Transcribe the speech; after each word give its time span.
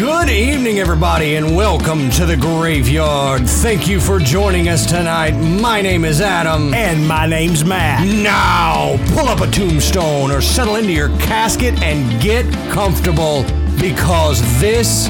evening, 0.00 0.78
everybody, 0.78 1.34
and 1.36 1.54
welcome 1.54 2.08
to 2.10 2.24
the 2.24 2.36
graveyard. 2.36 3.46
Thank 3.46 3.86
you 3.86 4.00
for 4.00 4.18
joining 4.18 4.68
us 4.68 4.86
tonight. 4.86 5.32
My 5.32 5.82
name 5.82 6.06
is 6.06 6.20
Adam. 6.22 6.72
And 6.72 7.06
my 7.06 7.26
name's 7.26 7.64
Matt. 7.64 8.06
Now, 8.06 8.96
pull 9.14 9.28
up 9.28 9.40
a 9.40 9.50
tombstone 9.50 10.30
or 10.30 10.40
settle 10.40 10.76
into 10.76 10.92
your 10.92 11.08
casket 11.18 11.82
and 11.82 12.22
get 12.22 12.46
comfortable 12.70 13.42
because 13.80 14.40
this 14.60 15.08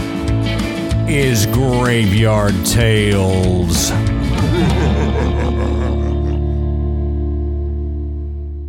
is 1.08 1.46
Graveyard 1.46 2.54
Tales. 2.66 3.90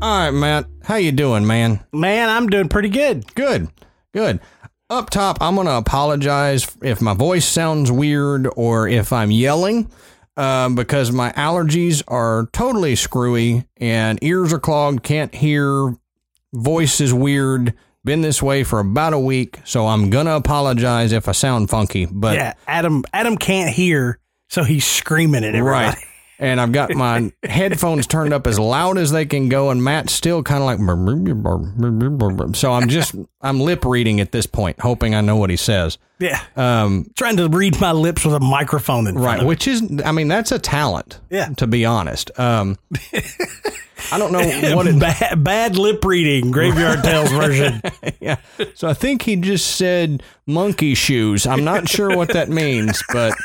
All 0.01 0.25
right, 0.25 0.31
Matt. 0.31 0.67
How 0.83 0.95
you 0.95 1.11
doing, 1.11 1.47
man? 1.47 1.79
Man, 1.91 2.29
I'm 2.29 2.47
doing 2.47 2.69
pretty 2.69 2.89
good. 2.89 3.33
Good, 3.33 3.69
good. 4.13 4.39
Up 4.91 5.09
top, 5.09 5.37
I'm 5.39 5.55
going 5.55 5.67
to 5.67 5.77
apologize 5.77 6.69
if 6.83 7.01
my 7.01 7.13
voice 7.13 7.45
sounds 7.45 7.89
weird 7.89 8.45
or 8.57 8.89
if 8.89 9.13
I'm 9.13 9.31
yelling 9.31 9.89
um, 10.35 10.75
because 10.75 11.13
my 11.13 11.31
allergies 11.31 12.03
are 12.09 12.49
totally 12.51 12.97
screwy 12.97 13.65
and 13.77 14.21
ears 14.21 14.51
are 14.51 14.59
clogged, 14.59 15.01
can't 15.01 15.33
hear, 15.33 15.95
voice 16.53 16.99
is 16.99 17.13
weird. 17.13 17.73
Been 18.03 18.19
this 18.19 18.43
way 18.43 18.65
for 18.65 18.79
about 18.79 19.13
a 19.13 19.19
week, 19.19 19.59
so 19.63 19.87
I'm 19.87 20.09
going 20.09 20.25
to 20.25 20.35
apologize 20.35 21.13
if 21.13 21.29
I 21.29 21.31
sound 21.31 21.69
funky. 21.69 22.05
But 22.05 22.35
yeah, 22.35 22.55
Adam 22.67 23.05
Adam 23.13 23.37
can't 23.37 23.73
hear, 23.73 24.19
so 24.49 24.65
he's 24.65 24.85
screaming 24.85 25.45
at 25.45 25.55
everybody. 25.55 25.85
Right. 25.85 26.05
And 26.41 26.59
I've 26.59 26.71
got 26.71 26.89
my 26.95 27.31
headphones 27.43 28.07
turned 28.07 28.33
up 28.33 28.47
as 28.47 28.57
loud 28.57 28.97
as 28.97 29.11
they 29.11 29.27
can 29.27 29.47
go, 29.47 29.69
and 29.69 29.83
Matt's 29.83 30.11
still 30.11 30.41
kind 30.41 30.63
of 30.63 30.65
like. 30.65 32.55
So 32.55 32.73
I'm 32.73 32.89
just 32.89 33.13
I'm 33.41 33.59
lip 33.59 33.85
reading 33.85 34.19
at 34.19 34.31
this 34.31 34.47
point, 34.47 34.79
hoping 34.79 35.13
I 35.13 35.21
know 35.21 35.35
what 35.35 35.51
he 35.51 35.55
says. 35.55 35.99
Yeah. 36.17 36.41
Um, 36.55 37.11
Trying 37.15 37.37
to 37.37 37.47
read 37.47 37.79
my 37.79 37.91
lips 37.91 38.25
with 38.25 38.33
a 38.33 38.39
microphone 38.39 39.05
in 39.05 39.13
front 39.13 39.39
right, 39.41 39.45
which 39.47 39.67
is 39.67 40.01
I 40.03 40.11
mean 40.11 40.27
that's 40.27 40.51
a 40.51 40.57
talent. 40.57 41.19
Yeah. 41.29 41.49
To 41.57 41.67
be 41.67 41.85
honest, 41.85 42.31
um, 42.39 42.79
I 44.11 44.17
don't 44.17 44.31
know 44.31 44.75
what 44.75 44.87
it. 44.87 44.99
bad, 44.99 45.43
bad 45.43 45.77
lip 45.77 46.03
reading, 46.03 46.49
Graveyard 46.49 47.03
Tales 47.03 47.31
version. 47.31 47.83
yeah. 48.19 48.37
So 48.73 48.87
I 48.87 48.95
think 48.95 49.21
he 49.21 49.35
just 49.35 49.75
said 49.75 50.23
monkey 50.47 50.95
shoes. 50.95 51.45
I'm 51.45 51.63
not 51.63 51.87
sure 51.87 52.17
what 52.17 52.29
that 52.29 52.49
means, 52.49 53.03
but 53.13 53.35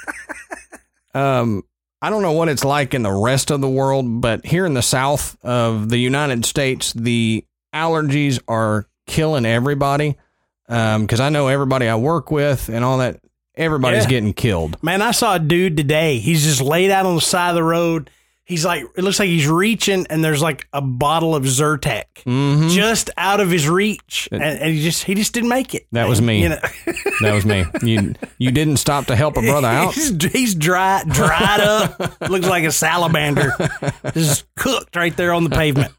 um, 1.15 1.63
I 2.03 2.11
don't 2.11 2.23
know 2.23 2.33
what 2.33 2.49
it's 2.49 2.65
like 2.65 2.95
in 2.95 3.03
the 3.03 3.13
rest 3.13 3.51
of 3.51 3.61
the 3.61 3.69
world, 3.69 4.21
but 4.21 4.45
here 4.45 4.67
in 4.67 4.75
the 4.75 4.83
south 4.83 5.37
of 5.43 5.89
the 5.89 5.97
United 5.99 6.45
States, 6.45 6.93
the 6.93 7.45
allergies 7.75 8.39
are 8.49 8.87
killing 9.07 9.47
everybody. 9.47 10.17
Um, 10.69 11.03
because 11.03 11.21
I 11.21 11.29
know 11.29 11.47
everybody 11.49 11.89
I 11.89 11.95
work 11.97 12.31
with 12.31 12.69
and 12.69 12.85
all 12.85 12.99
that, 12.99 13.21
everybody's 13.55 14.05
Yeah. 14.05 14.11
getting 14.11 14.33
killed. 14.35 14.83
Man, 14.83 15.01
I 15.01 15.13
saw 15.13 15.37
a 15.37 15.39
dude 15.39 15.77
today. 15.77 16.19
He's 16.19 16.45
just 16.45 16.61
laid 16.61 16.91
out 16.91 17.07
on 17.07 17.15
the 17.15 17.21
side 17.21 17.51
of 17.51 17.55
the 17.55 17.63
road. 17.65 18.11
He's 18.49 18.65
like, 18.65 18.85
it 18.97 19.03
looks 19.03 19.19
like 19.19 19.29
he's 19.29 19.49
reaching, 19.49 20.07
and 20.09 20.25
there's 20.25 20.41
like 20.41 20.69
a 20.73 20.81
bottle 20.81 21.35
of 21.35 21.43
Zyrtec 21.43 22.05
Mm-hmm. 22.25 22.69
just 22.69 23.11
out 23.17 23.41
of 23.41 23.51
his 23.51 23.69
reach, 23.69 24.29
and, 24.31 24.41
and 24.41 24.71
he 24.73 24.83
just 24.85 25.03
he 25.03 25.17
just 25.17 25.33
didn't 25.33 25.49
make 25.49 25.75
it. 25.75 25.87
That 25.91 26.09
was 26.09 26.23
me. 26.23 26.43
You 26.45 26.51
know, 26.51 26.59
That 27.23 27.35
was 27.35 27.45
me. 27.45 27.65
You 27.83 28.15
you 28.39 28.53
didn't 28.53 28.77
stop 28.77 29.07
to 29.07 29.17
help 29.17 29.37
a 29.37 29.41
brother 29.41 29.67
out. 29.67 29.95
he's, 29.95 30.25
he's 30.33 30.55
dry, 30.55 31.03
dried 31.09 31.59
up, 31.61 31.99
looks 32.31 32.47
like 32.47 32.63
a 32.63 32.71
salamander, 32.71 33.51
just 34.15 34.47
cooked 34.55 34.95
right 34.95 35.17
there 35.17 35.33
on 35.33 35.43
the 35.43 35.51
pavement. 35.51 35.93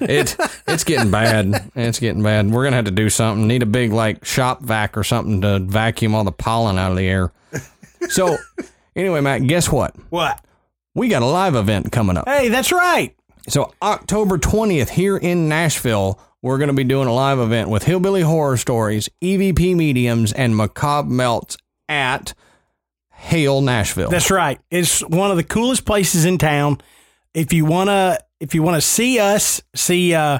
It's 0.00 0.36
it's 0.68 0.84
getting 0.84 1.10
bad. 1.10 1.70
It's 1.74 1.98
getting 1.98 2.22
bad. 2.22 2.50
We're 2.50 2.64
gonna 2.64 2.76
have 2.76 2.84
to 2.84 2.90
do 2.90 3.08
something. 3.08 3.48
Need 3.48 3.62
a 3.62 3.66
big 3.66 3.90
like 3.90 4.24
shop 4.26 4.60
vac 4.60 4.98
or 4.98 5.02
something 5.04 5.40
to 5.40 5.60
vacuum 5.60 6.14
all 6.14 6.24
the 6.24 6.32
pollen 6.32 6.76
out 6.78 6.90
of 6.90 6.98
the 6.98 7.06
air. 7.08 7.32
So 8.10 8.36
anyway, 8.94 9.22
Matt, 9.22 9.46
guess 9.46 9.70
what? 9.72 9.94
What? 10.10 10.40
We 10.94 11.08
got 11.08 11.22
a 11.22 11.26
live 11.26 11.56
event 11.56 11.90
coming 11.90 12.16
up. 12.16 12.28
Hey, 12.28 12.48
that's 12.48 12.70
right. 12.70 13.14
So 13.48 13.74
October 13.82 14.38
20th 14.38 14.90
here 14.90 15.16
in 15.16 15.48
Nashville, 15.48 16.20
we're 16.40 16.58
going 16.58 16.68
to 16.68 16.74
be 16.74 16.84
doing 16.84 17.08
a 17.08 17.12
live 17.12 17.38
event 17.38 17.68
with 17.68 17.82
Hillbilly 17.82 18.22
Horror 18.22 18.56
Stories, 18.56 19.08
EVP 19.22 19.74
Mediums, 19.74 20.32
and 20.32 20.56
Macabre 20.56 21.10
Melts 21.10 21.56
at 21.88 22.34
Hale 23.10 23.60
Nashville. 23.60 24.08
That's 24.08 24.30
right. 24.30 24.60
It's 24.70 25.00
one 25.00 25.30
of 25.30 25.36
the 25.36 25.42
coolest 25.42 25.84
places 25.84 26.24
in 26.24 26.38
town. 26.38 26.80
If 27.32 27.52
you 27.52 27.64
wanna, 27.64 28.18
if 28.40 28.54
you 28.54 28.62
wanna 28.62 28.80
see 28.80 29.18
us, 29.18 29.62
see 29.74 30.14
uh, 30.14 30.38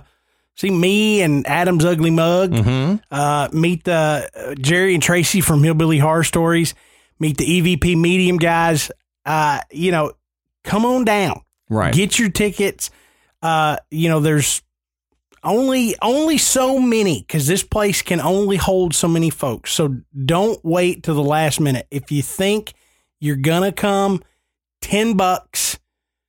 see 0.55 0.71
me 0.71 1.23
and 1.23 1.47
Adam's 1.47 1.85
Ugly 1.85 2.11
Mug, 2.11 2.53
mm-hmm. 2.53 2.97
uh, 3.11 3.49
meet 3.53 3.85
the 3.85 4.31
uh, 4.35 4.55
Jerry 4.55 4.95
and 4.95 5.03
Tracy 5.03 5.41
from 5.41 5.63
Hillbilly 5.63 5.99
Horror 5.99 6.25
Stories, 6.25 6.75
meet 7.19 7.39
the 7.39 7.45
EVP 7.45 7.99
Medium 7.99 8.37
guys. 8.37 8.91
Uh, 9.27 9.61
you 9.71 9.91
know, 9.91 10.13
come 10.65 10.85
on 10.85 11.05
down. 11.05 11.43
Right. 11.71 11.95
Get 11.95 12.19
your 12.19 12.31
tickets. 12.31 12.91
Uh, 13.43 13.77
you 13.91 14.09
know, 14.09 14.21
there's 14.21 14.63
only 15.43 15.95
only 16.01 16.39
so 16.39 16.79
many 16.79 17.21
because 17.21 17.47
this 17.47 17.63
place 17.63 18.03
can 18.03 18.21
only 18.21 18.57
hold 18.57 18.95
so 18.95 19.07
many 19.07 19.31
folks. 19.31 19.73
So 19.73 19.97
don't 20.25 20.59
wait 20.65 21.05
to 21.05 21.13
the 21.13 21.23
last 21.23 21.61
minute. 21.61 21.87
If 21.91 22.11
you 22.11 22.23
think 22.23 22.73
you're 23.21 23.37
gonna 23.37 23.73
come, 23.73 24.23
ten 24.81 25.17
bucks, 25.17 25.79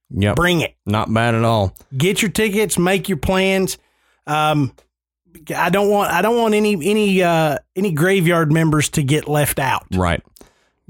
yep. 0.10 0.36
bring 0.36 0.62
it. 0.62 0.76
Not 0.86 1.12
bad 1.14 1.36
at 1.36 1.44
all. 1.44 1.74
Get 1.96 2.22
your 2.22 2.32
tickets. 2.32 2.78
Make 2.78 3.10
your 3.10 3.18
plans. 3.18 3.78
Um, 4.28 4.74
I 5.56 5.70
don't 5.70 5.90
want 5.90 6.12
I 6.12 6.22
don't 6.22 6.38
want 6.38 6.54
any 6.54 6.74
any 6.74 7.24
uh 7.24 7.58
any 7.76 7.92
graveyard 7.92 8.52
members 8.52 8.90
to 8.90 9.04
get 9.04 9.28
left 9.28 9.60
out. 9.60 9.86
Right. 9.94 10.22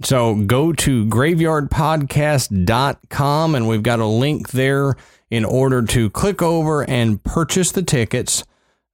So 0.04 0.36
go 0.36 0.74
to 0.74 1.06
graveyardpodcast.com 1.06 3.56
and 3.56 3.68
we've 3.68 3.84
got 3.84 4.00
a 4.00 4.06
link 4.06 4.52
there 4.52 4.96
in 5.30 5.46
order 5.46 5.84
to 5.84 6.10
click 6.10 6.42
over 6.42 6.84
and 6.84 7.24
purchase 7.24 7.72
the 7.72 7.84
tickets. 7.84 8.44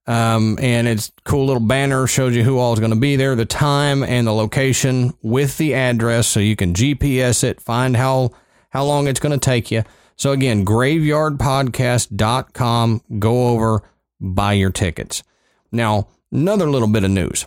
Um, 0.06 0.58
and 0.60 0.86
it's 0.88 1.12
cool 1.24 1.46
little 1.46 1.60
banner 1.60 2.06
shows 2.06 2.34
you 2.34 2.44
who 2.44 2.58
all 2.58 2.72
is 2.72 2.80
going 2.80 2.90
to 2.90 2.96
be 2.96 3.16
there, 3.16 3.36
the 3.36 3.44
time 3.44 4.02
and 4.02 4.26
the 4.26 4.32
location 4.32 5.12
with 5.22 5.58
the 5.58 5.74
address 5.74 6.26
so 6.26 6.40
you 6.40 6.56
can 6.56 6.72
GPS 6.74 7.44
it, 7.44 7.60
find 7.60 7.96
how 7.96 8.30
how 8.70 8.84
long 8.84 9.06
it's 9.06 9.20
going 9.20 9.38
to 9.38 9.44
take 9.44 9.70
you. 9.70 9.84
So 10.16 10.32
again, 10.32 10.64
graveyardpodcast.com, 10.64 13.02
go 13.18 13.48
over, 13.48 13.82
buy 14.20 14.54
your 14.54 14.70
tickets. 14.70 15.22
Now, 15.70 16.08
another 16.30 16.70
little 16.70 16.88
bit 16.88 17.04
of 17.04 17.10
news. 17.10 17.46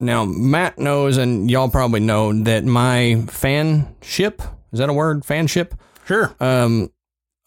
Now, 0.00 0.24
Matt 0.24 0.78
knows, 0.78 1.16
and 1.16 1.50
y'all 1.50 1.68
probably 1.68 2.00
know, 2.00 2.32
that 2.44 2.64
my 2.64 3.22
fanship 3.26 4.40
is 4.72 4.78
that 4.80 4.88
a 4.88 4.92
word? 4.92 5.22
Fanship 5.24 5.72
Sure. 6.06 6.34
um, 6.40 6.90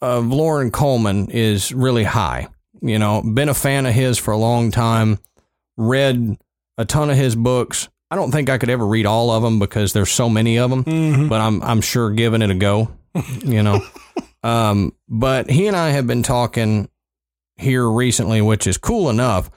of 0.00 0.26
Loren 0.26 0.70
Coleman 0.70 1.30
is 1.30 1.72
really 1.72 2.04
high. 2.04 2.48
You 2.80 2.98
know, 2.98 3.22
been 3.22 3.48
a 3.48 3.54
fan 3.54 3.86
of 3.86 3.94
his 3.94 4.18
for 4.18 4.32
a 4.32 4.36
long 4.36 4.70
time, 4.72 5.18
read 5.76 6.36
a 6.78 6.84
ton 6.84 7.10
of 7.10 7.16
his 7.16 7.36
books. 7.36 7.88
I 8.10 8.16
don't 8.16 8.32
think 8.32 8.50
I 8.50 8.58
could 8.58 8.70
ever 8.70 8.84
read 8.86 9.06
all 9.06 9.30
of 9.30 9.42
them 9.42 9.58
because 9.60 9.92
there's 9.92 10.10
so 10.10 10.28
many 10.28 10.58
of 10.58 10.68
them, 10.70 10.82
Mhm. 10.84 11.28
but 11.28 11.40
I'm 11.40 11.62
I'm 11.62 11.80
sure 11.80 12.10
giving 12.10 12.42
it 12.42 12.50
a 12.50 12.54
go. 12.54 12.88
You 13.44 13.62
know, 13.62 13.80
um, 14.42 14.92
but 15.08 15.48
he 15.48 15.68
and 15.68 15.76
I 15.76 15.90
have 15.90 16.06
been 16.08 16.22
talking 16.24 16.88
here 17.56 17.88
recently, 17.88 18.42
which 18.42 18.66
is 18.66 18.76
cool 18.78 19.08
enough. 19.08 19.48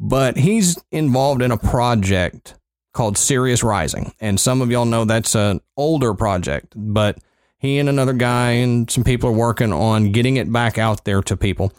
But 0.00 0.36
he's 0.36 0.78
involved 0.92 1.42
in 1.42 1.50
a 1.50 1.58
project 1.58 2.54
called 2.92 3.18
Serious 3.18 3.62
Rising, 3.62 4.12
and 4.20 4.38
some 4.38 4.62
of 4.62 4.70
y'all 4.70 4.84
know 4.84 5.04
that's 5.04 5.34
an 5.34 5.60
older 5.76 6.14
project, 6.14 6.74
but 6.76 7.18
he 7.58 7.78
and 7.78 7.88
another 7.88 8.12
guy 8.12 8.52
and 8.52 8.90
some 8.90 9.04
people 9.04 9.30
are 9.30 9.34
working 9.34 9.72
on 9.72 10.12
getting 10.12 10.36
it 10.36 10.50
back 10.52 10.78
out 10.78 11.04
there 11.04 11.22
to 11.22 11.36
people. 11.36 11.72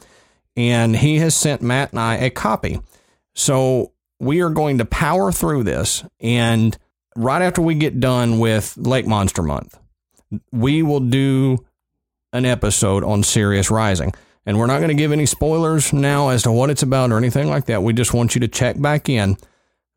And 0.56 0.96
he 0.96 1.20
has 1.20 1.36
sent 1.36 1.62
Matt 1.62 1.92
and 1.92 2.00
I 2.00 2.16
a 2.18 2.30
copy. 2.30 2.82
So 3.34 3.94
we 4.20 4.42
are 4.42 4.50
going 4.50 4.80
to 4.80 4.86
power 4.86 5.32
through 5.32 5.64
this. 5.64 6.04
And 6.20 6.78
right 7.16 7.42
after 7.42 7.62
we 7.62 7.76
get 7.76 8.02
done 8.02 8.40
with 8.40 8.76
Lake 8.78 9.08
Monster 9.08 9.42
Month, 9.42 9.80
we 10.52 10.84
will 10.84 11.00
do 11.00 11.66
an 12.34 12.46
episode 12.46 13.04
on 13.04 13.24
Serious 13.24 13.72
Rising. 13.72 14.14
And 14.50 14.58
we're 14.58 14.66
not 14.66 14.80
going 14.80 14.90
to 14.90 14.96
give 14.96 15.12
any 15.12 15.28
spoilers 15.28 15.94
now 15.94 16.30
as 16.30 16.42
to 16.42 16.52
what 16.52 16.72
it's 16.72 16.82
about 16.82 17.12
or 17.12 17.20
anything 17.20 17.50
like 17.50 17.66
that. 17.66 17.84
We 17.84 17.94
just 17.94 18.16
want 18.16 18.34
you 18.34 18.42
to 18.42 18.48
check 18.48 18.82
back 18.82 19.08
in. 19.08 19.38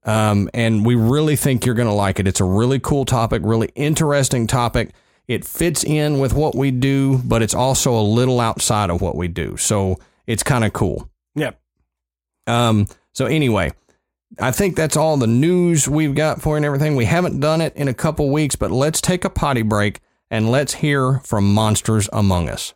Um, 0.05 0.51
and 0.53 0.85
we 0.85 0.95
really 0.95 1.37
think 1.37 1.65
you're 1.65 1.75
going 1.75 1.89
to 1.89 1.95
like 1.95 2.21
it. 2.21 2.29
It's 2.29 2.39
a 2.39 2.45
really 2.45 2.79
cool 2.79 3.07
topic, 3.07 3.41
really 3.47 3.71
interesting 3.75 4.47
topic. 4.47 4.93
it 5.27 5.47
fits 5.47 5.85
in 5.85 6.19
with 6.19 6.35
what 6.35 6.55
we 6.55 6.71
do, 6.71 7.17
but 7.25 7.41
it's 7.41 7.55
also 7.55 7.99
a 7.99 8.03
little 8.03 8.41
outside 8.41 8.91
of 8.91 9.01
what 9.01 9.17
we 9.17 9.27
do. 9.27 9.57
So 9.57 9.99
it's 10.27 10.43
kind 10.43 10.65
of 10.67 10.75
cool. 10.75 11.09
Yep. 11.35 11.59
Um, 12.47 12.89
so 13.15 13.25
anyway, 13.25 13.73
I 14.39 14.51
think 14.51 14.77
that's 14.77 14.99
all 14.99 15.17
the 15.17 15.27
news 15.27 15.89
we've 15.89 16.15
got 16.15 16.43
for 16.43 16.51
you 16.51 16.57
and 16.57 16.67
everything. 16.67 16.95
We 16.95 17.07
haven't 17.07 17.41
done 17.41 17.63
it 17.63 17.75
in 17.75 17.89
a 17.89 17.95
couple 17.95 18.29
weeks, 18.29 18.55
but 18.55 18.71
let's 18.71 19.01
take 19.01 19.25
a 19.25 19.31
potty 19.31 19.63
break 19.63 20.01
and 20.31 20.51
let's 20.51 20.75
hear 20.75 21.21
from 21.21 21.55
Monsters 21.55 22.11
Among 22.13 22.51
Us. 22.51 22.75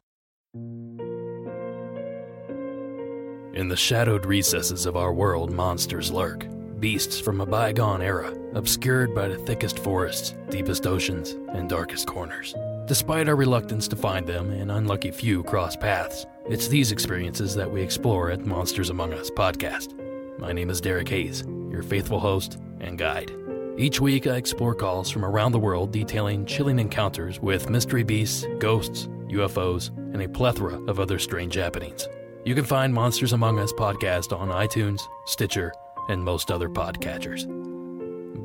In 3.56 3.68
the 3.68 3.76
shadowed 3.76 4.26
recesses 4.26 4.84
of 4.84 4.98
our 4.98 5.14
world, 5.14 5.50
monsters 5.50 6.12
lurk. 6.12 6.46
Beasts 6.78 7.18
from 7.18 7.40
a 7.40 7.46
bygone 7.46 8.02
era, 8.02 8.36
obscured 8.52 9.14
by 9.14 9.28
the 9.28 9.38
thickest 9.38 9.78
forests, 9.78 10.34
deepest 10.50 10.86
oceans, 10.86 11.30
and 11.54 11.66
darkest 11.66 12.06
corners. 12.06 12.54
Despite 12.84 13.30
our 13.30 13.34
reluctance 13.34 13.88
to 13.88 13.96
find 13.96 14.26
them, 14.26 14.50
an 14.50 14.70
unlucky 14.70 15.10
few 15.10 15.42
cross 15.42 15.74
paths, 15.74 16.26
it's 16.50 16.68
these 16.68 16.92
experiences 16.92 17.54
that 17.54 17.70
we 17.70 17.80
explore 17.80 18.30
at 18.30 18.44
Monsters 18.44 18.90
Among 18.90 19.14
Us 19.14 19.30
podcast. 19.30 19.94
My 20.38 20.52
name 20.52 20.68
is 20.68 20.82
Derek 20.82 21.08
Hayes, 21.08 21.42
your 21.70 21.82
faithful 21.82 22.20
host 22.20 22.58
and 22.80 22.98
guide. 22.98 23.32
Each 23.78 24.02
week, 24.02 24.26
I 24.26 24.36
explore 24.36 24.74
calls 24.74 25.08
from 25.08 25.24
around 25.24 25.52
the 25.52 25.58
world 25.58 25.92
detailing 25.92 26.44
chilling 26.44 26.78
encounters 26.78 27.40
with 27.40 27.70
mystery 27.70 28.02
beasts, 28.02 28.46
ghosts, 28.58 29.08
UFOs, 29.28 29.96
and 30.12 30.20
a 30.20 30.28
plethora 30.28 30.78
of 30.90 31.00
other 31.00 31.18
strange 31.18 31.54
happenings. 31.54 32.06
You 32.46 32.54
can 32.54 32.64
find 32.64 32.94
Monsters 32.94 33.32
Among 33.32 33.58
Us 33.58 33.72
podcast 33.72 34.32
on 34.32 34.50
iTunes, 34.50 35.08
Stitcher, 35.24 35.72
and 36.08 36.22
most 36.22 36.52
other 36.52 36.68
podcatchers. 36.68 37.44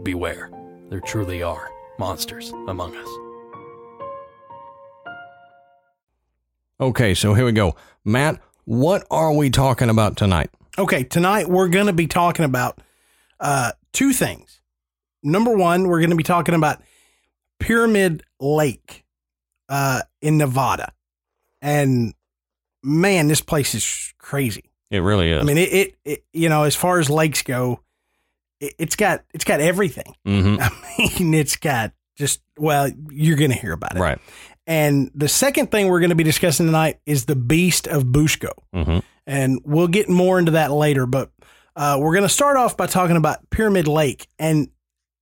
Beware, 0.04 0.50
there 0.90 1.02
truly 1.02 1.44
are 1.44 1.70
monsters 2.00 2.50
among 2.68 2.96
us. 2.96 3.08
Okay, 6.80 7.14
so 7.14 7.36
here 7.36 7.46
we 7.46 7.52
go. 7.52 7.76
Matt, 8.04 8.42
what 8.66 9.06
are 9.12 9.34
we 9.34 9.52
talking 9.52 9.92
about 9.92 10.18
tonight? 10.18 10.50
Okay, 10.80 11.04
tonight 11.04 11.48
we're 11.48 11.68
going 11.68 11.86
to 11.86 11.94
be 11.94 12.08
talking 12.08 12.44
about 12.44 12.82
uh, 13.40 13.74
two 13.94 14.14
things. 14.14 14.62
Number 15.22 15.56
one, 15.56 15.88
we're 15.88 16.00
going 16.00 16.10
to 16.10 16.16
be 16.16 16.24
talking 16.24 16.56
about 16.56 16.82
Pyramid 17.60 18.24
Lake 18.40 19.06
uh, 19.70 20.02
in 20.24 20.40
Nevada. 20.40 20.92
And 21.62 22.16
man, 22.84 23.28
this 23.28 23.42
place 23.42 23.76
is 23.76 24.14
crazy. 24.18 24.72
It 24.90 25.00
really 25.00 25.32
is. 25.32 25.42
I 25.42 25.44
mean, 25.44 25.58
it, 25.58 25.74
it, 25.74 25.96
it 26.04 26.26
you 26.34 26.50
know, 26.50 26.64
as 26.64 26.76
far 26.76 27.00
as 27.00 27.10
lakes 27.10 27.44
go, 27.44 27.80
it, 28.60 28.74
it's 28.78 28.96
got 28.96 29.24
it's 29.34 29.46
got 29.46 29.62
everything. 29.62 30.16
hmm 30.26 30.58
I 30.60 30.70
mean, 31.20 31.34
it's 31.34 31.56
got 31.56 31.94
just 32.18 32.42
well, 32.58 32.90
you're 33.10 33.38
going 33.38 33.52
to 33.52 33.58
hear 33.58 33.74
about 33.74 33.96
it. 33.96 34.00
Right. 34.00 34.20
And 34.68 35.10
the 35.16 35.28
second 35.28 35.72
thing 35.72 35.88
we're 35.88 36.00
going 36.00 36.10
to 36.12 36.16
be 36.16 36.24
discussing 36.24 36.66
tonight 36.66 37.00
is 37.06 37.26
the 37.26 37.36
Beast 37.36 37.88
of 37.88 38.04
Busco. 38.04 38.52
hmm 38.74 39.00
And 39.26 39.60
we'll 39.64 39.88
get 39.88 40.10
more 40.10 40.40
into 40.40 40.52
that 40.52 40.72
later. 40.72 41.06
But 41.06 41.32
uh, 41.76 41.98
we're 42.00 42.14
going 42.14 42.24
to 42.24 42.30
start 42.30 42.58
off 42.58 42.76
by 42.78 42.86
talking 42.88 43.16
about 43.16 43.50
Pyramid 43.50 43.88
Lake. 43.88 44.28
And 44.38 44.70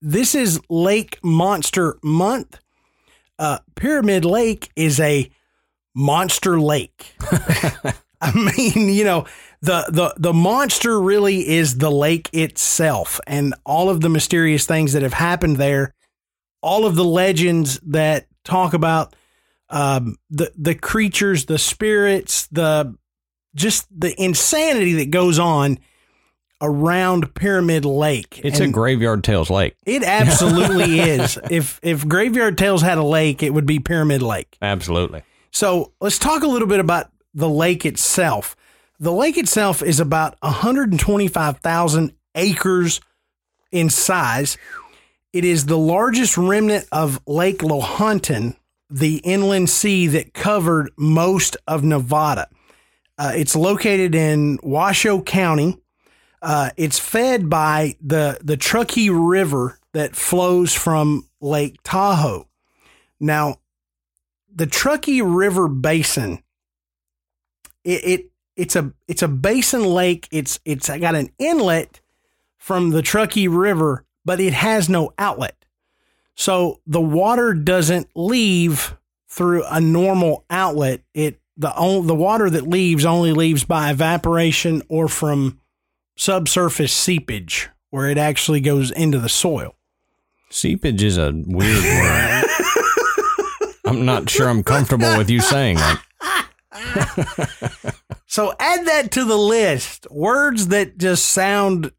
this 0.02 0.34
is 0.34 0.60
Lake 0.70 1.20
Monster 1.24 1.98
Month. 2.04 2.60
Uh, 3.38 3.60
Pyramid 3.76 4.26
Lake 4.26 4.70
is 4.76 5.00
a 5.00 5.30
monster 5.96 6.60
lake. 6.60 7.16
I 8.22 8.32
mean, 8.34 8.90
you 8.90 9.04
know, 9.04 9.26
the, 9.62 9.86
the 9.90 10.14
the 10.18 10.34
monster 10.34 11.00
really 11.00 11.48
is 11.48 11.78
the 11.78 11.92
lake 11.92 12.30
itself 12.34 13.20
and 13.28 13.54
all 13.66 13.90
of 13.90 14.02
the 14.02 14.10
mysterious 14.10 14.66
things 14.66 14.94
that 14.94 15.04
have 15.04 15.14
happened 15.14 15.58
there, 15.58 15.94
all 16.62 16.86
of 16.86 16.96
the 16.96 17.06
legends 17.06 17.80
that 17.88 18.28
talk 18.44 18.74
about 18.74 19.16
um, 19.70 20.18
the 20.30 20.52
the 20.58 20.76
creatures, 20.76 21.46
the 21.46 21.58
spirits, 21.58 22.48
the 22.48 22.96
just 23.56 23.88
the 23.98 24.14
insanity 24.22 24.94
that 24.94 25.12
goes 25.12 25.40
on 25.40 25.80
around 26.62 27.34
Pyramid 27.36 27.86
Lake. 27.86 28.42
It's 28.44 28.60
a 28.60 28.68
Graveyard 28.68 29.24
Tales 29.24 29.50
Lake. 29.50 29.76
it 29.86 30.04
absolutely 30.04 31.00
is. 31.00 31.40
If 31.50 31.80
if 31.82 32.08
Graveyard 32.08 32.58
Tales 32.58 32.82
had 32.82 32.98
a 32.98 33.04
lake, 33.04 33.44
it 33.44 33.54
would 33.54 33.66
be 33.66 33.80
Pyramid 33.80 34.22
Lake. 34.22 34.58
Absolutely. 34.62 35.24
So 35.52 35.94
let's 36.00 36.20
talk 36.20 36.44
a 36.44 36.48
little 36.48 36.68
bit 36.68 36.80
about 36.80 37.12
the 37.34 37.50
lake 37.50 37.86
itself. 37.86 38.56
The 39.00 39.12
lake 39.12 39.38
itself 39.38 39.82
is 39.82 40.00
about 40.00 40.36
125,000 40.42 42.14
acres 42.36 43.02
in 43.72 43.90
size. 43.90 44.58
It 45.32 45.46
is 45.46 45.66
the 45.66 45.78
largest 45.78 46.38
remnant 46.38 46.88
of 46.92 47.22
Lake 47.28 47.60
Lahontan, 47.60 48.56
the 48.90 49.18
inland 49.18 49.70
sea 49.70 50.08
that 50.08 50.34
covered 50.34 50.92
most 50.98 51.56
of 51.68 51.84
Nevada. 51.84 52.50
Uh, 53.18 53.34
it's 53.36 53.56
located 53.56 54.16
in 54.16 54.60
Washoe 54.64 55.22
County. 55.22 55.78
Uh, 56.42 56.72
it's 56.78 56.98
fed 56.98 57.50
by 57.50 57.96
the 58.02 58.40
the 58.42 58.56
Truckee 58.56 59.10
River 59.10 59.78
that 59.94 60.16
flows 60.16 60.74
from 60.74 61.28
Lake 61.42 61.78
Tahoe. 61.84 62.48
Now, 63.20 63.58
the 64.54 64.66
Truckee 64.66 65.22
River 65.22 65.68
Basin, 65.68 66.44
it, 67.84 68.02
it 68.04 68.26
it's 68.56 68.76
a 68.76 68.94
it's 69.08 69.22
a 69.22 69.28
basin 69.28 69.84
lake. 69.84 70.28
It's 70.32 70.60
it's 70.66 70.90
got 70.90 71.16
an 71.16 71.32
inlet 71.40 72.02
from 72.58 72.90
the 72.90 73.02
Truckee 73.02 73.48
River, 73.48 74.06
but 74.26 74.40
it 74.40 74.54
has 74.54 74.90
no 74.90 75.14
outlet. 75.18 75.66
So 76.36 76.82
the 76.86 77.02
water 77.02 77.54
doesn't 77.54 78.10
leave 78.16 78.96
through 79.28 79.64
a 79.66 79.80
normal 79.80 80.46
outlet. 80.50 81.02
It 81.14 81.40
the 81.58 81.72
the 82.06 82.16
water 82.16 82.50
that 82.50 82.68
leaves 82.68 83.06
only 83.06 83.34
leaves 83.34 83.64
by 83.64 83.92
evaporation 83.92 84.82
or 84.90 85.08
from 85.08 85.60
subsurface 86.16 86.94
seepage, 86.94 87.70
where 87.90 88.10
it 88.10 88.18
actually 88.18 88.62
goes 88.62 88.92
into 88.92 89.20
the 89.20 89.30
soil. 89.30 89.76
Seepage 90.50 91.04
is 91.04 91.18
a 91.18 91.32
weird 91.34 91.84
word. 91.84 92.44
I'm 93.90 94.06
not 94.06 94.30
sure 94.30 94.48
I'm 94.48 94.64
comfortable 94.64 95.18
with 95.18 95.30
you 95.30 95.42
saying 95.42 95.78
that. 95.78 96.02
So 98.32 98.54
add 98.60 98.86
that 98.86 99.10
to 99.14 99.26
the 99.26 99.36
list. 99.36 100.06
Words 100.12 100.68
that 100.68 101.00
just 101.00 101.30
sound 101.30 101.92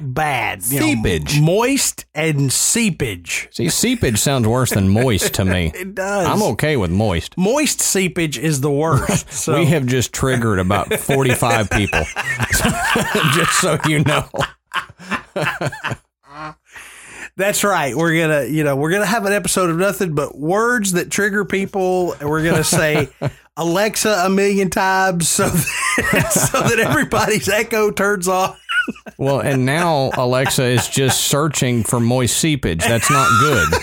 bad. 0.00 0.62
You 0.64 0.78
know, 0.78 0.86
Seepage. 0.86 1.40
moist 1.40 2.04
and 2.14 2.52
seepage. 2.52 3.48
See, 3.50 3.68
seepage 3.68 4.18
sounds 4.18 4.46
worse 4.46 4.70
than 4.70 4.88
moist 4.88 5.34
to 5.34 5.44
me. 5.44 5.72
It 5.74 5.96
does. 5.96 6.28
I'm 6.28 6.40
okay 6.52 6.76
with 6.76 6.92
moist. 6.92 7.36
Moist 7.36 7.80
seepage 7.80 8.38
is 8.38 8.60
the 8.60 8.70
worst. 8.70 9.28
So 9.32 9.58
we 9.58 9.66
have 9.66 9.86
just 9.86 10.12
triggered 10.12 10.60
about 10.60 10.94
45 10.94 11.68
people. 11.70 12.04
just 13.34 13.60
so 13.60 13.76
you 13.88 14.04
know. 14.04 14.28
That's 17.36 17.64
right. 17.64 17.96
We're 17.96 18.20
gonna, 18.20 18.44
you 18.44 18.64
know, 18.64 18.76
we're 18.76 18.90
gonna 18.90 19.06
have 19.06 19.24
an 19.26 19.32
episode 19.32 19.70
of 19.70 19.76
nothing 19.76 20.14
but 20.14 20.38
words 20.38 20.92
that 20.92 21.10
trigger 21.10 21.44
people. 21.44 22.12
And 22.14 22.28
we're 22.28 22.44
gonna 22.44 22.64
say 22.64 23.08
Alexa 23.56 24.22
a 24.24 24.28
million 24.30 24.70
times 24.70 25.28
so 25.28 25.48
that, 25.48 26.30
so 26.52 26.60
that 26.60 26.78
everybody's 26.78 27.48
echo 27.48 27.90
turns 27.90 28.28
off. 28.28 28.60
Well, 29.16 29.40
and 29.40 29.64
now 29.64 30.10
Alexa 30.14 30.64
is 30.64 30.88
just 30.88 31.20
searching 31.22 31.84
for 31.84 32.00
moist 32.00 32.36
seepage. 32.36 32.80
That's 32.84 33.10
not 33.10 33.28
good. 33.40 33.68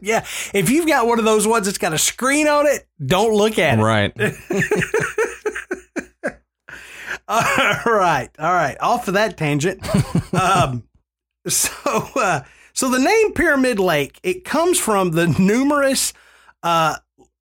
Yeah. 0.00 0.24
If 0.54 0.70
you've 0.70 0.86
got 0.86 1.06
one 1.06 1.18
of 1.18 1.26
those 1.26 1.46
ones 1.46 1.66
that's 1.66 1.76
got 1.78 1.92
a 1.92 1.98
screen 1.98 2.46
on 2.48 2.66
it, 2.66 2.86
don't 3.04 3.34
look 3.34 3.58
at 3.58 3.78
it. 3.78 3.82
Right. 3.82 4.12
All 7.26 7.42
right, 7.86 8.28
all 8.38 8.52
right. 8.52 8.76
Off 8.80 9.08
of 9.08 9.14
that 9.14 9.36
tangent. 9.36 9.80
um, 10.34 10.82
so, 11.46 11.70
uh, 12.16 12.42
so 12.74 12.90
the 12.90 12.98
name 12.98 13.32
Pyramid 13.32 13.78
Lake 13.78 14.20
it 14.22 14.44
comes 14.44 14.78
from 14.78 15.12
the 15.12 15.26
numerous, 15.26 16.12
uh, 16.62 16.96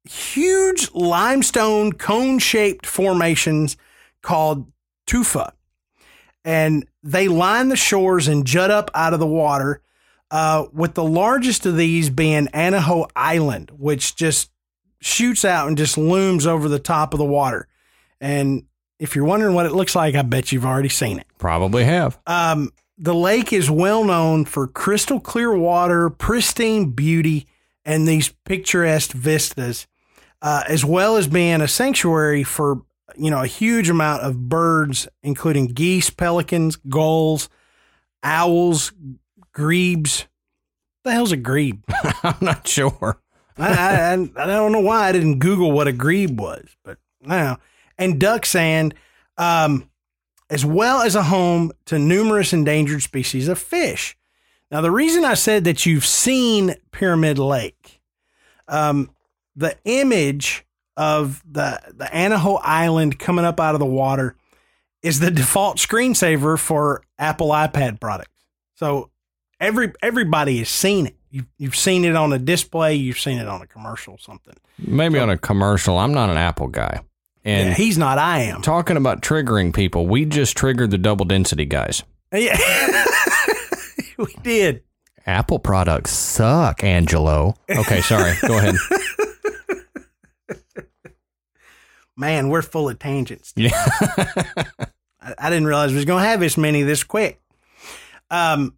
huge 0.05 0.89
limestone 0.93 1.91
cone-shaped 1.91 2.85
formations 2.85 3.75
called 4.21 4.71
tufa, 5.05 5.51
and 6.45 6.87
they 7.03 7.27
line 7.27 7.67
the 7.67 7.75
shores 7.75 8.29
and 8.29 8.45
jut 8.45 8.71
up 8.71 8.89
out 8.95 9.13
of 9.13 9.19
the 9.19 9.27
water. 9.27 9.81
Uh, 10.31 10.65
with 10.73 10.95
the 10.95 11.03
largest 11.03 11.67
of 11.67 11.77
these 11.77 12.09
being 12.09 12.47
Anaho 12.47 13.07
Island, 13.15 13.69
which 13.77 14.15
just 14.15 14.49
shoots 14.99 15.45
out 15.45 15.67
and 15.67 15.77
just 15.77 15.95
looms 15.95 16.47
over 16.47 16.67
the 16.67 16.79
top 16.79 17.13
of 17.13 17.19
the 17.19 17.25
water. 17.25 17.67
And 18.19 18.63
if 18.99 19.15
you're 19.15 19.25
wondering 19.25 19.53
what 19.53 19.67
it 19.67 19.73
looks 19.73 19.95
like, 19.95 20.15
I 20.15 20.23
bet 20.23 20.51
you've 20.51 20.65
already 20.65 20.89
seen 20.89 21.19
it. 21.19 21.27
Probably 21.37 21.83
have. 21.83 22.17
Um, 22.25 22.71
the 22.97 23.13
lake 23.15 23.51
is 23.51 23.69
well 23.69 24.03
known 24.03 24.45
for 24.45 24.67
crystal 24.67 25.19
clear 25.19 25.55
water, 25.55 26.09
pristine 26.09 26.91
beauty, 26.91 27.47
and 27.85 28.07
these 28.07 28.33
picturesque 28.45 29.12
vistas, 29.12 29.88
uh, 30.41 30.63
as 30.67 30.85
well 30.85 31.17
as 31.17 31.27
being 31.27 31.62
a 31.62 31.67
sanctuary 31.67 32.43
for 32.43 32.81
you 33.15 33.29
know 33.29 33.41
a 33.41 33.47
huge 33.47 33.89
amount 33.89 34.23
of 34.23 34.50
birds, 34.50 35.07
including 35.21 35.67
geese, 35.67 36.09
pelicans, 36.09 36.75
gulls, 36.75 37.50
owls, 38.21 38.91
grebes. 39.53 40.27
The 41.03 41.12
hell's 41.12 41.33
a 41.33 41.38
grebe? 41.38 41.83
I'm 42.23 42.38
not 42.39 42.67
sure. 42.67 43.19
I, 43.57 43.73
I, 43.73 44.13
I 44.13 44.45
don't 44.47 44.71
know 44.71 44.79
why 44.79 45.09
I 45.09 45.12
didn't 45.12 45.39
Google 45.39 45.71
what 45.71 45.88
a 45.88 45.91
grebe 45.91 46.39
was, 46.39 46.75
but 46.83 46.97
now 47.21 47.59
and 47.97 48.19
duck 48.19 48.45
sand, 48.45 48.93
um, 49.38 49.89
as 50.53 50.63
well 50.63 51.01
as 51.01 51.15
a 51.15 51.24
home 51.24 51.72
to 51.86 51.98
numerous 51.98 52.53
endangered 52.53 53.01
species 53.01 53.48
of 53.48 53.57
fish. 53.57 54.15
Now, 54.69 54.81
the 54.81 54.91
reason 54.91 55.25
I 55.25 55.33
said 55.33 55.63
that 55.63 55.88
you've 55.88 56.05
seen 56.05 56.75
Pyramid 56.91 57.39
Lake, 57.39 58.00
um, 58.67 59.10
the 59.55 59.75
image 59.83 60.63
of 60.95 61.41
the 61.51 61.81
the 61.95 62.05
Anaho 62.05 62.60
Island 62.62 63.17
coming 63.17 63.45
up 63.45 63.60
out 63.60 63.74
of 63.74 63.79
the 63.79 63.86
water 63.86 64.36
is 65.01 65.19
the 65.19 65.31
default 65.31 65.77
screensaver 65.77 66.60
for 66.60 67.03
Apple 67.17 67.50
iPad 67.50 68.00
products. 68.00 68.45
So 68.75 69.10
every 69.60 69.91
everybody 70.03 70.60
has 70.60 70.69
seen 70.69 71.07
it. 71.07 71.15
You've, 71.31 71.48
you've 71.57 71.75
seen 71.75 72.05
it 72.05 72.15
on 72.15 72.31
a 72.31 72.38
display. 72.38 72.93
You've 72.93 73.19
seen 73.19 73.39
it 73.39 73.48
on 73.48 73.63
a 73.63 73.67
commercial, 73.67 74.19
something. 74.19 74.53
Maybe 74.77 75.17
on 75.17 75.31
a 75.31 75.38
commercial. 75.38 75.98
I'm 75.98 76.13
not 76.13 76.29
an 76.29 76.38
Apple 76.38 76.67
guy. 76.67 77.01
And 77.45 77.69
Yeah, 77.69 77.73
he's 77.75 77.97
not. 77.97 78.17
I 78.17 78.39
am. 78.43 78.62
talking 78.62 78.95
about 78.97 79.21
triggering 79.21 79.73
people, 79.73 80.07
we 80.07 80.25
just 80.25 80.55
triggered 80.55 80.91
the 80.91 80.97
double 80.97 81.25
density 81.25 81.65
guys. 81.65 82.03
Yeah, 82.31 82.57
we 84.17 84.33
did. 84.43 84.83
Apple 85.25 85.59
products 85.59 86.12
suck, 86.12 86.83
Angelo. 86.83 87.55
Okay, 87.69 88.01
sorry. 88.01 88.33
Go 88.47 88.57
ahead. 88.57 88.75
Man, 92.15 92.50
we're 92.50 92.62
full 92.62 92.89
of 92.89 93.00
tangents. 93.00 93.53
Yeah. 93.55 93.71
I, 95.19 95.33
I 95.38 95.50
didn't 95.50 95.65
realize 95.65 95.89
we 95.91 95.95
was 95.97 96.05
going 96.05 96.23
to 96.23 96.29
have 96.29 96.39
this 96.39 96.57
many 96.57 96.83
this 96.83 97.03
quick. 97.03 97.41
Um, 98.29 98.75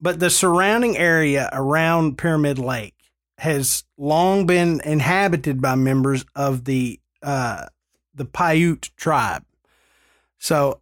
but 0.00 0.20
the 0.20 0.30
surrounding 0.30 0.96
area 0.96 1.48
around 1.52 2.18
Pyramid 2.18 2.58
Lake 2.58 2.94
has 3.38 3.84
long 3.98 4.46
been 4.46 4.80
inhabited 4.84 5.60
by 5.60 5.74
members 5.74 6.24
of 6.36 6.64
the 6.64 7.00
uh, 7.22 7.66
the 8.14 8.24
Paiute 8.24 8.90
tribe. 8.96 9.44
So, 10.38 10.80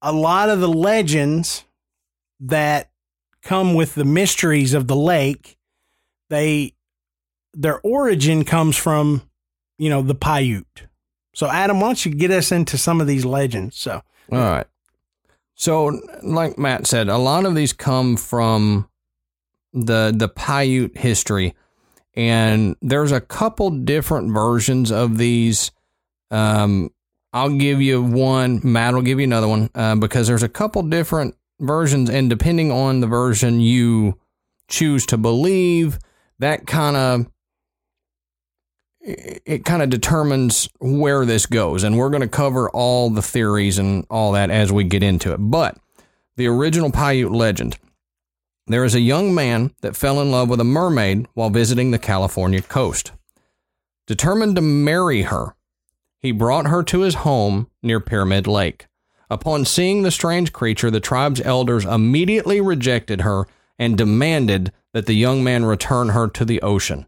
a 0.00 0.12
lot 0.12 0.48
of 0.48 0.60
the 0.60 0.68
legends 0.68 1.64
that 2.40 2.90
come 3.42 3.74
with 3.74 3.94
the 3.94 4.04
mysteries 4.04 4.74
of 4.74 4.86
the 4.86 4.96
lake, 4.96 5.56
they 6.28 6.74
their 7.54 7.80
origin 7.80 8.44
comes 8.44 8.76
from, 8.76 9.22
you 9.78 9.90
know, 9.90 10.02
the 10.02 10.14
Paiute. 10.14 10.86
So, 11.34 11.48
Adam, 11.48 11.80
why 11.80 11.88
don't 11.88 12.04
you 12.04 12.12
get 12.12 12.30
us 12.30 12.52
into 12.52 12.78
some 12.78 13.00
of 13.00 13.06
these 13.06 13.24
legends? 13.24 13.76
So, 13.76 14.02
All 14.30 14.38
right. 14.38 14.66
So, 15.54 16.00
like 16.22 16.58
Matt 16.58 16.86
said, 16.86 17.08
a 17.08 17.18
lot 17.18 17.44
of 17.44 17.54
these 17.54 17.72
come 17.72 18.16
from 18.16 18.88
the 19.72 20.12
the 20.14 20.28
Paiute 20.28 20.96
history, 20.96 21.54
and 22.14 22.76
there's 22.82 23.12
a 23.12 23.20
couple 23.20 23.70
different 23.70 24.32
versions 24.32 24.90
of 24.90 25.18
these. 25.18 25.70
Um, 26.32 26.90
I'll 27.32 27.56
give 27.56 27.80
you 27.80 28.02
one. 28.02 28.60
Matt 28.64 28.94
will 28.94 29.02
give 29.02 29.20
you 29.20 29.24
another 29.24 29.48
one 29.48 29.70
uh, 29.74 29.96
because 29.96 30.26
there's 30.26 30.42
a 30.42 30.48
couple 30.48 30.82
different 30.82 31.36
versions, 31.60 32.10
and 32.10 32.28
depending 32.28 32.72
on 32.72 33.00
the 33.00 33.06
version 33.06 33.60
you 33.60 34.18
choose 34.68 35.06
to 35.06 35.16
believe, 35.16 35.98
that 36.38 36.66
kind 36.66 36.96
of 36.96 37.26
it, 39.00 39.64
kind 39.64 39.82
of 39.82 39.90
determines 39.90 40.68
where 40.80 41.24
this 41.24 41.46
goes. 41.46 41.84
And 41.84 41.96
we're 41.96 42.10
going 42.10 42.22
to 42.22 42.28
cover 42.28 42.70
all 42.70 43.10
the 43.10 43.22
theories 43.22 43.78
and 43.78 44.06
all 44.10 44.32
that 44.32 44.50
as 44.50 44.72
we 44.72 44.84
get 44.84 45.02
into 45.02 45.32
it. 45.32 45.38
But 45.38 45.78
the 46.36 46.46
original 46.46 46.90
Paiute 46.90 47.32
legend 47.32 47.78
there 48.66 48.84
is 48.84 48.94
a 48.94 49.00
young 49.00 49.34
man 49.34 49.74
that 49.80 49.96
fell 49.96 50.20
in 50.20 50.30
love 50.30 50.48
with 50.48 50.60
a 50.60 50.64
mermaid 50.64 51.26
while 51.34 51.50
visiting 51.50 51.90
the 51.90 51.98
California 51.98 52.62
coast. 52.62 53.12
Determined 54.06 54.56
to 54.56 54.62
marry 54.62 55.22
her, 55.22 55.54
he 56.22 56.32
brought 56.32 56.68
her 56.68 56.82
to 56.84 57.00
his 57.00 57.16
home 57.16 57.68
near 57.82 58.00
Pyramid 58.00 58.46
Lake. 58.46 58.86
Upon 59.28 59.64
seeing 59.64 60.02
the 60.02 60.10
strange 60.10 60.52
creature, 60.52 60.90
the 60.90 61.00
tribe's 61.00 61.40
elders 61.40 61.84
immediately 61.84 62.60
rejected 62.60 63.22
her 63.22 63.46
and 63.78 63.98
demanded 63.98 64.72
that 64.92 65.06
the 65.06 65.14
young 65.14 65.42
man 65.42 65.64
return 65.64 66.10
her 66.10 66.28
to 66.28 66.44
the 66.44 66.62
ocean. 66.62 67.06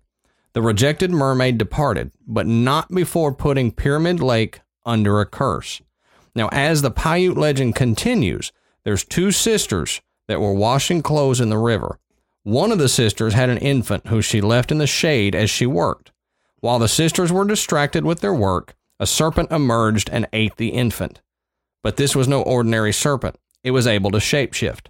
The 0.54 0.62
rejected 0.62 1.10
mermaid 1.10 1.58
departed, 1.58 2.12
but 2.26 2.46
not 2.46 2.90
before 2.90 3.34
putting 3.34 3.72
Pyramid 3.72 4.20
Lake 4.20 4.60
under 4.86 5.20
a 5.20 5.26
curse. 5.26 5.80
Now, 6.34 6.48
as 6.50 6.82
the 6.82 6.90
Paiute 6.90 7.36
legend 7.36 7.74
continues, 7.74 8.52
there's 8.84 9.04
two 9.04 9.30
sisters 9.30 10.00
that 10.26 10.40
were 10.40 10.52
washing 10.52 11.02
clothes 11.02 11.40
in 11.40 11.50
the 11.50 11.58
river. 11.58 11.98
One 12.42 12.72
of 12.72 12.78
the 12.78 12.88
sisters 12.88 13.34
had 13.34 13.50
an 13.50 13.58
infant 13.58 14.08
who 14.08 14.20
she 14.20 14.40
left 14.40 14.72
in 14.72 14.78
the 14.78 14.86
shade 14.86 15.34
as 15.34 15.50
she 15.50 15.66
worked. 15.66 16.12
While 16.60 16.78
the 16.78 16.88
sisters 16.88 17.30
were 17.30 17.44
distracted 17.44 18.04
with 18.04 18.20
their 18.20 18.34
work, 18.34 18.74
a 19.04 19.06
serpent 19.06 19.52
emerged 19.52 20.08
and 20.10 20.26
ate 20.32 20.56
the 20.56 20.70
infant. 20.70 21.20
But 21.82 21.98
this 21.98 22.16
was 22.16 22.26
no 22.26 22.40
ordinary 22.40 22.90
serpent, 22.90 23.36
it 23.62 23.72
was 23.72 23.86
able 23.86 24.10
to 24.12 24.16
shapeshift. 24.16 24.86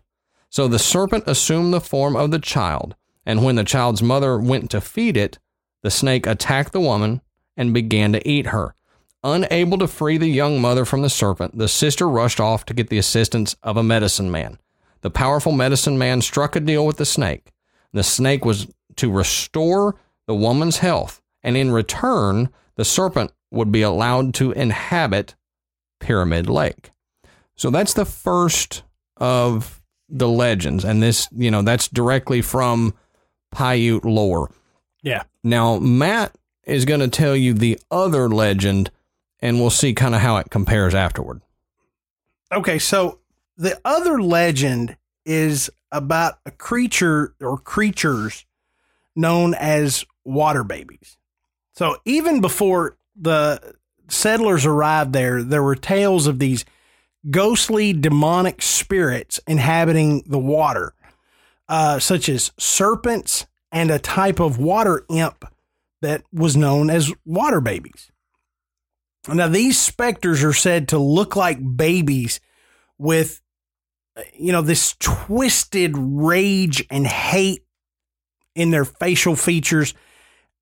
So 0.50 0.68
the 0.68 0.78
serpent 0.78 1.24
assumed 1.26 1.74
the 1.74 1.80
form 1.80 2.14
of 2.14 2.30
the 2.30 2.38
child, 2.38 2.94
and 3.26 3.44
when 3.44 3.56
the 3.56 3.64
child's 3.64 4.04
mother 4.04 4.38
went 4.38 4.70
to 4.70 4.80
feed 4.80 5.16
it, 5.16 5.40
the 5.82 5.90
snake 5.90 6.28
attacked 6.28 6.72
the 6.72 6.80
woman 6.80 7.22
and 7.56 7.74
began 7.74 8.12
to 8.12 8.28
eat 8.28 8.46
her. 8.46 8.76
Unable 9.24 9.78
to 9.78 9.88
free 9.88 10.16
the 10.16 10.28
young 10.28 10.60
mother 10.60 10.84
from 10.84 11.02
the 11.02 11.10
serpent, 11.10 11.58
the 11.58 11.66
sister 11.66 12.08
rushed 12.08 12.38
off 12.38 12.64
to 12.66 12.74
get 12.74 12.90
the 12.90 12.98
assistance 12.98 13.56
of 13.64 13.76
a 13.76 13.82
medicine 13.82 14.30
man. 14.30 14.60
The 15.00 15.10
powerful 15.10 15.50
medicine 15.50 15.98
man 15.98 16.22
struck 16.22 16.54
a 16.54 16.60
deal 16.60 16.86
with 16.86 16.98
the 16.98 17.04
snake. 17.04 17.50
The 17.92 18.04
snake 18.04 18.44
was 18.44 18.68
to 18.94 19.10
restore 19.10 19.96
the 20.28 20.36
woman's 20.36 20.78
health, 20.78 21.20
and 21.42 21.56
in 21.56 21.72
return, 21.72 22.50
the 22.76 22.84
serpent 22.84 23.32
would 23.54 23.72
be 23.72 23.82
allowed 23.82 24.34
to 24.34 24.52
inhabit 24.52 25.34
Pyramid 26.00 26.48
Lake. 26.48 26.90
So 27.56 27.70
that's 27.70 27.94
the 27.94 28.04
first 28.04 28.82
of 29.16 29.80
the 30.08 30.28
legends, 30.28 30.84
and 30.84 31.02
this, 31.02 31.28
you 31.32 31.50
know, 31.50 31.62
that's 31.62 31.88
directly 31.88 32.42
from 32.42 32.94
Paiute 33.52 34.04
lore. 34.04 34.50
yeah. 35.02 35.22
Now, 35.42 35.78
Matt 35.78 36.36
is 36.64 36.84
going 36.84 37.00
to 37.00 37.08
tell 37.08 37.36
you 37.36 37.52
the 37.54 37.78
other 37.90 38.28
legend, 38.28 38.90
and 39.40 39.60
we'll 39.60 39.70
see 39.70 39.92
kind 39.94 40.14
of 40.14 40.20
how 40.20 40.38
it 40.38 40.50
compares 40.50 40.94
afterward. 40.94 41.42
Okay, 42.52 42.78
so 42.78 43.20
the 43.56 43.78
other 43.84 44.20
legend 44.20 44.96
is 45.24 45.70
about 45.92 46.38
a 46.46 46.50
creature 46.50 47.34
or 47.40 47.58
creatures 47.58 48.46
known 49.14 49.54
as 49.54 50.04
water 50.24 50.64
babies. 50.64 51.16
So 51.74 51.96
even 52.04 52.40
before 52.40 52.96
the 53.16 53.74
settlers 54.08 54.66
arrived 54.66 55.12
there, 55.12 55.42
there 55.42 55.62
were 55.62 55.76
tales 55.76 56.26
of 56.26 56.38
these 56.38 56.64
ghostly 57.30 57.92
demonic 57.92 58.60
spirits 58.60 59.40
inhabiting 59.46 60.22
the 60.26 60.38
water, 60.38 60.94
uh, 61.68 61.98
such 61.98 62.28
as 62.28 62.52
serpents 62.58 63.46
and 63.72 63.90
a 63.90 63.98
type 63.98 64.40
of 64.40 64.58
water 64.58 65.04
imp 65.08 65.44
that 66.02 66.22
was 66.32 66.56
known 66.56 66.90
as 66.90 67.12
water 67.24 67.60
babies. 67.60 68.10
Now, 69.26 69.48
these 69.48 69.80
specters 69.80 70.44
are 70.44 70.52
said 70.52 70.88
to 70.88 70.98
look 70.98 71.34
like 71.34 71.76
babies 71.76 72.40
with, 72.98 73.40
you 74.34 74.52
know, 74.52 74.60
this 74.60 74.94
twisted 74.98 75.96
rage 75.96 76.86
and 76.90 77.06
hate 77.06 77.64
in 78.54 78.70
their 78.70 78.84
facial 78.84 79.34
features. 79.34 79.94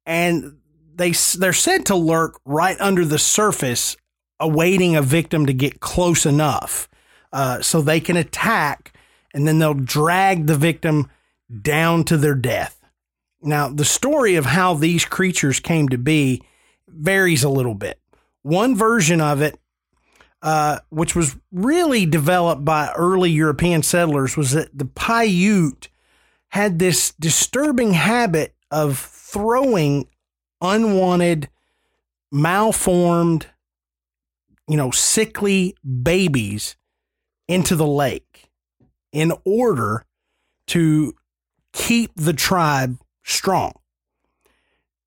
And 0.06 0.58
they, 0.94 1.12
they're 1.38 1.52
said 1.52 1.86
to 1.86 1.96
lurk 1.96 2.40
right 2.44 2.80
under 2.80 3.04
the 3.04 3.18
surface, 3.18 3.96
awaiting 4.40 4.96
a 4.96 5.02
victim 5.02 5.46
to 5.46 5.52
get 5.52 5.80
close 5.80 6.26
enough 6.26 6.88
uh, 7.32 7.62
so 7.62 7.80
they 7.80 8.00
can 8.00 8.16
attack, 8.16 8.96
and 9.32 9.46
then 9.46 9.58
they'll 9.58 9.74
drag 9.74 10.46
the 10.46 10.56
victim 10.56 11.10
down 11.60 12.04
to 12.04 12.16
their 12.16 12.34
death. 12.34 12.78
Now, 13.42 13.68
the 13.68 13.84
story 13.84 14.36
of 14.36 14.46
how 14.46 14.74
these 14.74 15.04
creatures 15.04 15.60
came 15.60 15.88
to 15.88 15.98
be 15.98 16.42
varies 16.88 17.42
a 17.42 17.48
little 17.48 17.74
bit. 17.74 17.98
One 18.42 18.76
version 18.76 19.20
of 19.20 19.40
it, 19.40 19.58
uh, 20.42 20.78
which 20.90 21.14
was 21.14 21.36
really 21.50 22.06
developed 22.06 22.64
by 22.64 22.92
early 22.96 23.30
European 23.30 23.82
settlers, 23.82 24.36
was 24.36 24.52
that 24.52 24.76
the 24.76 24.84
Paiute 24.84 25.88
had 26.48 26.78
this 26.78 27.12
disturbing 27.18 27.92
habit 27.92 28.54
of 28.70 28.98
throwing 28.98 30.06
unwanted, 30.62 31.50
malformed, 32.30 33.46
you 34.68 34.76
know, 34.76 34.90
sickly 34.90 35.76
babies 36.02 36.76
into 37.48 37.76
the 37.76 37.86
lake 37.86 38.50
in 39.12 39.32
order 39.44 40.06
to 40.68 41.14
keep 41.72 42.12
the 42.14 42.32
tribe 42.32 42.98
strong. 43.24 43.72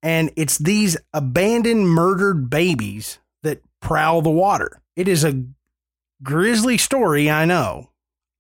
And 0.03 0.31
it's 0.35 0.59
these 0.59 0.97
abandoned, 1.13 1.89
murdered 1.89 2.50
babies 2.50 3.17
that 3.41 3.62
prowl 3.79 4.21
the 4.21 4.29
water. 4.29 4.81
It 4.95 5.07
is 5.07 5.24
a 5.24 5.43
grisly 6.21 6.77
story, 6.77 7.29
I 7.29 7.45
know, 7.45 7.89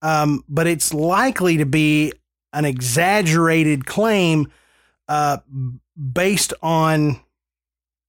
um, 0.03 0.43
but 0.47 0.67
it's 0.67 0.93
likely 0.93 1.57
to 1.57 1.65
be 1.65 2.13
an 2.53 2.65
exaggerated 2.65 3.85
claim 3.85 4.51
uh, 5.07 5.37
based 5.95 6.53
on 6.61 7.21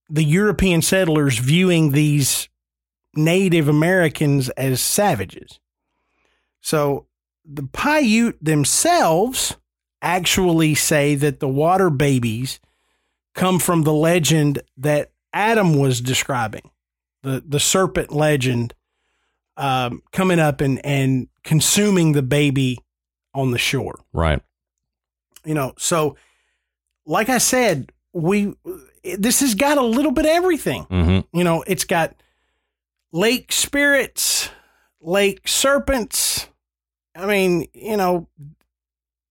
the 0.09 0.23
European 0.23 0.81
settlers 0.81 1.37
viewing 1.37 1.91
these 1.91 2.49
Native 3.15 3.67
Americans 3.67 4.49
as 4.49 4.81
savages. 4.81 5.59
So 6.61 7.07
the 7.45 7.63
Paiute 7.63 8.37
themselves 8.41 9.55
actually 10.01 10.75
say 10.75 11.15
that 11.15 11.39
the 11.39 11.47
water 11.47 11.89
babies 11.89 12.59
come 13.33 13.59
from 13.59 13.83
the 13.83 13.93
legend 13.93 14.61
that 14.77 15.11
Adam 15.33 15.77
was 15.77 16.01
describing, 16.01 16.69
the 17.23 17.43
the 17.45 17.59
serpent 17.59 18.11
legend 18.11 18.73
um, 19.55 20.01
coming 20.11 20.39
up 20.39 20.61
and 20.61 20.83
and 20.85 21.27
consuming 21.43 22.13
the 22.13 22.21
baby 22.21 22.79
on 23.33 23.51
the 23.51 23.57
shore. 23.57 23.99
Right. 24.13 24.41
You 25.45 25.53
know, 25.53 25.73
so 25.77 26.17
like 27.07 27.29
I 27.29 27.39
said, 27.39 27.91
we 28.13 28.53
this 29.03 29.39
has 29.39 29.55
got 29.55 29.77
a 29.77 29.83
little 29.83 30.11
bit 30.11 30.25
of 30.25 30.31
everything. 30.31 30.85
Mm-hmm. 30.85 31.37
You 31.37 31.43
know, 31.43 31.63
it's 31.65 31.85
got 31.85 32.13
lake 33.11 33.51
spirits, 33.51 34.49
lake 35.01 35.47
serpents. 35.47 36.49
I 37.15 37.25
mean, 37.25 37.67
you 37.73 37.97
know, 37.97 38.27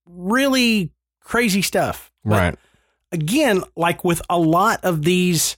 really 0.05 0.91
crazy 1.21 1.61
stuff. 1.61 2.11
But 2.25 2.31
Right. 2.31 2.55
Again, 3.13 3.63
like 3.77 4.03
with 4.03 4.21
a 4.29 4.37
lot 4.37 4.83
of 4.83 5.03
these 5.03 5.55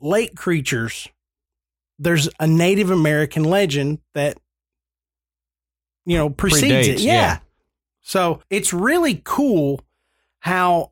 lake 0.00 0.34
creatures, 0.36 1.08
there's 1.98 2.28
a 2.38 2.46
Native 2.46 2.90
American 2.90 3.44
legend 3.44 4.00
that 4.12 4.36
you 6.04 6.18
know 6.18 6.28
precedes 6.28 6.88
it. 6.88 7.00
Yeah. 7.00 7.12
yeah. 7.12 7.38
So 8.02 8.42
it's 8.50 8.74
really 8.74 9.22
cool 9.24 9.80
how 10.40 10.91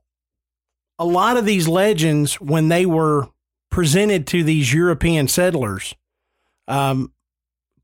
a 1.00 1.04
lot 1.04 1.36
of 1.36 1.44
these 1.46 1.66
legends, 1.66 2.34
when 2.40 2.68
they 2.68 2.84
were 2.86 3.26
presented 3.70 4.26
to 4.28 4.44
these 4.44 4.72
European 4.72 5.26
settlers, 5.26 5.94
um, 6.68 7.12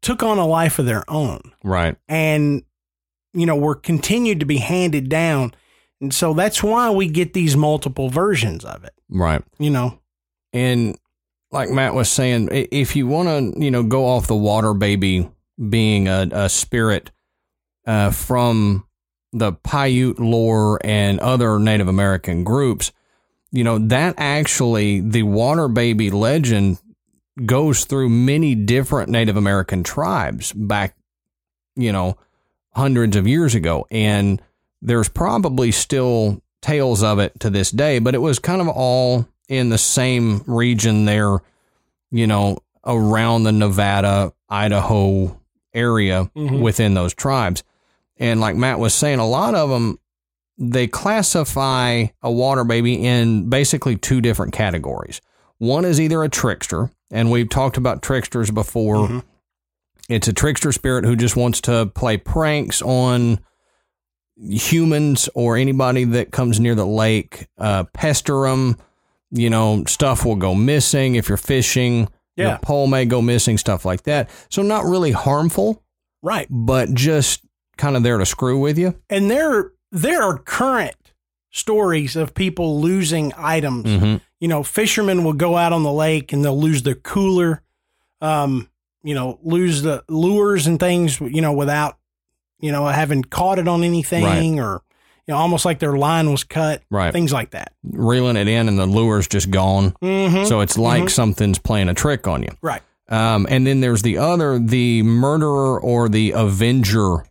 took 0.03 0.23
on 0.23 0.39
a 0.39 0.47
life 0.47 0.79
of 0.79 0.87
their 0.87 1.03
own 1.11 1.41
Right. 1.65 1.97
and 2.09 2.63
you 3.33 3.47
know 3.47 3.57
were 3.57 3.75
continued 3.75 4.41
to 4.41 4.47
be 4.47 4.59
handed 4.59 5.09
down 5.09 5.53
and 6.01 6.13
so 6.15 6.33
that's 6.35 6.63
why 6.63 6.91
we 6.91 7.09
get 7.09 7.33
these 7.33 7.57
multiple 7.57 8.09
versions 8.11 8.65
of 8.65 8.85
it 8.85 8.93
Right. 9.09 9.43
you 9.59 9.71
know 9.71 9.99
And 10.53 10.97
like 11.51 11.71
Matt 11.71 11.95
was 11.95 12.11
saying, 12.11 12.49
if 12.53 12.95
you 12.97 13.07
want 13.07 13.55
to, 13.55 13.61
you 13.65 13.71
know, 13.71 13.83
go 13.83 14.05
off 14.07 14.27
the 14.27 14.37
water 14.37 14.75
baby 14.75 15.29
being 15.71 16.07
a, 16.09 16.29
a 16.33 16.49
spirit 16.49 17.11
uh, 17.87 18.11
from 18.11 18.85
the 19.33 19.53
Paiute 19.53 20.19
lore 20.19 20.79
and 20.85 21.19
other 21.21 21.59
Native 21.59 21.89
American 21.89 22.43
groups, 22.45 22.93
you 23.57 23.65
know, 23.65 23.79
that 23.79 24.15
actually, 24.19 25.01
the 25.01 25.23
water 25.23 25.67
baby 25.67 26.11
legend 26.11 26.79
goes 27.45 27.85
through 27.87 28.09
many 28.11 28.55
different 28.55 29.11
Native 29.11 29.37
American 29.37 29.83
tribes 29.83 30.53
back, 30.53 30.95
you 31.75 31.91
know, 31.93 32.17
hundreds 32.73 33.17
of 33.17 33.27
years 33.27 33.55
ago. 33.55 33.87
And 33.91 34.41
there's 34.83 35.09
probably 35.09 35.73
still 35.73 36.43
tales 36.61 37.03
of 37.03 37.19
it 37.19 37.39
to 37.41 37.51
this 37.51 37.71
day, 37.71 37.99
but 37.99 38.15
it 38.15 38.19
was 38.19 38.39
kind 38.39 38.61
of 38.61 38.69
all 38.69 39.27
in 39.49 39.71
the 39.71 39.79
same 39.79 40.43
region 40.47 41.05
there, 41.07 41.39
you 42.11 42.27
know, 42.27 42.59
around 42.85 43.45
the 43.45 43.53
Nevada, 43.53 44.33
Idaho 44.49 45.41
area 45.73 46.31
Mhm. 46.37 46.61
within 46.61 46.95
those 46.95 47.15
tribes. 47.15 47.63
And 48.19 48.41
like 48.41 48.57
Matt 48.57 48.79
was 48.79 48.95
saying, 48.95 49.19
a 49.19 49.27
lot 49.27 49.55
of 49.55 49.69
them, 49.71 49.99
they 50.59 50.87
classify 50.87 52.07
a 52.23 52.31
water 52.31 52.65
baby 52.65 52.95
in 52.95 53.49
basically 53.51 53.97
two 53.97 54.21
different 54.21 54.53
categories. 54.53 55.21
One 55.59 55.85
is 55.85 56.01
either 56.01 56.23
a 56.23 56.29
trickster, 56.29 56.91
and 57.11 57.31
we've 57.31 57.49
talked 57.49 57.77
about 57.77 58.03
tricksters 58.03 58.51
before. 58.51 59.09
Mhm. 59.09 59.23
It's 60.09 60.29
a 60.29 60.33
trickster 60.33 60.73
spirit 60.73 61.05
who 61.05 61.17
just 61.17 61.37
wants 61.37 61.61
to 61.63 61.87
play 61.95 62.17
pranks 62.17 62.81
on 62.83 63.41
humans 64.39 65.29
or 65.35 65.57
anybody 65.57 66.05
that 66.05 66.31
comes 66.31 66.61
near 66.61 66.75
the 66.75 66.87
lake, 66.87 67.47
uh, 67.59 67.85
pester 67.93 68.43
them. 68.49 68.77
You 69.31 69.51
know, 69.51 69.85
stuff 69.87 70.25
will 70.25 70.37
go 70.37 70.55
missing 70.55 71.17
if 71.17 71.29
you're 71.29 71.37
fishing. 71.39 72.09
Yeah. 72.37 72.51
Your 72.51 72.59
pole 72.59 72.87
may 72.87 73.07
go 73.07 73.21
missing, 73.23 73.59
stuff 73.59 73.85
like 73.85 74.03
that. 74.03 74.31
So, 74.51 74.63
not 74.63 74.85
really 74.85 75.11
harmful, 75.13 75.83
right 76.23 76.47
but 76.51 76.93
just 76.95 77.41
kind 77.79 77.97
of 77.97 78.03
there 78.03 78.19
to 78.19 78.27
screw 78.27 78.59
with 78.59 78.79
you. 78.79 78.95
and 79.11 79.31
there 79.31 79.73
there 79.93 80.23
are 80.23 80.39
current 80.39 80.97
stories 81.51 82.17
of 82.17 82.35
people 82.35 82.81
losing 82.81 83.33
items 83.37 83.85
Mm-hmm. 83.87 84.17
you 84.41 84.49
know 84.49 84.63
fishermen 84.63 85.25
will 85.25 85.33
go 85.33 85.57
out 85.57 85.73
on 85.73 85.83
the 85.83 85.93
lake 85.93 86.33
and 86.33 86.45
they'll 86.45 86.59
lose 86.61 86.83
their 86.83 86.95
cooler 86.97 87.63
um 88.21 88.69
you 89.03 89.15
know 89.15 89.39
lose 89.43 89.83
the 89.83 90.05
lures 90.09 90.67
and 90.67 90.79
things 90.79 91.21
you 91.21 91.41
know 91.41 91.53
without 91.53 91.97
you 92.61 92.73
know 92.73 92.87
having 92.87 93.23
caught 93.23 93.59
it 93.59 93.69
on 93.69 93.83
anything 93.85 94.61
or 94.61 94.83
you 95.27 95.33
know 95.33 95.37
almost 95.39 95.65
like 95.65 95.79
their 95.79 95.97
line 95.97 96.31
was 96.31 96.45
cut 96.45 96.83
Right. 96.91 97.13
things 97.13 97.33
like 97.33 97.51
that 97.53 97.73
Reeling 97.85 98.37
it 98.37 98.49
in, 98.49 98.69
and 98.69 98.79
the 98.79 98.87
lure's 98.87 99.27
just 99.29 99.51
gone. 99.51 99.93
mm-hmm. 100.03 100.45
So, 100.45 100.61
it's 100.61 100.77
like 100.77 101.05
Mhm. 101.05 101.11
something's 101.11 101.59
playing 101.59 101.89
a 101.89 101.95
trick 101.95 102.27
on 102.29 102.43
you. 102.43 102.51
right 102.63 102.83
Um, 103.09 103.47
and 103.49 103.67
then 103.67 103.81
there's 103.81 104.03
the 104.03 104.19
other, 104.19 104.59
the 104.59 105.03
murderer 105.05 105.81
or 105.81 106.09
the 106.09 106.33
avenger 106.33 107.25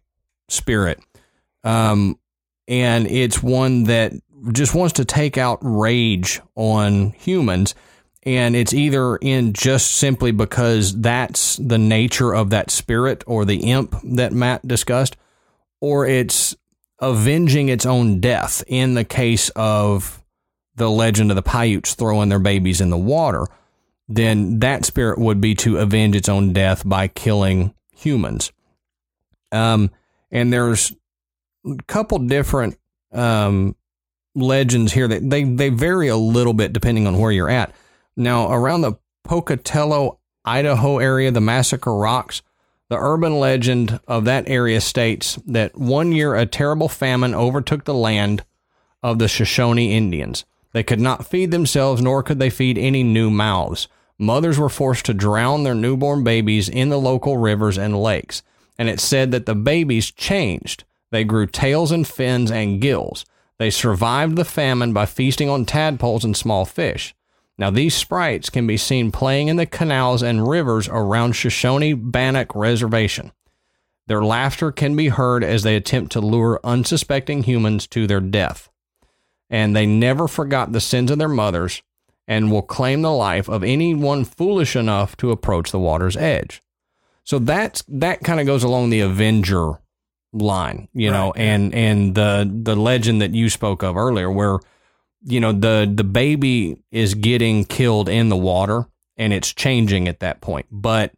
spirit. 0.49 0.99
Um, 1.63 2.17
and 2.67 3.08
it's 3.08 3.41
one 3.41 3.84
that 3.84 4.13
just 4.51 4.75
wants 4.75 4.93
to 4.93 5.06
take 5.06 5.38
out 5.38 5.60
rage 5.62 6.41
on 6.56 7.12
humans. 7.12 7.75
And 8.23 8.56
it's 8.56 8.73
either 8.73 9.17
in 9.17 9.54
just 9.54 9.93
simply 9.93 10.32
because 10.32 10.99
that's 10.99 11.58
the 11.58 11.78
nature 11.78 12.34
of 12.34 12.49
that 12.49 12.71
spirit 12.71 13.23
or 13.28 13.45
the 13.45 13.71
imp 13.71 13.95
that 14.04 14.34
Matt 14.34 14.67
discussed, 14.67 15.15
or 15.80 16.08
it's 16.08 16.56
avenging 16.99 17.69
its 17.69 17.86
own 17.86 18.19
death 18.19 18.63
in 18.67 18.95
the 18.95 19.04
case 19.04 19.49
of 19.49 20.23
the 20.75 20.89
legend 20.89 21.30
of 21.30 21.36
the 21.36 21.43
Paiutes 21.43 21.93
throwing 21.93 22.30
their 22.30 22.39
babies 22.39 22.82
in 22.82 22.89
the 22.89 22.97
water 22.97 23.45
then 24.08 24.60
that 24.60 24.86
spirit 24.86 25.17
would 25.17 25.41
be 25.41 25.56
to 25.56 25.78
avenge 25.78 26.15
its 26.15 26.30
own 26.30 26.54
death 26.54 26.88
by 26.88 27.08
killing 27.08 27.73
humans. 27.95 28.51
Um, 29.51 29.91
and 30.32 30.51
there's 30.51 30.93
couple 31.88 32.19
different 32.19 32.78
um, 33.12 33.75
legends 34.36 34.93
here 34.93 35.08
that 35.08 35.30
they, 35.30 35.43
they 35.43 35.69
vary 35.69 36.08
a 36.08 36.17
little 36.17 36.54
bit 36.54 36.73
depending 36.73 37.08
on 37.08 37.19
where 37.19 37.32
you're 37.32 37.49
at. 37.49 37.73
Now, 38.15 38.51
around 38.51 38.82
the 38.82 38.93
Pocatello, 39.23 40.19
Idaho 40.43 40.99
area, 40.99 41.32
the 41.32 41.41
Massacre 41.41 41.95
Rocks, 41.95 42.41
the 42.89 42.97
urban 42.97 43.39
legend 43.39 43.99
of 44.08 44.25
that 44.25 44.47
area 44.47 44.80
states 44.80 45.39
that 45.47 45.75
one 45.78 46.12
year 46.12 46.36
a 46.36 46.45
terrible 46.45 46.88
famine 46.88 47.34
overtook 47.34 47.86
the 47.86 47.93
land 47.95 48.45
of 49.01 49.17
the 49.17 49.28
Shoshone 49.28 49.91
Indians. 49.91 50.45
They 50.71 50.84
could 50.84 50.99
not 50.99 51.25
feed 51.25 51.51
themselves, 51.51 52.01
nor 52.01 52.21
could 52.21 52.38
they 52.38 52.49
feed 52.49 52.78
any 52.78 53.01
new 53.01 53.32
mouths. 53.32 53.88
Mothers 54.17 54.60
were 54.60 54.69
forced 54.69 55.06
to 55.06 55.13
drown 55.13 55.63
their 55.63 55.73
newborn 55.73 56.23
babies 56.23 56.69
in 56.69 56.89
the 56.89 56.99
local 56.99 57.38
rivers 57.38 57.78
and 57.78 58.01
lakes. 58.01 58.43
And 58.78 58.89
it 58.89 58.99
said 58.99 59.32
that 59.32 59.45
the 59.45 59.56
babies 59.56 60.12
changed. 60.12 60.84
They 61.15 61.23
grew 61.23 61.47
tails 61.47 61.93
and 61.93 62.06
fins 62.06 62.51
and 62.51 62.82
gills. 62.82 63.23
They 63.58 63.69
survived 63.69 64.36
the 64.36 64.43
famine 64.43 64.91
by 64.91 65.06
feasting 65.06 65.47
on 65.49 65.63
tadpoles 65.63 66.25
and 66.25 66.36
small 66.36 66.65
fish. 66.65 67.15
Now, 67.58 67.69
these 67.69 67.95
sprites 67.95 68.49
can 68.49 68.67
be 68.67 68.75
seen 68.75 69.13
playing 69.13 69.47
in 69.47 69.56
the 69.56 69.65
canals 69.65 70.21
and 70.21 70.45
rivers 70.45 70.89
around 70.89 71.32
Shoshone 71.32 71.93
Bannock 71.93 72.54
Reservation. 72.54 73.32
Their 74.08 74.25
laughter 74.25 74.73
can 74.73 74.97
be 74.97 75.08
heard 75.08 75.41
as 75.41 75.63
they 75.63 75.78
attempt 75.78 76.12
to 76.12 76.19
lure 76.19 76.60
unsuspecting 76.65 77.43
humans 77.43 77.88
to 77.88 78.08
their 78.08 78.19
death. 78.19 78.69
And 79.49 79.73
they 79.73 79.86
never 79.86 80.28
forgot 80.28 80.73
the 80.73 80.82
sins 80.82 81.12
of 81.12 81.17
their 81.17 81.30
mothers 81.30 81.82
and 82.28 82.51
will 82.51 82.62
claim 82.62 83.04
the 83.04 83.13
life 83.13 83.47
of 83.47 83.63
anyone 83.63 84.25
foolish 84.25 84.75
enough 84.75 85.15
to 85.15 85.32
approach 85.32 85.71
the 85.71 85.80
water's 85.80 86.17
edge. 86.17 86.62
So 87.23 87.39
that's 87.39 87.86
that 87.88 88.19
kind 88.19 88.41
of 88.41 88.45
goes 88.45 88.65
along 88.65 88.89
the 88.89 88.99
Avenger 88.99 89.80
line, 90.35 90.87
you 90.93 91.09
know, 91.09 91.27
Right. 91.35 91.41
and 91.45 91.73
and 91.73 92.15
the 92.15 92.49
the 92.63 92.75
legend 92.75 93.21
that 93.21 93.33
you 93.33 93.49
spoke 93.49 93.83
of 93.83 93.95
earlier 93.97 94.29
where 94.29 94.59
you 95.23 95.39
know 95.39 95.51
the 95.51 95.91
the 95.93 96.03
baby 96.03 96.83
is 96.91 97.13
getting 97.15 97.65
killed 97.65 98.09
in 98.09 98.29
the 98.29 98.35
water 98.37 98.85
and 99.17 99.31
it's 99.33 99.53
changing 99.53 100.07
at 100.07 100.19
that 100.19 100.41
point. 100.41 100.65
But 100.71 101.13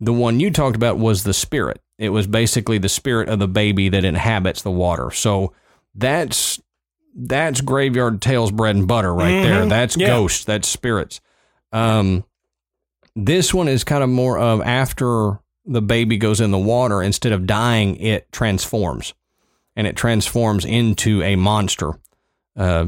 the 0.00 0.12
one 0.12 0.40
you 0.40 0.50
talked 0.50 0.76
about 0.76 0.98
was 0.98 1.22
the 1.22 1.32
spirit. 1.34 1.80
It 1.98 2.08
was 2.08 2.26
basically 2.26 2.78
the 2.78 2.88
spirit 2.88 3.28
of 3.28 3.38
the 3.38 3.46
baby 3.48 3.88
that 3.88 4.04
inhabits 4.04 4.62
the 4.62 4.70
water. 4.70 5.10
So 5.12 5.52
that's 5.94 6.60
that's 7.16 7.60
graveyard 7.60 8.20
tales 8.20 8.50
bread 8.50 8.74
and 8.74 8.88
butter 8.88 9.14
right 9.14 9.42
there. 9.42 9.62
Mhm. 9.62 9.68
That's 9.70 9.96
Yeah. 9.96 10.08
ghosts, 10.08 10.44
that's 10.44 10.66
spirits. 10.68 11.20
Um 11.72 12.24
this 13.16 13.54
one 13.54 13.68
is 13.68 13.84
kind 13.84 14.02
of 14.02 14.10
more 14.10 14.36
of 14.38 14.60
after 14.62 15.38
the 15.66 15.82
baby 15.82 16.16
goes 16.16 16.40
in 16.40 16.50
the 16.50 16.58
water, 16.58 17.02
instead 17.02 17.32
of 17.32 17.46
dying, 17.46 17.96
it 17.96 18.30
transforms. 18.32 19.14
And 19.76 19.86
it 19.86 19.96
transforms 19.96 20.64
into 20.64 21.22
a 21.22 21.36
monster. 21.36 21.92
Uh, 22.56 22.86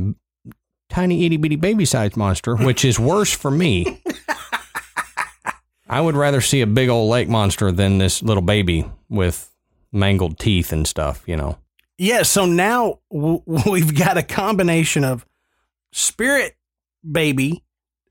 tiny 0.88 1.26
itty 1.26 1.36
bitty 1.36 1.56
baby 1.56 1.84
sized 1.84 2.16
monster, 2.16 2.54
which 2.56 2.84
is 2.84 2.98
worse 2.98 3.32
for 3.32 3.50
me. 3.50 4.00
I 5.88 6.00
would 6.00 6.16
rather 6.16 6.40
see 6.40 6.60
a 6.62 6.66
big 6.66 6.88
old 6.88 7.10
lake 7.10 7.28
monster 7.28 7.70
than 7.70 7.98
this 7.98 8.22
little 8.22 8.42
baby 8.42 8.84
with 9.08 9.50
mangled 9.92 10.38
teeth 10.38 10.72
and 10.72 10.86
stuff, 10.86 11.22
you 11.26 11.36
know. 11.36 11.58
Yeah, 11.98 12.22
so 12.22 12.44
now 12.44 12.98
w- 13.12 13.42
we've 13.46 13.96
got 13.96 14.18
a 14.18 14.22
combination 14.22 15.04
of 15.04 15.24
spirit 15.92 16.56
baby 17.08 17.62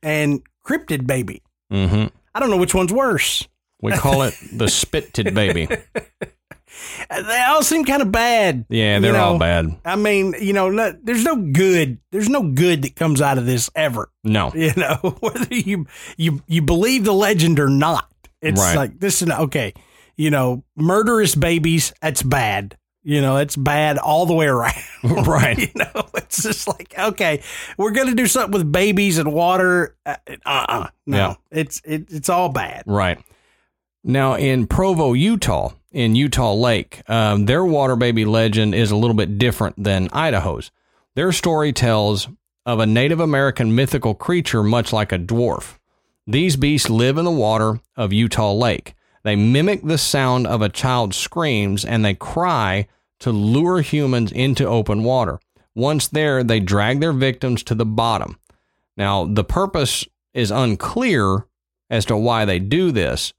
and 0.01 0.41
cryptid 0.65 1.05
baby. 1.05 1.43
hmm 1.69 2.05
I 2.33 2.39
don't 2.39 2.49
know 2.49 2.57
which 2.57 2.75
one's 2.75 2.91
worse. 2.91 3.47
We 3.85 3.91
call 3.93 4.23
it 4.23 4.35
the 4.51 4.67
spitted 4.67 5.33
baby. 5.33 5.67
They 7.09 7.41
all 7.47 7.63
seem 7.63 7.85
kind 7.85 8.01
of 8.01 8.11
bad. 8.11 8.65
Yeah, 8.69 8.99
they're 8.99 9.15
all 9.15 9.33
know? 9.33 9.39
bad. 9.39 9.77
I 9.85 9.95
mean, 9.95 10.35
you 10.41 10.53
know, 10.53 10.69
no, 10.69 10.93
there's 11.03 11.23
no 11.23 11.35
good. 11.35 11.99
There's 12.11 12.27
no 12.29 12.51
good 12.51 12.81
that 12.81 12.95
comes 12.95 13.21
out 13.21 13.37
of 13.37 13.45
this 13.45 13.69
ever. 13.75 14.11
No. 14.23 14.51
You 14.55 14.73
know, 14.75 14.95
whether 15.19 15.53
you 15.53 15.85
you 16.17 16.41
you 16.47 16.61
believe 16.61 17.03
the 17.05 17.13
legend 17.13 17.59
or 17.59 17.69
not, 17.69 18.09
it's 18.41 18.59
Right. 18.59 18.75
like 18.75 18.99
this 18.99 19.21
is 19.21 19.29
okay. 19.29 19.73
You 20.17 20.31
know, 20.31 20.63
murderous 20.75 21.35
babies. 21.35 21.93
That's 22.01 22.23
bad. 22.23 22.77
You 23.03 23.21
know, 23.21 23.37
it's 23.37 23.55
bad 23.55 23.97
all 23.99 24.25
the 24.25 24.33
way 24.33 24.47
around. 24.47 24.73
Right. 25.03 25.57
you 25.59 25.69
know, 25.75 26.07
it's 26.15 26.41
just 26.43 26.67
like 26.67 26.93
okay, 26.97 27.41
we're 27.77 27.91
gonna 27.91 28.15
do 28.15 28.25
something 28.27 28.51
with 28.57 28.69
babies 28.71 29.17
and 29.19 29.31
water. 29.31 29.95
Uh 30.05 30.15
uh 30.45 30.87
no, 31.05 31.17
Yeah. 31.17 31.35
it's 31.51 31.81
it, 31.85 32.05
it's 32.09 32.27
all 32.29 32.49
bad. 32.49 32.83
Right. 32.87 33.19
Now, 34.07 34.35
in 34.35 34.67
Provo, 34.67 35.13
Utah, 35.13 35.71
in 35.91 36.13
Utah 36.13 36.53
Lake, 36.53 37.01
um, 37.09 37.47
their 37.47 37.65
water 37.65 37.95
baby 37.95 38.23
legend 38.23 38.75
is 38.75 38.91
a 38.91 38.95
little 38.95 39.15
bit 39.15 39.39
different 39.39 39.83
than 39.83 40.09
Idaho's. 40.13 40.69
Their 41.15 41.31
story 41.31 41.73
tells 41.73 42.27
of 42.67 42.79
a 42.79 42.85
Native 42.85 43.19
American 43.19 43.73
mythical 43.73 44.13
creature 44.13 44.61
much 44.61 44.93
like 44.93 45.11
a 45.11 45.17
dwarf. 45.17 45.79
These 46.27 46.55
beasts 46.55 46.87
live 46.87 47.17
in 47.17 47.25
the 47.25 47.31
water 47.31 47.79
of 47.97 48.13
Utah 48.13 48.53
Lake. 48.53 48.93
They 49.23 49.35
mimic 49.35 49.81
the 49.81 49.97
sound 49.97 50.45
of 50.45 50.61
a 50.61 50.69
child's 50.69 51.17
screams 51.17 51.83
and 51.83 52.05
they 52.05 52.13
cry 52.13 52.87
to 53.21 53.31
lure 53.31 53.81
humans 53.81 54.31
into 54.31 54.67
open 54.67 55.03
water. 55.03 55.39
Once 55.73 56.07
there, 56.07 56.43
they 56.43 56.59
drag 56.59 56.99
their 56.99 57.11
victims 57.11 57.63
to 57.63 57.73
the 57.73 57.87
bottom. 57.87 58.37
Now, 58.95 59.25
the 59.25 59.43
purpose 59.43 60.05
is 60.31 60.51
unclear 60.51 61.47
as 61.89 62.05
to 62.05 62.15
why 62.15 62.45
they 62.45 62.59
do 62.59 62.91
this, 62.91 63.33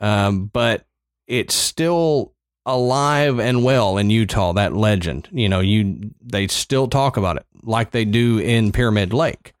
um, 0.00 0.46
but 0.46 0.86
it's 1.26 1.54
still 1.54 2.34
alive 2.66 3.38
and 3.40 3.64
well 3.64 3.96
in 3.98 4.10
Utah. 4.10 4.52
That 4.52 4.74
legend, 4.74 5.28
you 5.32 5.48
know, 5.48 5.60
you 5.60 6.12
they 6.22 6.46
still 6.48 6.88
talk 6.88 7.16
about 7.16 7.36
it 7.36 7.46
like 7.62 7.90
they 7.90 8.04
do 8.04 8.38
in 8.38 8.72
Pyramid 8.72 9.12
Lake. 9.12 9.52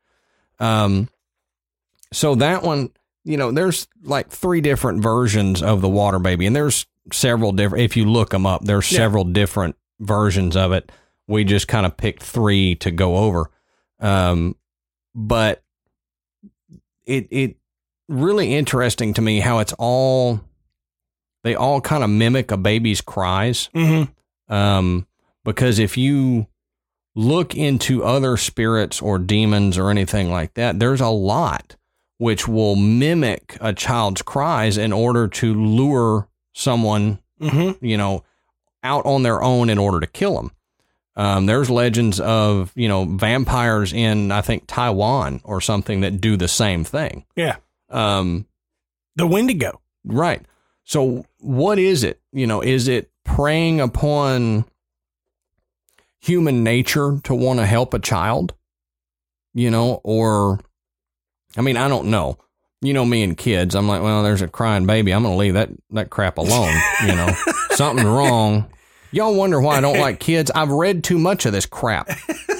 Um, 0.58 1.08
so 2.12 2.34
that 2.36 2.62
one, 2.62 2.90
you 3.24 3.36
know, 3.36 3.52
there's 3.52 3.86
like 4.02 4.28
three 4.30 4.60
different 4.60 5.02
versions 5.02 5.62
of 5.62 5.80
the 5.80 5.88
water 5.88 6.18
baby, 6.18 6.46
and 6.46 6.54
there's 6.56 6.86
several 7.12 7.52
different. 7.52 7.84
If 7.84 7.96
you 7.96 8.04
look 8.04 8.30
them 8.30 8.46
up, 8.46 8.64
there's 8.64 8.90
Yeah. 8.90 8.98
several 8.98 9.24
different 9.24 9.76
versions 10.00 10.56
of 10.56 10.72
it. 10.72 10.90
We 11.26 11.44
just 11.44 11.68
kind 11.68 11.86
of 11.86 11.96
picked 11.96 12.22
three 12.22 12.74
to 12.76 12.90
go 12.90 13.16
over. 13.18 13.50
Um, 14.00 14.56
but 15.14 15.62
it 17.06 17.28
it 17.30 17.56
really 18.10 18.54
interesting 18.54 19.14
to 19.14 19.22
me 19.22 19.40
how 19.40 19.58
it's 19.60 19.72
all 19.78 20.40
they 21.44 21.54
all 21.54 21.80
kind 21.80 22.04
of 22.04 22.10
mimic 22.10 22.50
a 22.50 22.56
baby's 22.56 23.00
cries 23.00 23.70
Mm-hmm. 23.74 24.52
um, 24.52 25.06
because 25.44 25.78
if 25.78 25.96
you 25.96 26.46
look 27.14 27.54
into 27.54 28.04
other 28.04 28.36
spirits 28.36 29.00
or 29.00 29.18
demons 29.18 29.78
or 29.78 29.90
anything 29.90 30.30
like 30.30 30.54
that, 30.54 30.78
there's 30.78 31.00
a 31.00 31.08
lot 31.08 31.76
which 32.18 32.46
will 32.46 32.76
mimic 32.76 33.56
a 33.60 33.72
child's 33.72 34.20
cries 34.22 34.76
in 34.76 34.92
order 34.92 35.26
to 35.26 35.54
lure 35.54 36.28
someone, 36.52 37.18
Mm-hmm. 37.40 37.82
you 37.84 37.96
know, 37.96 38.22
out 38.82 39.06
on 39.06 39.22
their 39.22 39.42
own 39.42 39.70
in 39.70 39.78
order 39.78 39.98
to 40.00 40.06
kill 40.06 40.34
them. 40.34 40.50
Um, 41.16 41.46
there's 41.46 41.70
legends 41.70 42.20
of 42.20 42.70
you 42.76 42.86
know 42.88 43.04
vampires 43.06 43.92
in 43.94 44.30
I 44.30 44.42
think 44.42 44.64
Taiwan 44.66 45.40
or 45.44 45.60
something 45.62 46.02
that 46.02 46.20
do 46.20 46.36
the 46.36 46.48
same 46.48 46.84
thing. 46.84 47.24
Yeah, 47.36 47.56
Um, 47.90 48.46
the 49.16 49.26
Wendigo. 49.26 49.80
Right. 50.04 50.42
So 50.84 51.24
what 51.38 51.78
is 51.78 52.04
it? 52.04 52.20
You 52.32 52.46
know, 52.46 52.60
is 52.60 52.88
it 52.88 53.10
preying 53.24 53.80
upon 53.80 54.64
human 56.20 56.62
nature 56.64 57.18
to 57.24 57.34
want 57.34 57.60
to 57.60 57.66
help 57.66 57.94
a 57.94 57.98
child? 57.98 58.54
You 59.54 59.70
know, 59.70 60.00
or 60.04 60.60
I 61.56 61.60
mean, 61.60 61.76
I 61.76 61.88
don't 61.88 62.06
know. 62.06 62.38
You 62.82 62.94
know 62.94 63.04
me 63.04 63.22
and 63.22 63.36
kids. 63.36 63.74
I'm 63.74 63.88
like, 63.88 64.02
well, 64.02 64.22
there's 64.22 64.42
a 64.42 64.48
crying 64.48 64.86
baby. 64.86 65.12
I'm 65.12 65.22
going 65.22 65.34
to 65.34 65.38
leave 65.38 65.54
that 65.54 65.70
that 65.90 66.10
crap 66.10 66.38
alone, 66.38 66.74
you 67.02 67.14
know. 67.14 67.34
Something's 67.72 68.06
wrong. 68.06 68.70
Y'all 69.12 69.34
wonder 69.34 69.60
why 69.60 69.76
I 69.76 69.80
don't 69.80 69.98
like 69.98 70.20
kids? 70.20 70.50
I've 70.54 70.70
read 70.70 71.02
too 71.02 71.18
much 71.18 71.44
of 71.46 71.52
this 71.52 71.66
crap. 71.66 72.08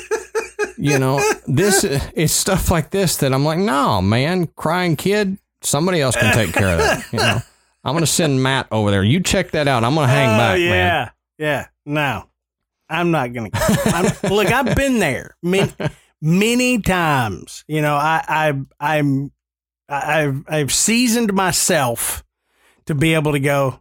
You 0.81 0.99
know, 0.99 1.21
this 1.47 1.85
is 2.15 2.33
stuff 2.33 2.71
like 2.71 2.91
this 2.91 3.19
that 3.19 3.33
I'm 3.35 3.45
like, 3.45 3.59
no, 3.59 4.01
man, 4.01 4.47
crying 4.57 4.97
kid, 4.97 5.39
somebody 5.63 6.01
else 6.01 6.17
can 6.17 6.33
take 6.35 6.53
care 6.55 6.73
of 6.73 6.79
that. 6.79 7.07
You 7.13 7.19
know, 7.19 7.39
I'm 7.85 7.95
gonna 7.95 8.07
send 8.07 8.43
Matt 8.43 8.67
over 8.71 8.91
there. 8.91 9.03
You 9.05 9.21
check 9.21 9.51
that 9.53 9.69
out. 9.69 9.85
I'm 9.85 9.95
gonna 9.95 10.09
hang 10.09 10.29
Oh, 10.35 10.39
back, 10.39 10.59
yeah, 10.59 10.71
man. 10.71 11.11
yeah. 11.39 11.67
No, 11.87 12.25
I'm 12.89 13.11
not 13.11 13.33
gonna. 13.33 13.51
I'm, 13.55 14.31
look, 14.31 14.51
I've 14.53 14.75
been 14.77 14.99
there 14.99 15.37
many, 15.43 15.73
many 16.23 16.81
times. 16.81 17.65
You 17.69 17.83
know, 17.83 17.95
I, 17.95 18.23
I, 18.81 18.99
I'm, 18.99 19.33
I've, 19.89 20.45
I've 20.49 20.73
seasoned 20.73 21.33
myself 21.33 22.25
to 22.87 22.95
be 22.95 23.15
able 23.15 23.33
to 23.33 23.41
go. 23.41 23.81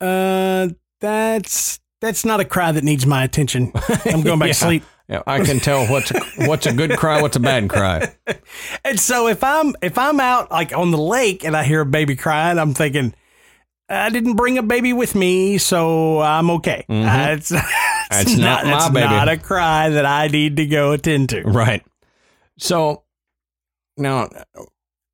Uh, 0.00 0.68
that's 1.00 1.78
that's 2.00 2.24
not 2.24 2.40
a 2.40 2.44
cry 2.44 2.72
that 2.72 2.84
needs 2.84 3.04
my 3.06 3.22
attention. 3.24 3.72
I'm 4.06 4.22
going 4.22 4.38
back 4.38 4.46
Yeah. 4.48 4.52
to 4.52 4.54
sleep. 4.54 4.82
Yeah, 5.10 5.22
I 5.26 5.40
can 5.44 5.58
tell 5.58 5.86
what's 5.88 6.12
a, 6.12 6.20
what's 6.46 6.66
a 6.66 6.72
good 6.72 6.96
cry, 6.96 7.20
what's 7.20 7.36
a 7.36 7.40
bad 7.40 7.68
cry. 7.68 8.12
And 8.84 8.98
so 8.98 9.26
if 9.28 9.42
I'm 9.44 9.74
if 9.82 9.98
I'm 9.98 10.20
out 10.20 10.50
like 10.50 10.72
on 10.76 10.90
the 10.92 10.98
lake 10.98 11.44
and 11.44 11.56
I 11.56 11.64
hear 11.64 11.80
a 11.80 11.86
baby 11.86 12.16
crying, 12.16 12.58
I'm 12.58 12.74
thinking. 12.74 13.14
I 13.88 14.08
didn't 14.08 14.36
bring 14.36 14.56
a 14.56 14.62
baby 14.62 14.92
with 14.92 15.16
me, 15.16 15.58
so 15.58 16.20
I'm 16.20 16.48
okay. 16.50 16.84
Mhm. 16.88 17.04
Uh, 17.04 17.32
it's, 17.32 17.50
it's 17.50 17.62
That's 18.10 18.36
not 18.36 18.64
my 18.64 18.76
it's 18.76 18.88
baby. 18.90 19.06
not 19.08 19.28
a 19.28 19.36
cry 19.36 19.88
that 19.90 20.06
I 20.06 20.28
need 20.28 20.56
to 20.58 20.66
go 20.66 20.92
attend 20.92 21.30
to. 21.30 21.42
Right. 21.42 21.84
So 22.56 23.02
now 23.96 24.28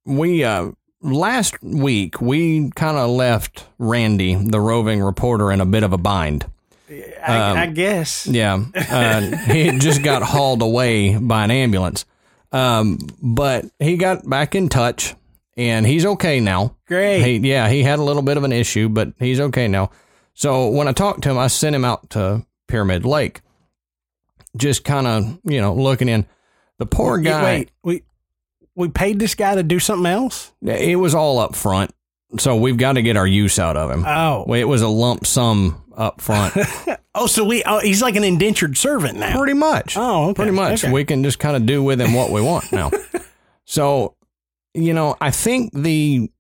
we 0.04 0.44
uh 0.44 0.72
last 1.00 1.62
week 1.62 2.20
we 2.20 2.70
kind 2.72 2.98
of 2.98 3.08
left 3.10 3.66
Randy, 3.78 4.34
the 4.34 4.60
roving 4.60 5.02
reporter, 5.02 5.50
in 5.50 5.60
a 5.62 5.66
bit 5.66 5.82
of 5.82 5.92
a 5.94 5.98
bind. 5.98 6.44
I, 6.88 7.50
Um, 7.50 7.56
I 7.58 7.66
guess. 7.66 8.26
Yeah, 8.26 8.64
uh, 8.74 9.20
he 9.52 9.78
just 9.78 10.02
got 10.02 10.22
hauled 10.22 10.62
away 10.62 11.16
by 11.16 11.44
an 11.44 11.50
ambulance, 11.50 12.04
um, 12.52 12.98
but 13.22 13.64
he 13.78 13.96
got 13.96 14.28
back 14.28 14.54
in 14.54 14.68
touch, 14.68 15.14
and 15.56 15.86
he's 15.86 16.04
okay 16.06 16.40
now. 16.40 16.76
Great. 16.86 17.22
He, 17.22 17.48
yeah, 17.48 17.68
he 17.68 17.82
had 17.82 17.98
a 17.98 18.02
little 18.04 18.22
bit 18.22 18.36
of 18.36 18.44
an 18.44 18.52
issue, 18.52 18.88
but 18.88 19.12
he's 19.18 19.40
okay 19.40 19.68
now. 19.68 19.90
So 20.34 20.68
when 20.68 20.86
I 20.86 20.92
talked 20.92 21.22
to 21.22 21.30
him, 21.30 21.38
I 21.38 21.46
sent 21.48 21.74
him 21.74 21.84
out 21.84 22.10
to 22.10 22.44
Pyramid 22.68 23.04
Lake, 23.04 23.40
just 24.56 24.84
kind 24.84 25.06
of 25.06 25.38
you 25.44 25.60
know 25.60 25.74
looking 25.74 26.08
in. 26.08 26.26
The 26.78 26.86
poor 26.86 27.18
guy. 27.18 27.42
Wait, 27.42 27.70
we 27.82 28.02
we 28.74 28.88
paid 28.88 29.18
this 29.18 29.34
guy 29.34 29.54
to 29.54 29.62
do 29.62 29.78
something 29.78 30.06
else. 30.06 30.52
It 30.62 30.98
was 30.98 31.14
all 31.14 31.38
up 31.38 31.54
front, 31.56 31.90
so 32.38 32.54
we've 32.56 32.76
got 32.76 32.92
to 32.92 33.02
get 33.02 33.16
our 33.16 33.26
use 33.26 33.58
out 33.58 33.76
of 33.78 33.90
him. 33.90 34.04
Oh, 34.06 34.44
It 34.52 34.64
was 34.68 34.82
a 34.82 34.88
lump 34.88 35.26
sum 35.26 35.82
up 35.96 36.20
front, 36.20 36.54
oh, 37.14 37.26
so 37.26 37.44
we 37.44 37.62
oh, 37.64 37.80
he's 37.80 38.02
like 38.02 38.16
an 38.16 38.24
indentured 38.24 38.76
servant 38.76 39.18
now. 39.18 39.36
pretty 39.36 39.54
much. 39.54 39.96
Oh, 39.96 40.26
okay. 40.26 40.34
pretty 40.34 40.52
much. 40.52 40.84
Okay. 40.84 40.92
We 40.92 41.04
can 41.04 41.22
just 41.22 41.38
kind 41.38 41.56
of 41.56 41.66
do 41.66 41.82
with 41.82 42.00
him 42.00 42.14
what 42.14 42.30
we 42.30 42.40
want 42.40 42.72
now. 42.72 42.90
so, 43.64 44.14
you 44.74 44.92
know, 44.92 45.16
I 45.20 45.30
think 45.30 45.72
the 45.72 46.30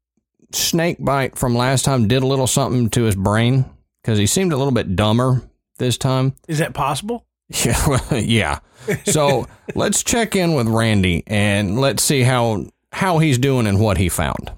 snake 0.52 0.98
bite 1.00 1.36
from 1.36 1.54
last 1.54 1.84
time 1.84 2.08
did 2.08 2.22
a 2.22 2.26
little 2.26 2.46
something 2.46 2.90
to 2.90 3.02
his 3.04 3.16
brain 3.16 3.64
because 4.02 4.18
he 4.18 4.26
seemed 4.26 4.52
a 4.52 4.56
little 4.56 4.72
bit 4.72 4.94
dumber 4.96 5.42
this 5.78 5.98
time. 5.98 6.34
Is 6.48 6.58
that 6.58 6.74
possible? 6.74 7.24
Yeah, 7.64 7.80
well, 7.86 8.20
yeah. 8.20 8.58
So 9.04 9.46
let's 9.76 10.02
check 10.02 10.34
in 10.34 10.54
with 10.54 10.66
Randy 10.66 11.22
and 11.28 11.80
let's 11.80 12.02
see 12.02 12.22
how 12.22 12.66
how 12.90 13.18
he's 13.18 13.38
doing 13.38 13.68
and 13.68 13.78
what 13.78 13.98
he 13.98 14.08
found. 14.08 14.50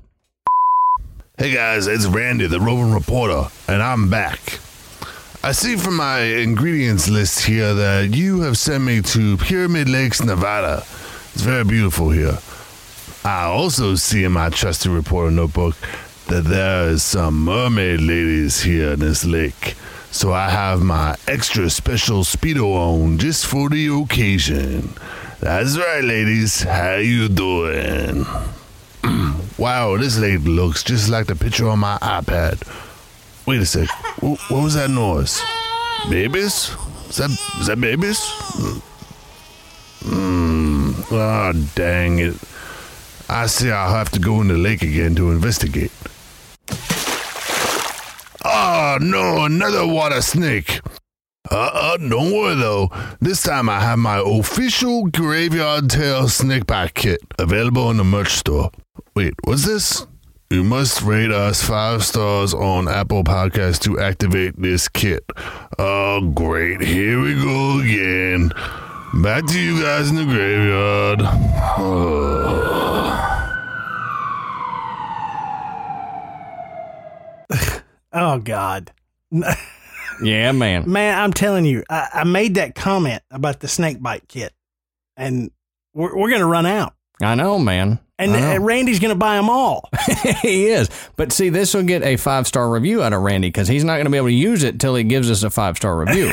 Hey 1.37 1.52
guys, 1.52 1.87
it's 1.87 2.06
Randy, 2.06 2.46
the 2.46 2.61
roving 2.61 2.92
reporter, 2.92 3.48
and 3.68 3.82
I'm 3.82 4.08
back. 4.08 4.58
I 5.40 5.53
see 5.53 5.77
from 5.77 5.96
my 5.96 6.18
ingredients 6.18 7.09
list 7.09 7.46
here 7.46 7.72
that 7.72 8.12
you 8.12 8.40
have 8.40 8.59
sent 8.59 8.83
me 8.83 9.01
to 9.03 9.37
Pyramid 9.37 9.88
Lakes, 9.88 10.22
Nevada. 10.22 10.79
It's 11.33 11.42
very 11.42 11.62
beautiful 11.62 12.11
here. 12.11 12.38
I 13.24 13.44
also 13.44 13.94
see 13.94 14.24
in 14.24 14.33
my 14.33 14.51
trusty 14.51 14.88
reporter 14.88 15.31
notebook 15.31 15.77
that 16.27 16.42
there 16.42 16.88
is 16.88 17.05
some 17.05 17.44
mermaid 17.44 18.01
ladies 18.01 18.61
here 18.62 18.94
in 18.94 18.98
this 18.98 19.24
lake. 19.24 19.77
So 20.11 20.33
I 20.33 20.51
have 20.51 20.83
my 20.83 21.14
extra 21.29 21.70
special 21.70 22.24
speedo 22.24 22.74
on 22.74 23.18
just 23.18 23.46
for 23.46 23.68
the 23.68 23.87
occasion. 23.87 24.92
That's 25.38 25.79
right, 25.79 26.03
ladies. 26.03 26.62
How 26.62 26.96
you 26.96 27.29
doing? 27.29 28.27
wow, 29.59 29.96
this 29.98 30.18
lady 30.18 30.38
looks 30.38 30.83
just 30.83 31.09
like 31.09 31.27
the 31.27 31.37
picture 31.37 31.68
on 31.68 31.79
my 31.79 31.96
iPad. 31.98 32.61
Wait 33.48 33.61
a 33.62 33.66
sec. 33.66 33.88
Wh- 34.20 34.37
What 34.50 34.62
was 34.64 34.74
that 34.74 34.90
noise? 34.90 35.40
Babies? 36.11 36.70
Is 37.08 37.16
that 37.16 37.30
is 37.61 37.66
that 37.68 37.80
babies? 37.80 38.20
Hmm. 40.04 40.92
Ah, 41.11 41.52
dang 41.74 42.18
it. 42.18 42.34
I 43.30 43.46
see 43.46 43.70
I'll 43.70 43.94
have 43.94 44.11
to 44.11 44.18
go 44.20 44.42
in 44.42 44.48
the 44.48 44.58
lake 44.58 44.82
again 44.82 45.14
to 45.14 45.30
investigate. 45.30 45.92
Oh 48.44 48.98
no, 49.00 49.44
another 49.44 49.87
water 49.87 50.20
snake. 50.20 50.80
Uh-uh, 51.50 51.96
don't 51.96 52.32
worry 52.32 52.54
though. 52.54 52.90
This 53.20 53.42
time 53.42 53.70
I 53.70 53.80
have 53.80 53.98
my 53.98 54.22
official 54.24 55.06
graveyard 55.06 55.88
tail 55.88 56.28
snake 56.28 56.66
bite 56.66 56.92
kit 56.94 57.20
available 57.38 57.90
in 57.90 57.96
the 57.96 58.04
merch 58.04 58.34
store. 58.34 58.70
Wait, 59.14 59.32
what's 59.44 59.64
this? 59.64 60.06
You 60.50 60.64
must 60.64 61.02
rate 61.02 61.30
us 61.30 61.62
five 61.62 62.02
stars 62.02 62.54
on 62.54 62.88
Apple 62.88 63.22
Podcasts 63.22 63.78
to 63.80 64.00
activate 64.00 64.54
this 64.61 64.88
kit. 64.88 65.22
Oh, 65.78 66.22
great. 66.34 66.80
Here 66.80 67.20
we 67.20 67.34
go 67.34 67.80
again. 67.80 68.50
Back 69.22 69.44
to 69.48 69.61
you 69.61 69.82
guys 69.82 70.08
in 70.08 70.16
the 70.16 70.24
graveyard. 70.24 71.20
Oh 78.11 78.38
God, 78.38 78.90
Yeah, 80.22 80.52
man. 80.52 80.90
man! 80.90 81.18
I'm 81.18 81.32
telling 81.32 81.64
you, 81.66 81.84
I, 81.90 82.08
I 82.14 82.24
made 82.24 82.54
that 82.56 82.74
comment 82.74 83.22
about 83.30 83.61
the 83.61 83.68
snake 83.68 84.02
bite 84.02 84.26
kit, 84.28 84.52
and 85.16 85.50
we're 85.94 86.16
we're 86.16 86.30
gonna 86.30 86.46
run 86.46 86.64
out, 86.66 86.94
I 87.22 87.34
know, 87.34 87.58
man. 87.58 88.00
And 88.18 88.33
know. 88.33 88.57
uh, 88.57 88.59
Randy's 88.61 88.98
gonna 88.98 89.14
buy 89.14 89.37
them 89.37 89.48
all. 89.48 89.88
he 90.42 90.66
is. 90.66 90.90
But 91.16 91.33
see, 91.33 91.48
this 91.48 91.74
will 91.74 91.85
get 91.85 92.02
a 92.02 92.16
five 92.16 92.46
star 92.46 92.68
review 92.70 93.02
out 93.02 93.12
of 93.12 93.22
Randy 93.22 93.48
because 93.48 93.68
he's 93.68 93.85
not 93.85 93.94
going 93.94 94.07
to 94.07 94.11
be 94.11 94.16
able 94.16 94.28
to 94.28 94.33
use 94.35 94.62
it 94.62 94.81
till 94.81 94.94
he 94.94 95.04
gives 95.04 95.31
us 95.31 95.42
a 95.42 95.50
five 95.50 95.76
star 95.76 95.96
review. 95.98 96.33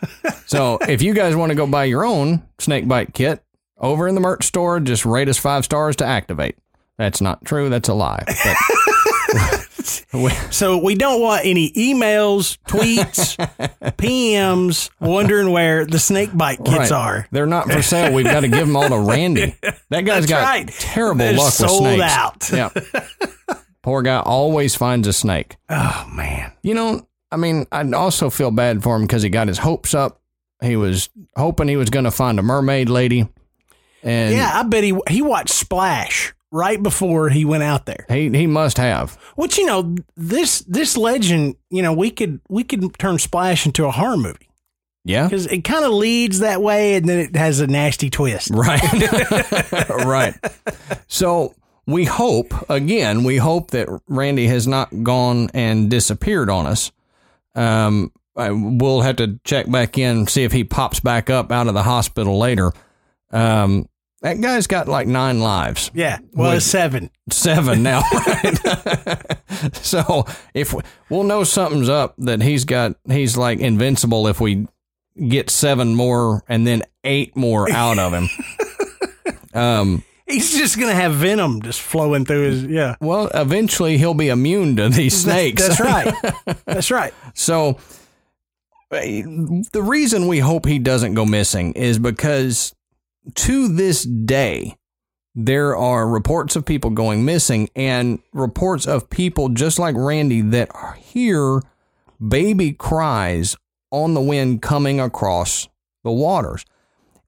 so 0.46 0.78
if 0.88 1.02
you 1.02 1.14
guys 1.14 1.36
want 1.36 1.50
to 1.50 1.56
go 1.56 1.66
buy 1.66 1.84
your 1.84 2.04
own 2.04 2.42
snake 2.58 2.88
bite 2.88 3.14
kit 3.14 3.42
over 3.78 4.08
in 4.08 4.14
the 4.14 4.20
merch 4.20 4.44
store, 4.44 4.80
just 4.80 5.04
rate 5.04 5.28
us 5.28 5.38
five 5.38 5.64
stars 5.64 5.96
to 5.96 6.04
activate. 6.04 6.56
That's 6.98 7.20
not 7.20 7.44
true. 7.44 7.68
That's 7.68 7.88
a 7.88 7.94
lie. 7.94 8.24
But 8.26 8.56
So 10.50 10.78
we 10.82 10.94
don't 10.94 11.20
want 11.20 11.44
any 11.44 11.70
emails, 11.72 12.58
tweets, 12.66 13.36
PMs 13.96 14.90
wondering 14.98 15.50
where 15.50 15.84
the 15.86 15.98
snake 15.98 16.30
bite 16.36 16.58
kits 16.64 16.90
right. 16.90 16.92
are. 16.92 17.28
They're 17.30 17.46
not 17.46 17.70
for 17.70 17.82
sale. 17.82 18.12
We've 18.12 18.24
got 18.24 18.40
to 18.40 18.48
give 18.48 18.66
them 18.66 18.74
all 18.76 18.88
to 18.88 18.98
Randy. 18.98 19.54
That 19.90 20.00
guy's 20.04 20.26
That's 20.26 20.30
got 20.30 20.44
right. 20.44 20.68
terrible 20.68 21.18
They're 21.18 21.34
luck 21.34 21.44
with 21.46 21.54
sold 21.54 21.84
snakes. 21.84 22.02
out. 22.02 22.50
Yeah. 22.50 22.70
Poor 23.82 24.02
guy 24.02 24.18
always 24.18 24.74
finds 24.74 25.06
a 25.06 25.12
snake. 25.12 25.56
Oh 25.68 26.10
man, 26.12 26.52
You 26.62 26.74
know, 26.74 27.06
I 27.30 27.36
mean, 27.36 27.66
I 27.70 27.88
also 27.92 28.30
feel 28.30 28.50
bad 28.50 28.82
for 28.82 28.96
him 28.96 29.02
because 29.02 29.22
he 29.22 29.28
got 29.28 29.46
his 29.46 29.58
hopes 29.58 29.94
up. 29.94 30.20
He 30.60 30.74
was 30.74 31.08
hoping 31.36 31.68
he 31.68 31.76
was 31.76 31.90
going 31.90 32.04
to 32.04 32.10
find 32.10 32.38
a 32.40 32.42
mermaid 32.42 32.88
lady, 32.88 33.28
and 34.02 34.34
yeah, 34.34 34.50
I 34.54 34.62
bet 34.64 34.82
he 34.82 34.98
he 35.08 35.22
watched 35.22 35.50
Splash 35.50 36.34
right 36.56 36.82
before 36.82 37.28
he 37.28 37.44
went 37.44 37.62
out 37.62 37.86
there. 37.86 38.04
he 38.08 38.30
he 38.30 38.46
must 38.46 38.78
have. 38.78 39.14
Which 39.36 39.58
you 39.58 39.66
know 39.66 39.94
this 40.16 40.60
this 40.60 40.96
legend, 40.96 41.56
you 41.70 41.82
know, 41.82 41.92
we 41.92 42.10
could 42.10 42.40
we 42.48 42.64
could 42.64 42.98
turn 42.98 43.18
Splash 43.18 43.66
into 43.66 43.84
a 43.86 43.90
horror 43.90 44.16
movie 44.16 44.48
Yeah, 45.04 45.24
because 45.28 45.46
it 45.46 45.62
kind 45.62 45.84
of 45.84 45.92
leads 45.92 46.40
that 46.40 46.60
way, 46.62 46.96
and 46.96 47.08
then 47.08 47.18
it 47.18 47.36
has 47.36 47.60
a 47.60 47.66
nasty 47.66 48.10
twist. 48.10 48.50
right, 48.52 48.82
right. 49.90 50.34
So 51.06 51.54
we 51.86 52.04
hope 52.04 52.52
again. 52.70 53.22
We 53.24 53.36
hope 53.36 53.70
that 53.72 53.88
Randy 54.08 54.46
has 54.48 54.66
not 54.66 55.02
gone 55.04 55.50
and 55.54 55.88
disappeared 55.90 56.50
on 56.50 56.66
us. 56.66 56.90
Um, 57.54 58.12
I, 58.36 58.50
we'll 58.50 59.00
have 59.00 59.16
to 59.16 59.38
check 59.44 59.70
back 59.70 59.96
in 59.96 60.26
see 60.26 60.44
if 60.44 60.52
he 60.52 60.64
pops 60.64 61.00
back 61.00 61.30
up 61.30 61.50
out 61.52 61.68
of 61.68 61.74
the 61.74 61.82
hospital 61.82 62.38
later. 62.38 62.72
Um, 63.30 63.88
that 64.22 64.40
guy's 64.40 64.66
got 64.66 64.88
like 64.88 65.06
nine 65.06 65.40
lives. 65.40 65.90
Yeah, 65.94 66.18
well, 66.32 66.52
it's 66.52 66.66
seven. 66.66 67.10
seven 67.30 67.82
now. 67.82 68.02
Right? 68.12 69.36
so 69.72 70.26
if 70.54 70.72
we, 70.72 70.82
we'll 71.08 71.24
know 71.24 71.44
something's 71.44 71.88
up, 71.88 72.14
that 72.18 72.42
he's 72.42 72.64
got, 72.64 72.96
he's 73.08 73.36
like 73.36 73.58
invincible 73.58 74.26
if 74.26 74.40
we 74.40 74.66
get 75.28 75.50
seven 75.50 75.94
more 75.94 76.42
and 76.48 76.66
then 76.66 76.82
eight 77.04 77.36
more 77.36 77.70
out 77.70 77.98
of 77.98 78.12
him. 78.12 78.28
um, 79.54 80.02
He's 80.28 80.58
just 80.58 80.78
gonna 80.78 80.94
have 80.94 81.14
venom 81.14 81.62
just 81.62 81.80
flowing 81.80 82.24
through 82.24 82.50
his. 82.50 82.64
Yeah, 82.64 82.96
well, 83.00 83.30
eventually 83.32 83.96
he'll 83.96 84.12
be 84.12 84.28
immune 84.28 84.74
to 84.76 84.88
these 84.88 85.16
snakes. 85.16 85.62
That's, 85.62 85.78
that's 85.78 86.34
right. 86.44 86.56
That's 86.64 86.90
right. 86.90 87.14
So 87.34 87.78
eh, 88.90 89.22
the 89.72 89.82
reason 89.84 90.26
we 90.26 90.40
hope 90.40 90.66
he 90.66 90.80
doesn't 90.80 91.14
go 91.14 91.24
missing 91.24 91.74
is 91.74 92.00
because 92.00 92.74
to 93.34 93.68
this 93.68 94.04
day 94.04 94.76
there 95.36 95.76
are 95.76 96.08
reports 96.08 96.56
of 96.56 96.64
people 96.64 96.90
going 96.90 97.24
missing 97.24 97.68
and 97.76 98.20
reports 98.32 98.86
of 98.86 99.10
people 99.10 99.50
just 99.50 99.78
like 99.78 99.94
Randy 99.96 100.40
that 100.40 100.70
hear 100.96 101.60
baby 102.26 102.72
cries 102.72 103.54
on 103.90 104.14
the 104.14 104.20
wind 104.20 104.62
coming 104.62 104.98
across 104.98 105.68
the 106.04 106.10
waters. 106.10 106.64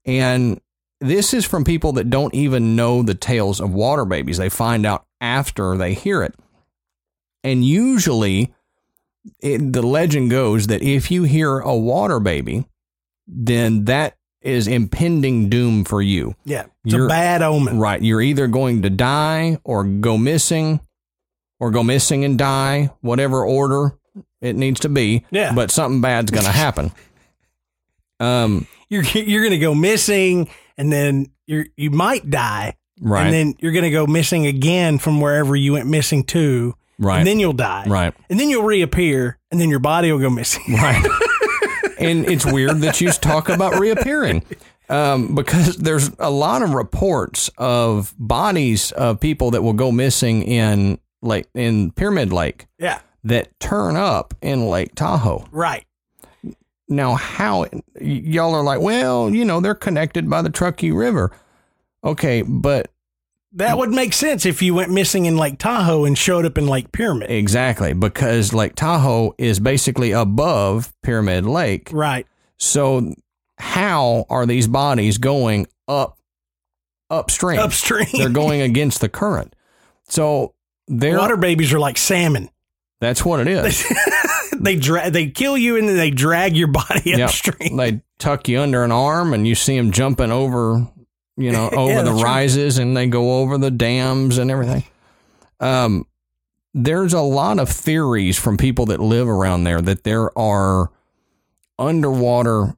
And 0.06 0.58
this 1.00 1.34
is 1.34 1.44
from 1.44 1.64
people 1.64 1.92
that 1.92 2.08
don't 2.08 2.34
even 2.34 2.74
know 2.74 3.02
the 3.02 3.14
tales 3.14 3.60
of 3.60 3.74
water 3.74 4.06
babies. 4.06 4.38
They 4.38 4.48
find 4.48 4.86
out 4.86 5.04
after 5.20 5.76
they 5.76 5.92
hear 5.92 6.22
it. 6.22 6.34
And 7.44 7.64
usually 7.64 8.54
it, 9.40 9.72
the 9.72 9.82
legend 9.82 10.30
goes 10.30 10.68
that 10.68 10.82
if 10.82 11.10
you 11.10 11.24
hear 11.24 11.58
a 11.58 11.76
water 11.76 12.20
baby, 12.20 12.66
then 13.26 13.84
that 13.84 14.17
is 14.42 14.66
impending 14.68 15.48
doom 15.48 15.84
for 15.84 16.00
you. 16.00 16.34
Yeah, 16.44 16.66
it's 16.84 16.94
You're- 16.94 17.06
a 17.06 17.08
bad 17.08 17.42
omen. 17.42 17.78
Right. 17.78 18.00
You're 18.02 18.22
either 18.22 18.46
going 18.46 18.82
to 18.82 18.90
die 18.90 19.58
or 19.64 19.84
go 19.84 20.16
missing 20.16 20.80
or 21.60 21.70
go 21.70 21.82
missing 21.82 22.24
and 22.24 22.38
die, 22.38 22.90
whatever 23.00 23.44
order 23.44 23.94
it 24.40 24.54
needs 24.54 24.80
to 24.80 24.88
be. 24.88 25.24
Yeah. 25.30 25.52
But 25.54 25.70
something 25.72 26.00
bad's 26.00 26.30
going 26.30 26.44
to 26.46 26.52
happen. 26.52 26.92
Um, 28.20 28.66
You're 28.88 29.02
you're 29.04 29.44
gonna 29.44 29.58
go 29.58 29.74
missing, 29.74 30.48
and 30.76 30.90
then 30.92 31.26
you're 31.46 31.66
you 31.76 31.90
might 31.90 32.28
die, 32.28 32.74
right. 33.00 33.24
and 33.24 33.32
then 33.32 33.54
you're 33.60 33.72
gonna 33.72 33.90
go 33.92 34.06
missing 34.06 34.46
again 34.46 34.98
from 34.98 35.20
wherever 35.20 35.54
you 35.54 35.74
went 35.74 35.86
missing 35.88 36.24
to, 36.24 36.74
right. 36.98 37.18
and 37.18 37.26
then 37.26 37.38
you'll 37.38 37.52
die, 37.52 37.84
right. 37.86 38.14
and 38.30 38.40
then 38.40 38.48
you'll 38.48 38.64
reappear, 38.64 39.38
and 39.52 39.60
then 39.60 39.68
your 39.68 39.78
body 39.78 40.10
will 40.10 40.18
go 40.18 40.30
missing. 40.30 40.62
Right. 40.72 41.04
and 41.98 42.28
it's 42.28 42.44
weird 42.46 42.78
that 42.78 43.00
you 43.00 43.10
talk 43.12 43.48
about 43.48 43.78
reappearing 43.78 44.44
um, 44.88 45.34
because 45.34 45.76
there's 45.76 46.10
a 46.18 46.30
lot 46.30 46.62
of 46.62 46.74
reports 46.74 47.50
of 47.58 48.14
bodies 48.18 48.92
of 48.92 49.20
people 49.20 49.50
that 49.52 49.62
will 49.62 49.72
go 49.72 49.92
missing 49.92 50.42
in 50.42 50.98
Lake 51.22 51.46
in 51.54 51.90
Pyramid 51.92 52.32
Lake 52.32 52.66
yeah, 52.78 53.00
that 53.24 53.58
turn 53.60 53.96
up 53.96 54.34
in 54.40 54.68
Lake 54.68 54.94
Tahoe. 54.94 55.46
right. 55.50 55.84
Now, 56.90 57.16
how 57.16 57.60
y- 57.60 57.82
y'all 58.00 58.54
are 58.54 58.62
like, 58.62 58.80
well, 58.80 59.28
you 59.28 59.44
know, 59.44 59.60
they're 59.60 59.74
connected 59.74 60.30
by 60.30 60.40
the 60.40 60.48
Truckee 60.48 60.90
River. 60.90 61.30
Okay, 62.02 62.40
but 62.40 62.90
That 63.52 63.78
would 63.78 63.90
make 63.90 64.12
sense 64.12 64.44
if 64.44 64.60
you 64.62 64.74
went 64.74 64.90
missing 64.90 65.24
in 65.26 65.36
Lake 65.38 65.58
Tahoe 65.58 66.04
and 66.04 66.16
showed 66.18 66.44
up 66.44 66.58
in 66.58 66.66
Lake 66.66 66.92
Pyramid. 66.92 67.30
exactly 67.30 67.94
because 67.94 68.52
Lake 68.52 68.74
Tahoe 68.74 69.34
is 69.38 69.58
basically 69.58 70.12
above 70.12 70.92
Pyramid 71.02 71.46
Lake. 71.46 71.88
Right. 71.92 72.26
So, 72.58 73.14
how 73.58 74.26
are 74.28 74.44
these 74.46 74.68
bodies 74.68 75.16
going 75.18 75.66
up 75.88 76.18
upstream? 77.10 77.58
Upstream. 77.60 78.06
They're 78.12 78.28
going 78.28 78.60
against 78.70 79.00
the 79.00 79.08
current. 79.08 79.54
So, 80.08 80.54
they're 80.86 81.18
Water 81.18 81.36
babies 81.36 81.72
are 81.72 81.78
like 81.80 81.96
salmon. 81.98 82.50
that's 83.00 83.24
what 83.24 83.40
it 83.40 83.48
is. 83.48 83.84
They 84.60 84.74
dra- 84.74 85.08
they 85.08 85.30
kill 85.30 85.56
you 85.56 85.76
and 85.76 85.88
then 85.88 85.96
they 85.96 86.10
drag 86.10 86.56
your 86.56 86.66
body 86.66 87.02
Yep. 87.04 87.20
upstream. 87.28 87.76
They 87.76 88.00
tuck 88.18 88.48
you 88.48 88.60
under 88.60 88.82
an 88.82 88.90
arm 88.90 89.32
and 89.32 89.46
you 89.46 89.54
see 89.54 89.76
them 89.76 89.92
jumping 89.92 90.32
over, 90.32 90.88
you 91.38 91.50
know, 91.52 91.70
over 91.72 91.92
Yeah, 91.92 92.02
the 92.02 92.10
that's 92.10 92.22
right. 92.22 92.30
rises 92.34 92.78
and 92.78 92.96
they 92.96 93.06
go 93.06 93.38
over 93.40 93.56
the 93.58 93.70
dams 93.70 94.36
and 94.38 94.50
everything. 94.50 94.84
Um, 95.60 96.06
there's 96.74 97.14
a 97.14 97.20
lot 97.22 97.58
of 97.58 97.68
theories 97.68 98.38
from 98.38 98.56
people 98.58 98.86
that 98.86 99.00
live 99.00 99.28
around 99.28 99.64
there 99.64 99.80
that 99.80 100.04
there 100.04 100.36
are 100.38 100.90
underwater 101.78 102.74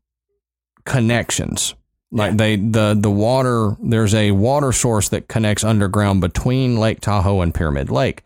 connections. 0.84 1.74
Like 2.12 2.36
they 2.36 2.56
the 2.56 2.96
the 2.98 3.10
water 3.10 3.76
there's 3.80 4.14
a 4.14 4.32
water 4.32 4.72
source 4.72 5.08
that 5.10 5.28
connects 5.28 5.62
underground 5.62 6.20
between 6.20 6.76
Lake 6.76 7.00
Tahoe 7.00 7.40
and 7.40 7.54
Pyramid 7.54 7.88
Lake. 7.90 8.24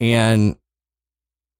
And 0.00 0.56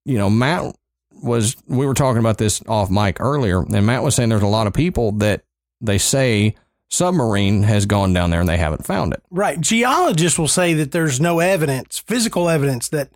you 0.04 0.18
know, 0.18 0.30
Matt 0.30 0.76
was 1.10 1.56
we 1.66 1.84
were 1.84 1.94
talking 1.94 2.20
about 2.20 2.38
this 2.38 2.62
off 2.68 2.90
mic 2.90 3.20
earlier, 3.20 3.62
and 3.62 3.86
Matt 3.86 4.04
was 4.04 4.14
saying 4.14 4.28
there's 4.28 4.42
a 4.42 4.46
lot 4.46 4.68
of 4.68 4.72
people 4.72 5.12
that 5.12 5.42
they 5.80 5.98
say 5.98 6.54
submarine 6.88 7.62
has 7.62 7.87
gone 7.87 8.12
down 8.12 8.31
there 8.31 8.40
and 8.40 8.48
they 8.48 8.57
haven't 8.57 8.87
found 8.87 9.12
it. 9.12 9.22
Right. 9.31 9.61
Geologists 9.61 10.38
will 10.38 10.48
say 10.48 10.74
that 10.74 10.92
there's 10.92 11.20
no 11.20 11.40
evidence, 11.40 11.98
physical 11.98 12.48
evidence 12.48 12.88
that 12.88 13.11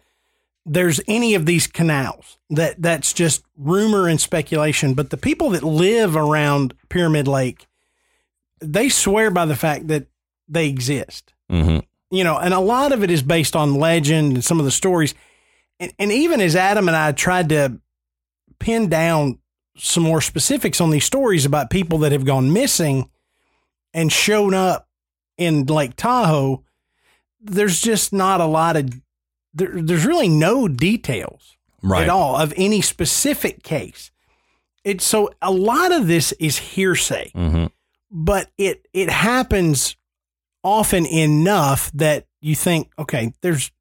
there's 0.64 1.00
any 1.08 1.34
of 1.34 1.46
these 1.46 1.66
canals. 1.66 2.38
That 2.50 2.80
that's 2.80 3.12
just 3.12 3.42
rumor 3.56 4.08
and 4.08 4.20
speculation. 4.20 4.94
But 4.94 5.10
the 5.10 5.16
people 5.16 5.50
that 5.50 5.62
live 5.62 6.16
around 6.16 6.74
Pyramid 6.88 7.26
Lake, 7.26 7.66
they 8.60 8.88
swear 8.88 9.30
by 9.30 9.46
the 9.46 9.56
fact 9.56 9.88
that 9.88 10.06
they 10.48 10.68
exist. 10.68 11.32
Mm-hmm. 11.50 11.78
You 12.14 12.24
know, 12.24 12.38
and 12.38 12.52
a 12.52 12.60
lot 12.60 12.92
of 12.92 13.02
it 13.02 13.10
is 13.10 13.22
based 13.22 13.56
on 13.56 13.74
legend 13.74 14.34
and 14.34 14.44
some 14.44 14.58
of 14.58 14.66
the 14.66 14.70
stories. 14.70 15.14
And, 15.80 15.92
and 15.98 16.12
even 16.12 16.40
as 16.40 16.54
Adam 16.54 16.88
and 16.88 16.96
I 16.96 17.12
tried 17.12 17.48
to 17.48 17.80
pin 18.58 18.88
down 18.90 19.38
some 19.76 20.02
more 20.02 20.20
specifics 20.20 20.80
on 20.80 20.90
these 20.90 21.06
stories 21.06 21.46
about 21.46 21.70
people 21.70 21.98
that 21.98 22.12
have 22.12 22.26
gone 22.26 22.52
missing 22.52 23.08
and 23.94 24.12
shown 24.12 24.54
up 24.54 24.88
in 25.38 25.64
Lake 25.66 25.96
Tahoe, 25.96 26.64
there's 27.40 27.80
just 27.80 28.12
not 28.12 28.40
a 28.40 28.46
lot 28.46 28.76
of 28.76 28.90
there, 29.54 29.70
there's 29.82 30.06
really 30.06 30.28
no 30.28 30.68
details 30.68 31.56
Right. 31.84 32.04
at 32.04 32.08
all 32.08 32.36
of 32.36 32.54
any 32.56 32.80
specific 32.80 33.62
case. 33.64 34.10
It's 34.84 35.04
so 35.04 35.30
a 35.42 35.50
lot 35.50 35.90
of 35.92 36.06
this 36.06 36.32
is 36.32 36.56
hearsay, 36.58 37.32
Mm-hmm. 37.34 37.66
but 38.10 38.50
it 38.56 38.86
it 38.92 39.10
happens 39.10 39.96
often 40.64 41.04
enough 41.06 41.90
that 41.92 42.26
you 42.40 42.54
think, 42.54 42.90
okay, 42.98 43.32
there's 43.40 43.72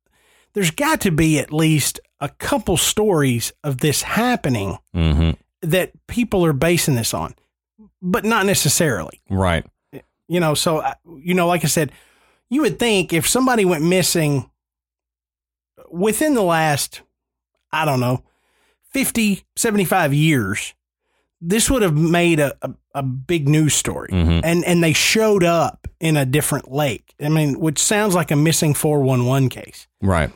there's 0.54 0.72
got 0.72 1.02
to 1.02 1.12
be 1.12 1.38
at 1.40 1.54
least 1.54 2.00
a 2.20 2.30
couple 2.30 2.76
stories 2.76 3.54
of 3.64 3.78
this 3.78 4.02
happening 4.02 4.78
Mm-hmm. 4.96 5.32
that 5.62 5.92
people 6.08 6.44
are 6.46 6.54
basing 6.54 6.96
this 6.96 7.14
on, 7.14 7.36
but 8.02 8.26
not 8.26 8.46
necessarily. 8.48 9.22
Right. 9.30 9.66
You 10.32 10.40
know, 10.40 10.54
so 10.54 10.78
uh, 10.78 10.94
you 11.18 11.34
know, 11.34 11.46
like 11.46 11.66
I 11.66 11.68
said, 11.68 11.92
you 12.50 12.62
would 12.62 12.80
think 12.80 13.12
if 13.12 13.28
somebody 13.28 13.66
went 13.66 13.84
missing 13.84 14.50
within 15.92 16.36
the 16.36 16.42
last, 16.42 17.02
I 17.74 17.84
don't 17.84 18.00
know, 18.00 18.24
50, 18.92 19.44
75 19.58 20.14
years, 20.14 20.74
this 21.42 21.70
would 21.70 21.82
have 21.82 21.98
made 21.98 22.40
a, 22.40 22.56
a, 22.62 22.74
a 22.96 23.04
big 23.04 23.50
news 23.50 23.74
story. 23.74 24.08
Mhm. 24.10 24.40
And 24.42 24.64
and 24.64 24.82
they 24.82 24.94
showed 24.94 25.44
up 25.44 25.86
in 26.00 26.16
a 26.16 26.26
different 26.26 26.72
lake. 26.72 27.14
I 27.22 27.28
mean, 27.28 27.60
which 27.60 27.80
sounds 27.80 28.16
like 28.16 28.32
a 28.32 28.38
missing 28.38 28.74
411 28.74 29.50
case. 29.50 29.88
Right. 30.02 30.30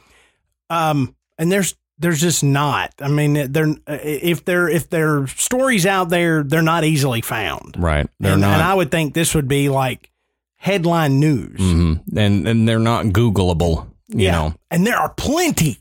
Um, 0.70 1.16
and 1.38 1.50
there's 1.50 1.74
there's 1.98 2.20
just 2.20 2.44
not. 2.44 2.94
I 3.00 3.08
mean, 3.08 3.52
they're 3.52 3.76
if 3.88 4.46
they're 4.46 4.68
if 4.68 4.90
there 4.90 5.22
are 5.22 5.28
stories 5.28 5.86
out 5.86 6.10
there, 6.10 6.44
they're 6.44 6.62
not 6.62 6.84
easily 6.84 7.22
found. 7.22 7.76
Right. 7.78 8.08
They're 8.20 8.34
and, 8.34 8.42
not. 8.42 8.56
and 8.56 8.62
I 8.62 8.74
would 8.74 8.92
think 8.92 9.14
this 9.14 9.34
would 9.34 9.48
be 9.48 9.70
like 9.70 10.12
headline 10.56 11.20
news. 11.20 11.60
Mhm. 11.60 12.02
And 12.16 12.48
and 12.48 12.68
they're 12.68 12.80
not 12.80 13.06
Googleable. 13.08 13.88
You 14.08 14.32
know. 14.32 14.54
And 14.70 14.86
there 14.86 14.98
are 14.98 15.10
plenty, 15.10 15.80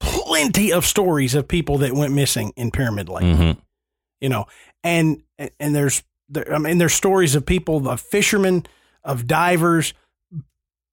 plenty 0.00 0.72
of 0.72 0.84
stories 0.84 1.34
of 1.34 1.48
people 1.48 1.78
that 1.78 1.92
went 1.92 2.12
missing 2.12 2.52
in 2.56 2.70
Pyramid 2.70 3.08
Lake. 3.08 3.24
Mm-hmm. 3.24 3.58
You 4.20 4.28
know, 4.28 4.46
and 4.84 5.22
and 5.38 5.74
there's 5.74 6.02
there, 6.28 6.54
I 6.54 6.58
mean 6.58 6.78
there's 6.78 6.94
stories 6.94 7.34
of 7.34 7.46
people, 7.46 7.88
of 7.88 8.00
fishermen, 8.00 8.66
of 9.02 9.26
divers, 9.26 9.94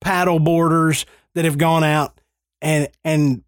paddle 0.01 0.39
boarders 0.39 1.05
that 1.33 1.45
have 1.45 1.57
gone 1.57 1.83
out 1.83 2.19
and 2.61 2.87
and 3.03 3.43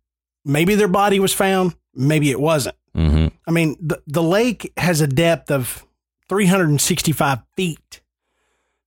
maybe 0.48 0.76
their 0.76 0.88
body 0.88 1.20
was 1.20 1.34
found, 1.34 1.76
maybe 1.94 2.32
it 2.32 2.40
wasn't. 2.40 2.76
Mm-hmm. 2.96 3.28
I 3.46 3.52
mean, 3.52 3.76
the, 3.80 4.02
the 4.08 4.24
lake 4.24 4.72
has 4.78 5.02
a 5.02 5.08
depth 5.08 5.52
of 5.52 5.86
365 6.30 7.40
feet. 7.56 8.02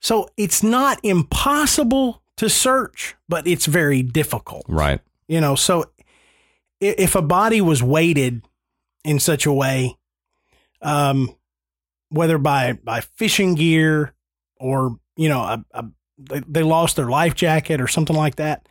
So 0.01 0.29
it's 0.37 0.63
not 0.63 0.99
impossible 1.03 2.23
to 2.37 2.49
search, 2.49 3.15
but 3.29 3.47
it's 3.47 3.67
very 3.67 4.03
difficult. 4.03 4.65
Right. 4.69 5.01
You 5.29 5.41
know, 5.41 5.55
so 5.55 5.85
if 6.81 7.15
a 7.15 7.23
body 7.23 7.61
was 7.61 7.83
weighted 7.83 8.43
in 9.05 9.21
such 9.21 9.47
a 9.47 9.53
way, 9.53 9.97
um, 10.83 11.35
whether 12.09 12.39
by, 12.39 12.73
by 12.73 13.01
fishing 13.01 13.55
gear 13.55 14.15
or, 14.57 14.99
you 15.17 15.29
know, 15.29 15.41
a, 15.41 15.65
a, 15.73 15.85
they, 16.19 16.63
lost 16.63 16.97
their 16.97 17.09
life 17.09 17.35
jacket 17.35 17.81
or 17.81 17.89
something 17.89 18.17
like 18.17 18.37
that, 18.37 18.67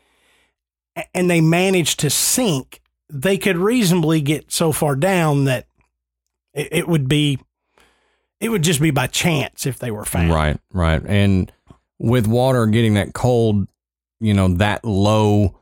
and 1.14 1.30
they 1.30 1.42
managed 1.42 2.00
to 2.02 2.10
sink, 2.10 2.82
they 3.10 3.38
could 3.38 3.58
reasonably 3.58 4.22
get 4.22 4.52
so 4.52 4.72
far 4.72 4.96
down 4.96 5.46
that 5.46 5.68
it, 6.54 6.70
it 6.72 6.88
would 6.88 7.08
be, 7.08 7.40
it 8.40 8.50
would 8.50 8.64
just 8.64 8.82
be 8.82 8.92
by 8.92 9.08
chance 9.08 9.66
if 9.66 9.80
they 9.80 9.92
were 9.92 10.06
found. 10.06 10.32
Right, 10.32 10.60
right. 10.74 11.02
And 11.06 11.52
with 11.98 12.28
water 12.28 12.66
getting 12.68 12.94
that 12.96 13.14
cold, 13.14 13.68
you 14.20 14.34
know, 14.34 14.48
that 14.56 14.86
low, 14.86 15.56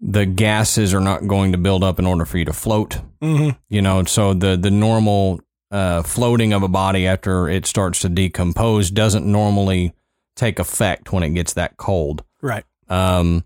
the 0.00 0.26
gases 0.26 0.92
are 0.94 1.00
not 1.00 1.26
going 1.26 1.52
to 1.52 1.58
build 1.58 1.82
up 1.82 1.98
in 1.98 2.06
order 2.06 2.24
for 2.24 2.38
you 2.38 2.44
to 2.44 2.52
float. 2.52 3.00
hmm 3.22 3.50
You 3.68 3.82
know, 3.82 4.04
so 4.04 4.34
the 4.34 4.56
the 4.56 4.70
normal 4.70 5.40
uh, 5.70 6.02
floating 6.02 6.52
of 6.52 6.62
a 6.62 6.68
body 6.68 7.06
after 7.06 7.48
it 7.48 7.66
starts 7.66 8.00
to 8.00 8.08
decompose 8.08 8.90
doesn't 8.90 9.26
normally 9.26 9.92
take 10.36 10.58
effect 10.58 11.12
when 11.12 11.22
it 11.22 11.30
gets 11.30 11.54
that 11.54 11.76
cold. 11.76 12.22
Right. 12.42 12.64
Um, 12.88 13.44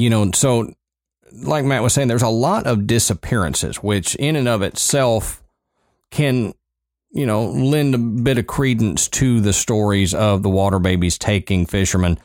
you 0.00 0.10
know, 0.10 0.30
so 0.32 0.72
like 1.32 1.64
Matt 1.64 1.82
was 1.82 1.92
saying, 1.92 2.08
there's 2.08 2.22
a 2.22 2.28
lot 2.28 2.66
of 2.66 2.86
disappearances, 2.86 3.76
which 3.82 4.14
in 4.16 4.36
and 4.36 4.48
of 4.48 4.62
itself 4.62 5.42
can, 6.10 6.54
you 7.10 7.26
know, 7.26 7.46
lend 7.46 7.94
a 7.94 7.98
bit 7.98 8.38
of 8.38 8.46
credence 8.46 9.08
to 9.08 9.40
the 9.40 9.52
stories 9.52 10.14
of 10.14 10.42
the 10.42 10.48
water 10.48 10.78
babies 10.78 11.18
taking 11.18 11.66
fishermen 11.66 12.18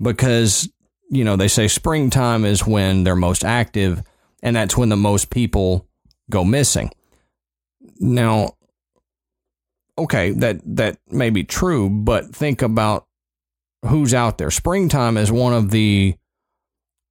because, 0.00 0.68
you 1.10 1.24
know, 1.24 1.36
they 1.36 1.48
say 1.48 1.68
springtime 1.68 2.44
is 2.44 2.66
when 2.66 3.04
they're 3.04 3.16
most 3.16 3.44
active 3.44 4.02
and 4.42 4.56
that's 4.56 4.76
when 4.76 4.88
the 4.88 4.96
most 4.96 5.30
people 5.30 5.86
go 6.30 6.44
missing. 6.44 6.90
Now, 8.00 8.54
okay, 9.96 10.30
that 10.32 10.60
that 10.76 10.98
may 11.10 11.30
be 11.30 11.44
true, 11.44 11.90
but 11.90 12.34
think 12.34 12.62
about 12.62 13.06
who's 13.86 14.14
out 14.14 14.38
there. 14.38 14.50
Springtime 14.50 15.16
is 15.16 15.32
one 15.32 15.52
of 15.52 15.70
the 15.70 16.16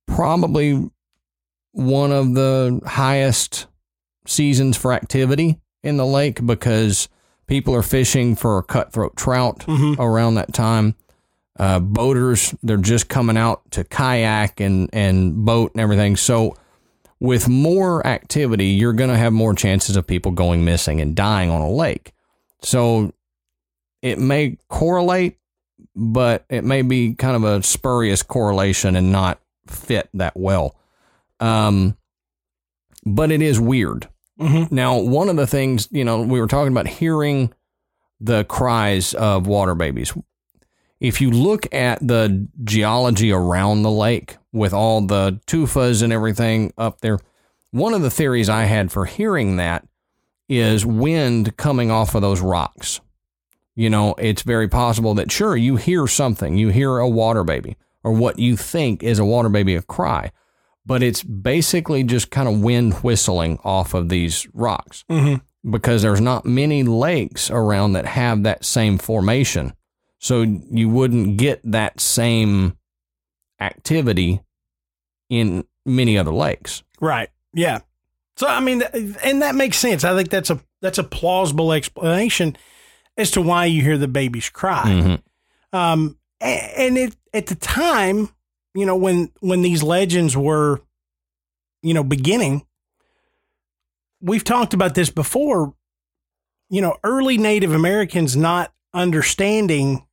probably 0.08 0.89
one 1.72 2.12
of 2.12 2.34
the 2.34 2.82
highest 2.86 3.67
seasons 4.26 4.76
for 4.76 4.91
activity 4.93 5.60
in 5.84 5.98
the 5.98 6.06
lake 6.06 6.43
because 6.46 7.08
people 7.46 7.74
are 7.76 7.84
fishing 7.84 8.36
for 8.36 8.62
cutthroat 8.63 9.15
trout 9.15 9.60
Mhm. 9.60 9.98
around 10.00 10.36
that 10.36 10.54
time. 10.54 10.96
Uh, 11.60 11.80
boaters, 11.80 12.54
they're 12.62 12.78
just 12.78 13.08
coming 13.10 13.38
out 13.38 13.62
to 13.72 13.84
kayak 13.84 14.60
and, 14.60 14.89
and 14.93 15.46
boat 15.46 15.72
and 15.74 15.82
everything. 15.82 16.15
So, 16.15 16.56
with 17.20 17.48
more 17.48 18.06
activity, 18.06 18.67
you're 18.67 18.93
going 18.93 19.10
to 19.10 19.17
have 19.17 19.34
more 19.34 19.56
chances 19.56 19.96
of 19.96 20.06
people 20.06 20.32
going 20.32 20.63
missing 20.63 21.02
and 21.02 21.15
dying 21.15 21.50
on 21.50 21.62
a 21.62 21.70
lake. 21.72 22.13
So, 22.62 23.12
it 24.04 24.20
may 24.20 24.58
correlate, 24.70 25.38
but 25.96 26.46
it 26.50 26.63
may 26.63 26.84
be 26.84 27.15
kind 27.15 27.36
of 27.36 27.43
a 27.43 27.63
spurious 27.63 28.22
correlation 28.22 28.96
and 28.96 29.12
not 29.12 29.39
fit 29.69 30.10
that 30.13 30.34
well. 30.36 30.75
Um, 31.39 31.97
but 33.06 33.32
it 33.32 33.41
is 33.41 33.60
weird. 33.60 34.10
hmm 34.39 34.63
Now, 34.71 34.97
one 34.97 35.30
of 35.30 35.36
the 35.36 35.47
things, 35.47 35.88
you 35.91 36.03
know, 36.03 36.21
we 36.21 36.39
were 36.39 36.47
talking 36.47 36.71
about 36.71 36.88
hearing 36.88 37.53
the 38.19 38.43
cries 38.45 39.13
of 39.13 39.47
water 39.47 39.75
babies. 39.75 40.13
If 40.99 41.21
you 41.21 41.30
look 41.30 41.71
at 41.73 42.06
the 42.06 42.47
geology 42.63 43.32
around 43.32 43.84
the 43.84 43.91
lake 43.91 44.38
with 44.51 44.73
all 44.73 45.01
the 45.01 45.39
tufas 45.45 46.01
and 46.01 46.12
everything 46.12 46.73
up 46.77 47.01
there, 47.01 47.19
one 47.71 47.93
of 47.93 48.01
the 48.01 48.10
theories 48.10 48.49
I 48.49 48.63
had 48.63 48.91
for 48.91 49.06
hearing 49.06 49.58
that 49.58 49.88
is 50.49 50.86
wind 50.86 51.56
coming 51.57 51.91
off 51.91 52.15
of 52.15 52.22
those 52.22 52.41
rocks. 52.41 52.99
You 53.76 53.91
know, 53.91 54.15
it's 54.18 54.41
very 54.41 54.68
possible 54.68 55.13
that 55.15 55.32
sure 55.32 55.55
you 55.55 55.76
hear 55.76 56.07
something, 56.07 56.57
you 56.57 56.70
hear 56.70 56.97
a 56.97 57.07
water 57.07 57.43
baby 57.43 57.78
or 58.08 58.14
what 58.14 58.39
you 58.39 58.55
think 58.55 59.03
is 59.03 59.20
a 59.20 59.26
water 59.26 59.49
baby 59.49 59.76
a 59.76 59.82
cry, 59.82 60.32
but 60.86 61.03
it's 61.03 61.22
basically 61.24 62.03
just 62.03 62.32
kind 62.32 62.47
of 62.47 62.62
wind 62.62 62.93
whistling 63.03 63.60
off 63.66 63.93
of 63.93 64.08
these 64.10 64.47
rocks 64.53 65.03
hmm 65.10 65.36
because 65.70 66.01
there's 66.01 66.22
not 66.22 66.45
many 66.45 66.82
lakes 66.84 67.51
around 67.51 67.91
that 67.91 68.05
have 68.05 68.43
that 68.43 68.64
same 68.64 68.97
formation. 68.97 69.74
So 70.18 70.43
you 70.43 70.88
wouldn't 70.88 71.36
get 71.36 71.60
that 71.70 71.99
same 71.99 72.78
activity 73.60 74.39
in 75.30 75.66
many 75.86 76.18
other 76.18 76.32
lakes. 76.32 76.84
Right. 77.01 77.30
Yeah. 77.53 77.80
So 78.38 78.47
I 78.47 78.62
mean, 78.62 78.82
and 79.24 79.41
that 79.41 79.55
makes 79.55 79.78
sense. 79.78 80.05
I 80.05 80.16
think 80.16 80.30
that's 80.30 80.49
a 80.49 80.62
that's 80.82 80.99
a 80.99 81.03
plausible 81.03 81.74
explanation 81.74 82.55
as 83.18 83.32
to 83.32 83.41
why 83.41 83.66
you 83.66 83.82
hear 83.82 83.97
the 83.97 84.08
babies 84.08 84.47
cry. 84.47 84.86
Mhm. 84.86 85.22
Um, 85.74 86.18
and 86.40 86.98
it 86.98 87.16
at 87.34 87.48
the 87.48 87.56
time, 87.56 88.30
you 88.74 88.86
know, 88.86 88.96
when 88.96 89.32
when 89.40 89.62
these 89.62 89.84
legends 89.84 90.36
were, 90.36 90.82
you 91.82 91.94
know, 91.94 92.04
beginning, 92.04 92.66
we've 94.22 94.44
talked 94.44 94.74
about 94.74 94.96
this 94.96 95.10
before. 95.10 95.74
You 96.70 96.82
know, 96.82 96.98
early 97.04 97.38
Native 97.38 97.74
Americans 97.74 98.36
not 98.36 98.74
understanding 98.94 100.06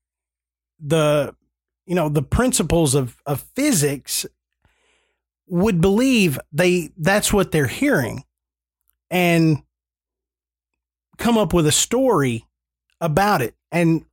the 0.79 1.35
you 1.87 1.95
know 1.95 2.09
the 2.09 2.22
principles 2.22 2.95
of 2.95 3.16
of 3.27 3.41
physics 3.55 4.27
would 5.47 5.81
believe 5.81 6.39
they 6.53 6.91
that's 6.97 7.33
what 7.33 7.53
they're 7.53 7.66
hearing 7.66 8.25
and 9.11 9.62
come 11.18 11.39
up 11.39 11.53
with 11.53 11.66
a 11.66 11.72
story 11.72 12.45
about 13.01 13.43
it 13.43 13.55
and 13.70 14.05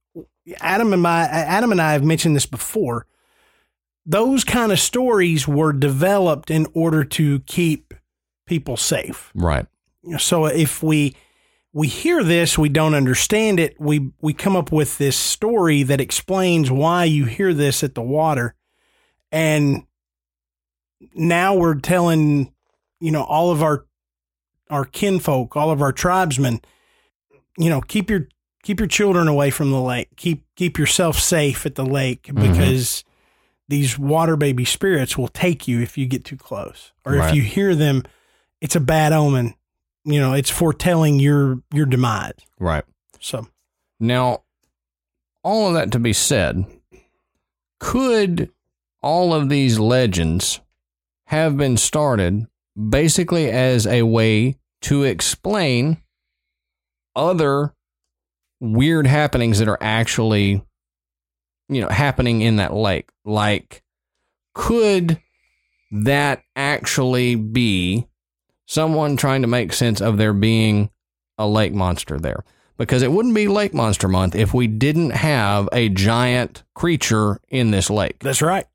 Adam 0.60 0.94
and 0.94 1.02
my 1.02 1.22
Adam 1.24 1.72
and 1.72 1.82
I 1.82 1.94
have 1.94 2.04
mentioned 2.04 2.36
this 2.36 2.46
before. 2.46 3.06
Those 4.06 4.44
kind 4.44 4.72
of 4.72 4.80
stories 4.80 5.48
were 5.48 5.74
developed 5.74 6.50
in 6.50 6.68
order 6.74 7.04
to 7.04 7.40
keep 7.42 7.94
people 8.48 8.78
safe. 8.78 9.32
Right. 9.36 9.66
so 10.18 10.46
if 10.46 10.82
we 10.82 11.16
we 11.74 11.88
hear 11.88 12.24
this 12.24 12.58
we 12.58 12.68
don't 12.68 12.96
understand 12.96 13.60
it 13.60 13.80
we 13.80 14.12
we 14.20 14.34
come 14.34 14.56
up 14.56 14.72
with 14.72 14.98
this 14.98 15.16
story 15.16 15.84
that 15.84 16.02
explains 16.02 16.70
why 16.70 17.06
you 17.06 17.26
hear 17.26 17.54
this 17.54 17.84
at 17.84 17.96
the 17.96 18.02
water. 18.02 18.56
And 19.32 19.86
now 21.14 21.56
we're 21.56 21.76
telling 21.76 22.54
you 23.00 23.12
know 23.12 23.24
all 23.24 23.52
of 23.52 23.62
our 23.62 23.86
our 24.70 24.86
kinfolk 24.86 25.56
all 25.56 25.72
of 25.72 25.82
our 25.82 25.92
tribesmen 25.92 26.62
you 27.58 27.70
know 27.70 27.82
keep 27.82 28.10
your 28.10 28.28
keep 28.64 28.80
your 28.80 28.88
children 28.88 29.28
away 29.28 29.50
from 29.50 29.72
the 29.72 29.82
lake. 29.82 30.10
Keep 30.16 30.44
keep 30.56 30.78
yourself 30.78 31.20
safe 31.20 31.66
at 31.66 31.76
the 31.76 31.86
lake 31.86 32.24
mm-hmm. 32.24 32.52
because 32.52 33.04
these 33.68 33.98
water 33.98 34.36
baby 34.36 34.66
spirits 34.66 35.18
will 35.18 35.30
take 35.30 35.68
you 35.68 35.82
if 35.82 35.98
you 35.98 36.06
get 36.06 36.26
too 36.26 36.38
close 36.38 36.92
or 37.06 37.14
Right. 37.14 37.30
if 37.30 37.36
you 37.36 37.42
hear 37.42 37.76
them. 37.76 38.04
It's 38.60 38.76
a 38.76 38.82
bad 38.82 39.14
omen. 39.14 39.56
You 40.04 40.20
know 40.20 40.34
it's 40.34 40.50
foretelling 40.50 41.20
your 41.20 41.62
your 41.74 41.86
demise. 41.86 42.34
Right. 42.60 42.84
so. 43.20 43.48
Now, 44.00 44.42
all 45.44 45.68
of 45.68 45.74
that 45.76 45.92
to 45.92 46.00
be 46.00 46.14
said, 46.14 46.66
could 47.80 48.50
all 49.04 49.34
of 49.34 49.48
these 49.50 49.78
legends 49.78 50.60
have 51.28 51.56
been 51.56 51.78
started 51.78 52.48
basically 52.90 53.50
as 53.50 53.86
a 53.86 54.02
way 54.04 54.58
to 54.82 55.04
explain 55.04 55.98
other 57.16 57.74
weird 58.62 59.06
happenings 59.06 59.60
that 59.60 59.68
are 59.68 59.78
actually, 59.82 60.64
you 61.68 61.82
know, 61.82 61.90
happening 61.90 62.40
in 62.40 62.56
that 62.56 62.74
lake? 62.74 63.10
Like, 63.26 63.84
could 64.54 65.20
that 65.92 66.44
actually 66.56 67.36
be 67.36 68.08
someone 68.66 69.18
trying 69.18 69.42
to 69.42 69.48
make 69.50 69.74
sense 69.74 70.00
of 70.00 70.18
there 70.18 70.34
being 70.34 70.90
a 71.38 71.46
lake 71.46 71.74
monster 71.74 72.18
there? 72.18 72.46
because 72.82 73.04
it 73.04 73.12
wouldn't 73.12 73.36
be 73.36 73.48
Lake 73.48 73.76
Monster 73.76 74.08
Month 74.08 74.34
if 74.34 74.56
we 74.56 74.66
didn't 74.66 75.12
have 75.12 75.70
a 75.72 75.88
giant 75.88 76.64
creature 76.74 77.40
in 77.48 77.70
this 77.70 77.92
lake. 77.92 78.18
that's 78.20 78.42
right 78.42 78.66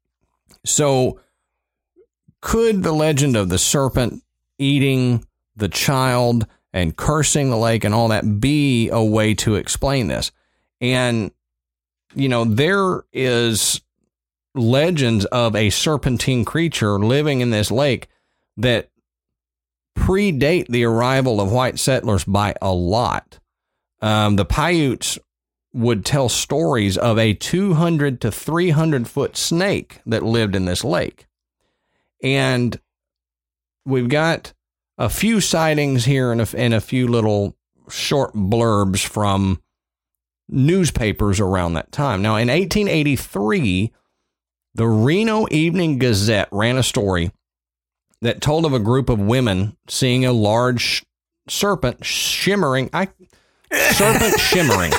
So, 0.64 1.18
could 2.40 2.84
the 2.84 2.92
legend 2.92 3.34
of 3.34 3.48
the 3.48 3.58
serpent 3.58 4.22
eating 4.58 5.26
the 5.56 5.68
child 5.68 6.46
and 6.76 6.94
cursing 6.94 7.48
the 7.48 7.56
lake 7.56 7.84
and 7.84 7.94
all 7.94 8.08
that 8.08 8.38
be 8.38 8.90
a 8.90 9.02
way 9.02 9.34
to 9.34 9.54
explain 9.54 10.08
this? 10.08 10.30
And, 10.80 11.30
you 12.14 12.28
know, 12.28 12.44
there 12.44 13.04
is 13.12 13.80
legends 14.54 15.24
of 15.26 15.56
a 15.56 15.70
serpentine 15.70 16.44
creature 16.44 16.98
living 16.98 17.40
in 17.40 17.50
this 17.50 17.70
lake 17.70 18.08
that 18.58 18.90
predate 19.96 20.68
the 20.68 20.84
arrival 20.84 21.40
of 21.40 21.50
white 21.50 21.78
settlers 21.78 22.24
by 22.24 22.54
a 22.60 22.72
lot. 22.72 23.38
Um, 24.02 24.36
the 24.36 24.44
Paiutes 24.44 25.18
would 25.72 26.04
tell 26.04 26.28
stories 26.28 26.96
of 26.98 27.18
a 27.18 27.32
200 27.34 28.20
to 28.20 28.30
300 28.30 29.08
foot 29.08 29.36
snake 29.36 30.00
that 30.04 30.22
lived 30.22 30.54
in 30.54 30.66
this 30.66 30.84
lake. 30.84 31.26
And 32.22 32.78
we've 33.84 34.08
got 34.08 34.52
a 34.98 35.08
few 35.08 35.40
sightings 35.40 36.04
here 36.04 36.32
and 36.32 36.40
a, 36.40 36.48
and 36.56 36.74
a 36.74 36.80
few 36.80 37.06
little 37.08 37.56
short 37.90 38.34
blurbs 38.34 39.06
from 39.06 39.60
newspapers 40.48 41.40
around 41.40 41.74
that 41.74 41.92
time. 41.92 42.22
Now, 42.22 42.36
in 42.36 42.48
1883, 42.48 43.92
the 44.74 44.86
Reno 44.86 45.46
Evening 45.50 45.98
Gazette 45.98 46.48
ran 46.50 46.76
a 46.76 46.82
story 46.82 47.30
that 48.22 48.40
told 48.40 48.64
of 48.64 48.72
a 48.72 48.78
group 48.78 49.08
of 49.08 49.18
women 49.18 49.76
seeing 49.88 50.24
a 50.24 50.32
large 50.32 51.04
serpent 51.48 52.04
shimmering. 52.04 52.90
I 52.92 53.08
serpent 53.92 54.38
shimmering. 54.40 54.92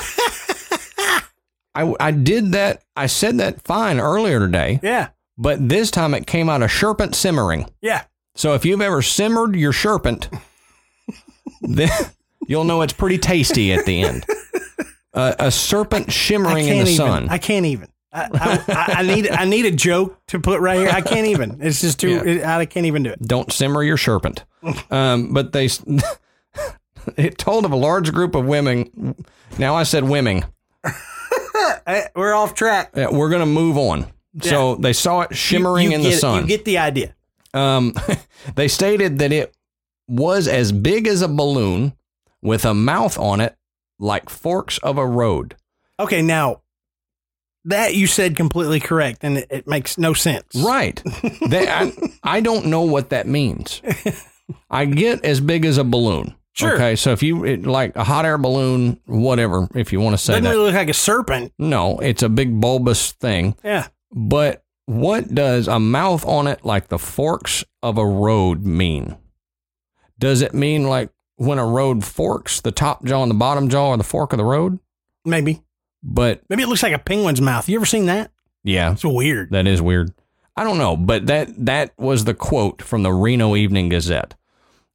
I, 1.74 1.94
I 2.00 2.10
did 2.10 2.52
that. 2.52 2.82
I 2.96 3.06
said 3.06 3.38
that 3.38 3.62
fine 3.62 4.00
earlier 4.00 4.40
today, 4.40 4.80
yeah 4.82 5.08
but 5.38 5.68
this 5.68 5.90
time 5.90 6.12
it 6.14 6.26
came 6.26 6.48
out 6.48 6.62
a 6.62 6.68
serpent 6.68 7.14
simmering. 7.14 7.66
yeah 7.80 8.04
So 8.38 8.54
if 8.54 8.64
you've 8.64 8.80
ever 8.80 9.02
simmered 9.02 9.56
your 9.56 9.72
serpent, 9.72 10.28
then 11.62 11.88
you'll 12.46 12.62
know 12.62 12.82
it's 12.82 12.92
pretty 12.92 13.18
tasty 13.18 13.72
at 13.72 13.84
the 13.84 14.02
end. 14.02 14.24
Uh, 15.12 15.34
a 15.40 15.50
serpent 15.50 16.12
shimmering 16.12 16.68
in 16.68 16.76
the 16.78 16.82
even. 16.84 16.94
sun. 16.94 17.28
I 17.28 17.38
can't 17.38 17.66
even. 17.66 17.88
I, 18.12 18.62
I, 18.68 18.94
I- 18.98 19.02
need 19.02 19.28
I 19.28 19.44
need 19.44 19.66
a 19.66 19.72
joke 19.72 20.24
to 20.28 20.38
put 20.38 20.60
right 20.60 20.78
here. 20.78 20.88
I 20.88 21.00
can't 21.00 21.26
even. 21.26 21.58
It's 21.60 21.80
just 21.80 21.98
too. 21.98 22.22
Yeah. 22.24 22.56
I 22.56 22.64
can't 22.64 22.86
even 22.86 23.02
do 23.02 23.10
it. 23.10 23.20
Don't 23.20 23.52
simmer 23.52 23.82
your 23.82 23.96
serpent. 23.96 24.44
Um, 24.88 25.32
but 25.34 25.50
they, 25.52 25.68
it 27.16 27.38
told 27.38 27.64
of 27.64 27.72
a 27.72 27.76
large 27.76 28.12
group 28.12 28.36
of 28.36 28.44
women. 28.46 29.16
Now 29.58 29.74
I 29.74 29.82
said 29.82 30.04
women. 30.04 30.44
Eh, 31.88 32.06
We're 32.14 32.34
off 32.34 32.54
track. 32.54 32.92
Yeah, 32.94 33.08
we're 33.10 33.30
going 33.30 33.40
to 33.40 33.46
move 33.46 33.76
on. 33.78 34.06
So 34.42 34.76
they 34.76 34.92
saw 34.92 35.22
it 35.22 35.34
shimmering 35.36 35.84
You- 35.86 35.90
you 35.90 35.96
in 35.96 36.02
the 36.02 36.10
get 36.10 36.16
it. 36.16 36.20
sun. 36.20 36.42
You 36.42 36.48
get 36.48 36.64
the 36.64 36.78
idea. 36.78 37.14
Um, 37.58 37.94
they 38.54 38.68
stated 38.68 39.18
that 39.18 39.32
it 39.32 39.54
was 40.06 40.48
as 40.48 40.72
big 40.72 41.06
as 41.06 41.22
a 41.22 41.28
balloon 41.28 41.92
with 42.42 42.64
a 42.64 42.74
mouth 42.74 43.18
on 43.18 43.40
it 43.40 43.56
like 43.98 44.30
forks 44.30 44.78
of 44.78 44.98
a 44.98 45.06
road. 45.06 45.56
Okay, 46.00 46.22
now 46.22 46.62
that 47.64 47.94
you 47.94 48.06
said 48.06 48.36
completely 48.36 48.80
correct, 48.80 49.18
and 49.22 49.38
it, 49.38 49.46
it 49.50 49.66
makes 49.66 49.98
no 49.98 50.14
sense. 50.14 50.54
Right. 50.54 51.02
they, 51.48 51.68
I, 51.68 51.92
I 52.22 52.40
don't 52.40 52.66
know 52.66 52.82
what 52.82 53.10
that 53.10 53.26
means. 53.26 53.82
I 54.70 54.86
get 54.86 55.24
as 55.24 55.40
big 55.40 55.64
as 55.64 55.76
a 55.76 55.84
balloon. 55.84 56.34
Sure. 56.52 56.74
Okay. 56.74 56.96
So 56.96 57.12
if 57.12 57.22
you 57.22 57.44
it, 57.44 57.66
like 57.66 57.94
a 57.94 58.02
hot 58.04 58.24
air 58.24 58.38
balloon, 58.38 59.00
whatever, 59.06 59.68
if 59.74 59.92
you 59.92 60.00
want 60.00 60.14
to 60.14 60.18
say 60.18 60.32
Doesn't 60.32 60.44
that. 60.44 60.50
really 60.50 60.66
look 60.66 60.74
like 60.74 60.88
a 60.88 60.94
serpent. 60.94 61.52
no, 61.58 61.98
it's 61.98 62.22
a 62.22 62.28
big 62.28 62.60
bulbous 62.60 63.12
thing. 63.12 63.54
Yeah. 63.62 63.88
But 64.12 64.64
what 64.88 65.34
does 65.34 65.68
a 65.68 65.78
mouth 65.78 66.24
on 66.24 66.46
it 66.46 66.64
like 66.64 66.88
the 66.88 66.98
forks 66.98 67.62
of 67.82 67.98
a 67.98 68.06
road 68.06 68.64
mean? 68.64 69.18
Does 70.18 70.40
it 70.40 70.54
mean 70.54 70.88
like 70.88 71.10
when 71.36 71.58
a 71.58 71.66
road 71.66 72.04
forks, 72.04 72.62
the 72.62 72.72
top 72.72 73.04
jaw 73.04 73.22
and 73.22 73.30
the 73.30 73.34
bottom 73.34 73.68
jaw 73.68 73.90
are 73.90 73.96
the 73.98 74.02
fork 74.02 74.32
of 74.32 74.38
the 74.38 74.44
road? 74.44 74.78
Maybe. 75.26 75.62
But 76.02 76.40
Maybe 76.48 76.62
it 76.62 76.68
looks 76.68 76.82
like 76.82 76.94
a 76.94 76.98
penguin's 76.98 77.40
mouth. 77.42 77.68
You 77.68 77.76
ever 77.76 77.84
seen 77.86 78.06
that? 78.06 78.30
yeah, 78.64 78.92
It's 78.92 79.04
weird. 79.04 79.50
that 79.50 79.66
is 79.66 79.82
weird. 79.82 80.12
I 80.56 80.64
don't 80.64 80.78
know, 80.78 80.96
but 80.96 81.26
that 81.26 81.50
that 81.66 81.92
was 81.98 82.24
the 82.24 82.34
quote 82.34 82.80
from 82.80 83.02
the 83.02 83.12
Reno 83.12 83.54
Evening 83.56 83.90
Gazette. 83.90 84.34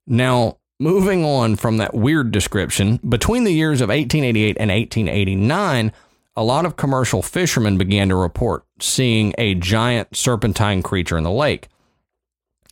Now, 0.08 0.58
moving 0.80 1.24
on 1.24 1.56
from 1.56 1.78
that 1.78 1.94
weird 1.94 2.32
description, 2.32 3.00
between 3.08 3.44
the 3.44 3.54
years 3.54 3.80
of 3.80 3.90
1888 3.90 4.58
and 4.60 4.72
1889, 4.72 5.92
a 6.36 6.44
lot 6.44 6.66
of 6.66 6.76
commercial 6.76 7.22
fishermen 7.22 7.78
began 7.78 8.10
to 8.10 8.16
report 8.16 8.66
seeing 8.80 9.34
a 9.38 9.56
giant 9.56 10.16
serpentine 10.16 10.82
creature 10.82 11.18
in 11.18 11.24
the 11.24 11.32
lake. 11.32 11.68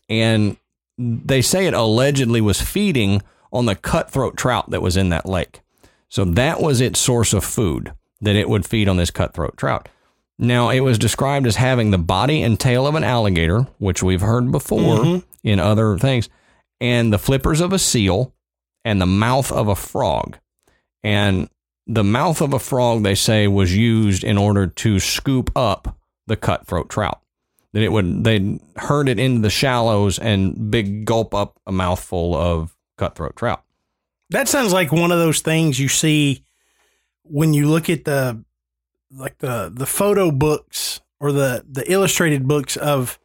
And 0.09 0.57
they 0.97 1.41
say 1.41 1.67
it 1.67 1.73
allegedly 1.73 2.41
was 2.41 2.61
feeding 2.61 3.21
on 3.51 3.65
the 3.65 3.75
cutthroat 3.75 4.37
trout 4.37 4.69
that 4.69 4.81
was 4.81 4.97
in 4.97 5.09
that 5.09 5.25
lake. 5.25 5.61
So 6.09 6.25
that 6.25 6.61
was 6.61 6.81
its 6.81 6.99
source 6.99 7.33
of 7.33 7.43
food, 7.43 7.93
that 8.19 8.35
it 8.35 8.49
would 8.49 8.65
feed 8.65 8.89
on 8.89 8.97
this 8.97 9.11
cutthroat 9.11 9.57
trout. 9.57 9.87
Now, 10.37 10.69
it 10.69 10.79
was 10.79 10.97
described 10.97 11.45
as 11.45 11.55
having 11.55 11.91
the 11.91 11.97
body 11.97 12.41
and 12.41 12.59
tail 12.59 12.87
of 12.87 12.95
an 12.95 13.03
alligator, 13.03 13.67
which 13.77 14.01
we've 14.01 14.21
heard 14.21 14.51
before 14.51 14.79
mm-hmm. 14.79 15.27
in 15.43 15.59
other 15.59 15.97
things, 15.99 16.29
and 16.79 17.13
the 17.13 17.19
flippers 17.19 17.61
of 17.61 17.71
a 17.71 17.79
seal, 17.79 18.33
and 18.83 18.99
the 18.99 19.05
mouth 19.05 19.51
of 19.51 19.67
a 19.67 19.75
frog. 19.75 20.37
And 21.03 21.47
the 21.87 22.03
mouth 22.03 22.41
of 22.41 22.53
a 22.53 22.59
frog, 22.59 23.03
they 23.03 23.15
say, 23.15 23.47
was 23.47 23.75
used 23.75 24.23
in 24.23 24.37
order 24.37 24.67
to 24.67 24.99
scoop 24.99 25.51
up 25.55 25.97
the 26.27 26.37
cutthroat 26.37 26.89
trout. 26.89 27.19
That 27.73 27.83
it 27.83 27.91
would, 27.91 28.23
they'd 28.23 28.59
herd 28.75 29.07
it 29.07 29.19
into 29.19 29.41
the 29.41 29.49
shallows 29.49 30.19
and 30.19 30.69
big 30.69 31.05
gulp 31.05 31.33
up 31.33 31.59
a 31.65 31.71
mouthful 31.71 32.35
of 32.35 32.75
cutthroat 32.97 33.35
trout. 33.35 33.63
That 34.29 34.47
sounds 34.47 34.73
like 34.73 34.91
one 34.91 35.11
of 35.11 35.19
those 35.19 35.41
things 35.41 35.79
you 35.79 35.87
see 35.87 36.43
when 37.23 37.53
you 37.53 37.67
look 37.67 37.89
at 37.89 38.05
the 38.05 38.43
like 39.13 39.37
the 39.39 39.71
the 39.73 39.85
photo 39.85 40.31
books 40.31 41.01
or 41.19 41.31
the 41.31 41.65
the 41.69 41.89
illustrated 41.91 42.47
books 42.47 42.77
of 42.77 43.19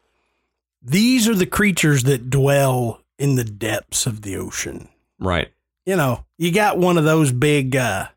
these 0.83 1.29
are 1.29 1.35
the 1.35 1.47
creatures 1.47 2.05
that 2.05 2.31
dwell 2.31 3.03
in 3.19 3.37
the 3.37 3.45
depths 3.45 4.07
of 4.07 4.23
the 4.23 4.37
ocean. 4.37 4.89
Right. 5.19 5.49
You 5.85 5.97
know, 5.97 6.25
you 6.39 6.53
got 6.53 6.79
one 6.79 6.99
of 6.99 7.05
those 7.05 7.33
big 7.33 7.77
uh 7.77 8.09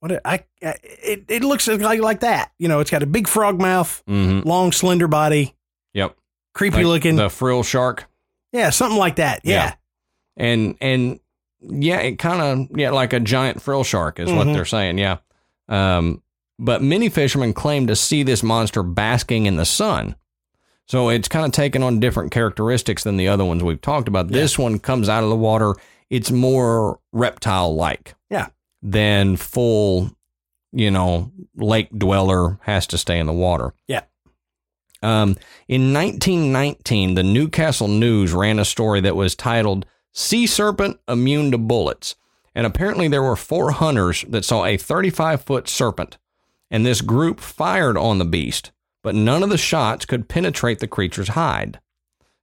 what 0.00 0.12
it, 0.12 0.20
I, 0.24 0.44
I 0.62 0.74
it, 0.82 1.24
it 1.28 1.44
looks 1.44 1.66
like 1.68 2.00
like 2.00 2.20
that. 2.20 2.52
You 2.58 2.68
know, 2.68 2.80
it's 2.80 2.90
got 2.90 3.02
a 3.02 3.06
big 3.06 3.28
frog 3.28 3.60
mouth, 3.60 4.02
Mm-hmm. 4.08 4.48
long 4.48 4.72
slender 4.72 5.08
body, 5.08 5.54
Yep. 5.94 6.16
creepy 6.54 6.78
Like 6.78 6.86
looking. 6.86 7.16
The 7.16 7.30
frill 7.30 7.62
shark. 7.62 8.06
yeah, 8.52 8.70
something 8.70 8.98
like 8.98 9.16
that. 9.16 9.40
Yeah. 9.44 9.54
Yeah. 9.54 9.74
and 10.44 10.74
and 10.80 11.20
yeah, 11.62 11.98
it 12.00 12.18
kind 12.18 12.40
of 12.70 12.78
yeah, 12.78 12.90
like 12.90 13.12
a 13.12 13.20
giant 13.20 13.60
frill 13.62 13.84
shark 13.84 14.18
is 14.18 14.30
what 14.32 14.46
Mhm. 14.46 14.54
they're 14.54 14.64
saying. 14.64 14.98
Yeah, 14.98 15.18
um, 15.68 16.22
but 16.58 16.82
many 16.82 17.08
fishermen 17.08 17.52
claim 17.52 17.86
to 17.86 17.96
see 17.96 18.22
this 18.22 18.42
monster 18.42 18.82
basking 18.82 19.46
in 19.46 19.56
the 19.56 19.64
sun. 19.66 20.16
So 20.86 21.08
it's 21.08 21.28
kind 21.28 21.46
of 21.46 21.52
taken 21.52 21.82
on 21.84 22.00
different 22.00 22.32
characteristics 22.32 23.04
than 23.04 23.16
the 23.16 23.28
other 23.28 23.44
ones 23.44 23.62
we've 23.62 23.80
talked 23.80 24.08
about. 24.08 24.28
This 24.28 24.58
one 24.58 24.78
comes 24.80 25.08
out 25.08 25.22
of 25.22 25.28
the 25.30 25.36
water. 25.36 25.74
It's 26.08 26.30
more 26.32 26.98
reptile 27.12 27.76
like. 27.76 28.14
Yeah. 28.28 28.48
Than 28.82 29.36
full, 29.36 30.10
you 30.72 30.90
know, 30.90 31.30
lake 31.56 31.90
dweller 31.96 32.58
has 32.62 32.86
to 32.88 32.98
stay 32.98 33.18
in 33.18 33.26
the 33.26 33.32
water. 33.32 33.74
Yeah. 33.86 34.02
Um, 35.02 35.36
in 35.68 35.92
1919, 35.92 37.14
the 37.14 37.22
Newcastle 37.22 37.88
News 37.88 38.32
ran 38.32 38.58
a 38.58 38.64
story 38.64 39.00
that 39.00 39.16
was 39.16 39.34
titled 39.34 39.86
Sea 40.12 40.46
Serpent 40.46 40.98
Immune 41.08 41.50
to 41.52 41.58
Bullets. 41.58 42.16
And 42.54 42.66
apparently, 42.66 43.06
there 43.08 43.22
were 43.22 43.36
four 43.36 43.70
hunters 43.70 44.24
that 44.28 44.44
saw 44.44 44.64
a 44.64 44.76
35 44.76 45.42
foot 45.42 45.68
serpent, 45.68 46.18
and 46.70 46.84
this 46.84 47.00
group 47.00 47.38
fired 47.40 47.96
on 47.96 48.18
the 48.18 48.24
beast, 48.24 48.72
but 49.02 49.14
none 49.14 49.42
of 49.42 49.50
the 49.50 49.56
shots 49.56 50.04
could 50.04 50.28
penetrate 50.28 50.80
the 50.80 50.88
creature's 50.88 51.28
hide. 51.28 51.80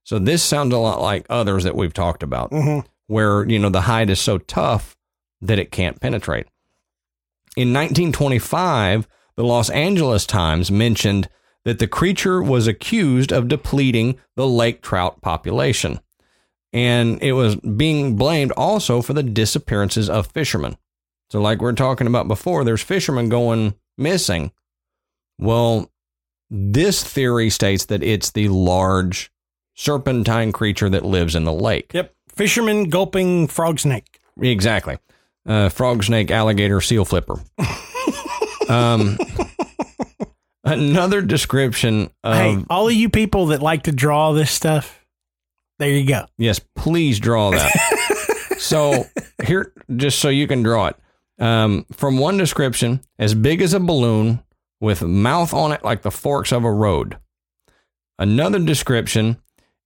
So, 0.04 0.18
this 0.18 0.42
sounds 0.42 0.72
a 0.72 0.78
lot 0.78 1.02
like 1.02 1.26
others 1.28 1.64
that 1.64 1.76
we've 1.76 1.92
talked 1.92 2.22
about, 2.22 2.50
Mhm. 2.50 2.86
where, 3.06 3.46
you 3.48 3.58
know, 3.58 3.68
the 3.68 3.82
hide 3.82 4.08
is 4.08 4.18
so 4.20 4.38
tough 4.38 4.96
that 5.40 5.58
it 5.58 5.70
can't 5.70 6.00
penetrate. 6.00 6.46
In 7.56 7.72
1925, 7.72 9.08
the 9.36 9.44
Los 9.44 9.70
Angeles 9.70 10.26
Times 10.26 10.70
mentioned 10.70 11.28
that 11.64 11.78
the 11.78 11.86
creature 11.86 12.42
was 12.42 12.66
accused 12.66 13.32
of 13.32 13.48
depleting 13.48 14.18
the 14.36 14.46
lake 14.46 14.82
trout 14.82 15.20
population. 15.20 16.00
And 16.72 17.22
it 17.22 17.32
was 17.32 17.56
being 17.56 18.16
blamed 18.16 18.52
also 18.52 19.02
for 19.02 19.12
the 19.12 19.22
disappearances 19.22 20.08
of 20.08 20.28
fishermen. 20.28 20.76
So, 21.30 21.40
like 21.40 21.60
we 21.60 21.68
are 21.68 21.74
talking 21.74 22.06
about 22.06 22.28
before, 22.28 22.64
there's 22.64 22.82
fishermen 22.82 23.28
going 23.28 23.74
missing. 23.96 24.52
Well, 25.38 25.90
this 26.50 27.04
theory 27.04 27.50
states 27.50 27.84
that 27.86 28.02
it's 28.02 28.30
the 28.30 28.48
large 28.48 29.30
serpentine 29.74 30.52
creature 30.52 30.88
that 30.88 31.04
lives 31.04 31.34
in 31.34 31.44
the 31.44 31.52
lake. 31.52 31.92
Yep. 31.94 32.14
Fisherman 32.28 32.88
gulping 32.88 33.46
frog 33.46 33.78
snake. 33.78 34.20
Exactly. 34.40 34.98
Uh, 35.48 35.70
frog, 35.70 36.04
snake, 36.04 36.30
alligator, 36.30 36.80
seal 36.82 37.06
flipper. 37.06 37.40
um, 38.68 39.16
another 40.62 41.22
description 41.22 42.10
of 42.22 42.36
hey, 42.36 42.64
all 42.68 42.86
of 42.86 42.94
you 42.94 43.08
people 43.08 43.46
that 43.46 43.62
like 43.62 43.84
to 43.84 43.92
draw 43.92 44.32
this 44.32 44.50
stuff, 44.50 45.06
there 45.78 45.90
you 45.90 46.06
go. 46.06 46.26
yes, 46.36 46.60
please 46.76 47.18
draw 47.18 47.50
that. 47.50 47.72
so 48.58 49.06
here, 49.42 49.72
just 49.96 50.18
so 50.18 50.28
you 50.28 50.46
can 50.46 50.62
draw 50.62 50.88
it. 50.88 50.96
Um, 51.38 51.86
from 51.92 52.18
one 52.18 52.36
description, 52.36 53.00
as 53.18 53.34
big 53.34 53.62
as 53.62 53.72
a 53.72 53.80
balloon 53.80 54.42
with 54.80 55.02
mouth 55.02 55.54
on 55.54 55.72
it 55.72 55.82
like 55.82 56.02
the 56.02 56.10
forks 56.10 56.52
of 56.52 56.64
a 56.64 56.70
road. 56.70 57.16
Another 58.18 58.58
description 58.58 59.38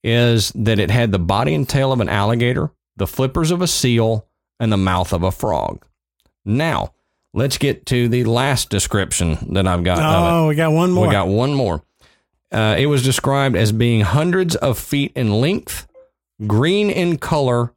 is 0.02 0.50
that 0.54 0.78
it 0.78 0.90
had 0.90 1.12
the 1.12 1.18
body 1.18 1.54
and 1.54 1.68
tail 1.68 1.92
of 1.92 2.00
an 2.00 2.08
alligator, 2.08 2.70
the 2.96 3.06
flippers 3.06 3.50
of 3.50 3.62
a 3.62 3.66
seal, 3.66 4.26
and 4.62 4.72
the 4.72 4.76
mouth 4.76 5.12
of 5.12 5.24
a 5.24 5.32
frog. 5.32 5.84
Now, 6.44 6.92
let's 7.34 7.58
get 7.58 7.84
to 7.86 8.08
the 8.08 8.22
last 8.22 8.70
description 8.70 9.38
that 9.54 9.66
I've 9.66 9.82
got 9.82 9.98
of 9.98 10.04
it. 10.04 10.30
Oh, 10.30 10.46
we 10.48 10.54
got 10.54 10.70
one 10.70 10.92
more. 10.92 11.06
We 11.08 11.12
got 11.12 11.26
one 11.26 11.52
more. 11.52 11.82
Uh, 12.52 12.76
it 12.78 12.86
was 12.86 13.02
described 13.02 13.56
as 13.56 13.72
being 13.72 14.02
hundreds 14.02 14.54
of 14.54 14.78
feet 14.78 15.10
in 15.16 15.32
length, 15.40 15.88
green 16.46 16.90
in 16.90 17.18
color, 17.18 17.72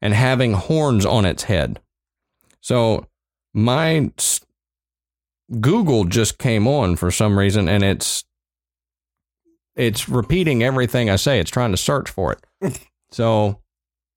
and 0.00 0.14
having 0.14 0.54
horns 0.54 1.04
on 1.04 1.26
its 1.26 1.42
head. 1.44 1.80
So 2.62 3.06
my 3.52 4.10
s- 4.16 4.40
Google 5.60 6.04
just 6.04 6.38
came 6.38 6.66
on 6.66 6.96
for 6.96 7.10
some 7.10 7.38
reason, 7.38 7.68
and 7.68 7.84
it's 7.84 8.24
it's 9.76 10.08
repeating 10.08 10.62
everything 10.62 11.10
I 11.10 11.16
say. 11.16 11.40
It's 11.40 11.50
trying 11.50 11.72
to 11.72 11.76
search 11.76 12.08
for 12.08 12.32
it. 12.60 12.78
so, 13.10 13.58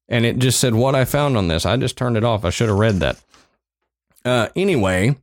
and 0.08 0.26
it 0.26 0.40
just 0.40 0.60
said 0.60 0.76
what 0.76 0.96
I 0.96 1.06
found 1.06 1.38
on 1.38 1.48
this. 1.48 1.66
I 1.66 1.78
just 1.78 1.98
turned 1.98 2.18
it 2.18 2.24
off. 2.24 2.46
I 2.46 2.50
should 2.50 2.70
have 2.70 2.78
read 2.78 3.00
that. 3.00 3.22
Uh, 4.24 4.50
anyway, 4.56 5.18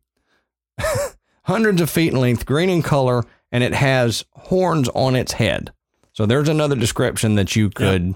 hundreds 1.44 1.80
of 1.80 1.90
feet 1.90 2.12
in 2.12 2.20
length, 2.20 2.46
green 2.46 2.70
in 2.70 2.82
color, 2.82 3.24
and 3.50 3.62
it 3.62 3.74
has 3.74 4.24
horns 4.32 4.88
on 4.90 5.16
its 5.16 5.32
head. 5.32 5.72
So 6.12 6.26
there's 6.26 6.48
another 6.48 6.76
description 6.76 7.36
that 7.36 7.56
you 7.56 7.70
could 7.70 8.14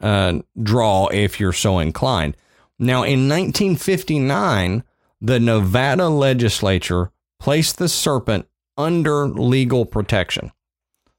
uh, 0.00 0.40
draw 0.60 1.08
if 1.08 1.40
you're 1.40 1.52
so 1.52 1.78
inclined. 1.78 2.36
Now, 2.78 3.02
in 3.02 3.28
1959, 3.28 4.84
the 5.20 5.40
Nevada 5.40 6.08
legislature 6.08 7.10
placed 7.40 7.78
the 7.78 7.88
serpent 7.88 8.46
under 8.76 9.26
legal 9.26 9.84
protection. 9.84 10.52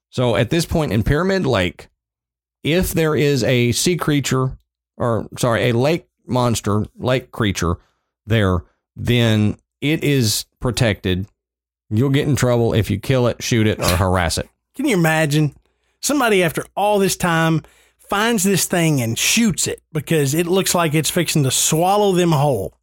So 0.09 0.35
at 0.35 0.49
this 0.49 0.65
point 0.65 0.93
in 0.93 1.03
Pyramid 1.03 1.45
Lake, 1.45 1.89
if 2.63 2.91
there 2.91 3.15
is 3.15 3.43
a 3.43 3.71
sea 3.73 3.97
creature, 3.97 4.57
or 4.99 5.27
sorry, 5.37 5.69
a 5.69 5.73
lake 5.73 6.07
monster, 6.27 6.85
lake 6.97 7.31
creature 7.31 7.77
there, 8.25 8.59
then 8.95 9.57
it 9.81 10.03
is 10.03 10.45
protected. 10.59 11.27
You'll 11.89 12.09
get 12.09 12.27
in 12.27 12.35
trouble 12.35 12.73
if 12.73 12.91
you 12.91 12.99
kill 12.99 13.27
it, 13.27 13.41
shoot 13.41 13.65
it, 13.65 13.79
or 13.79 13.95
harass 13.97 14.37
it. 14.37 14.47
Can 14.75 14.85
you 14.85 14.95
imagine 14.95 15.55
somebody 16.01 16.43
after 16.43 16.65
all 16.75 16.99
this 16.99 17.17
time 17.17 17.63
finds 17.97 18.43
this 18.43 18.65
thing 18.65 19.01
and 19.01 19.17
shoots 19.17 19.67
it 19.67 19.81
because 19.91 20.33
it 20.33 20.47
looks 20.47 20.75
like 20.75 20.93
it's 20.93 21.09
fixing 21.09 21.43
to 21.43 21.51
swallow 21.51 22.11
them 22.11 22.31
whole? 22.31 22.77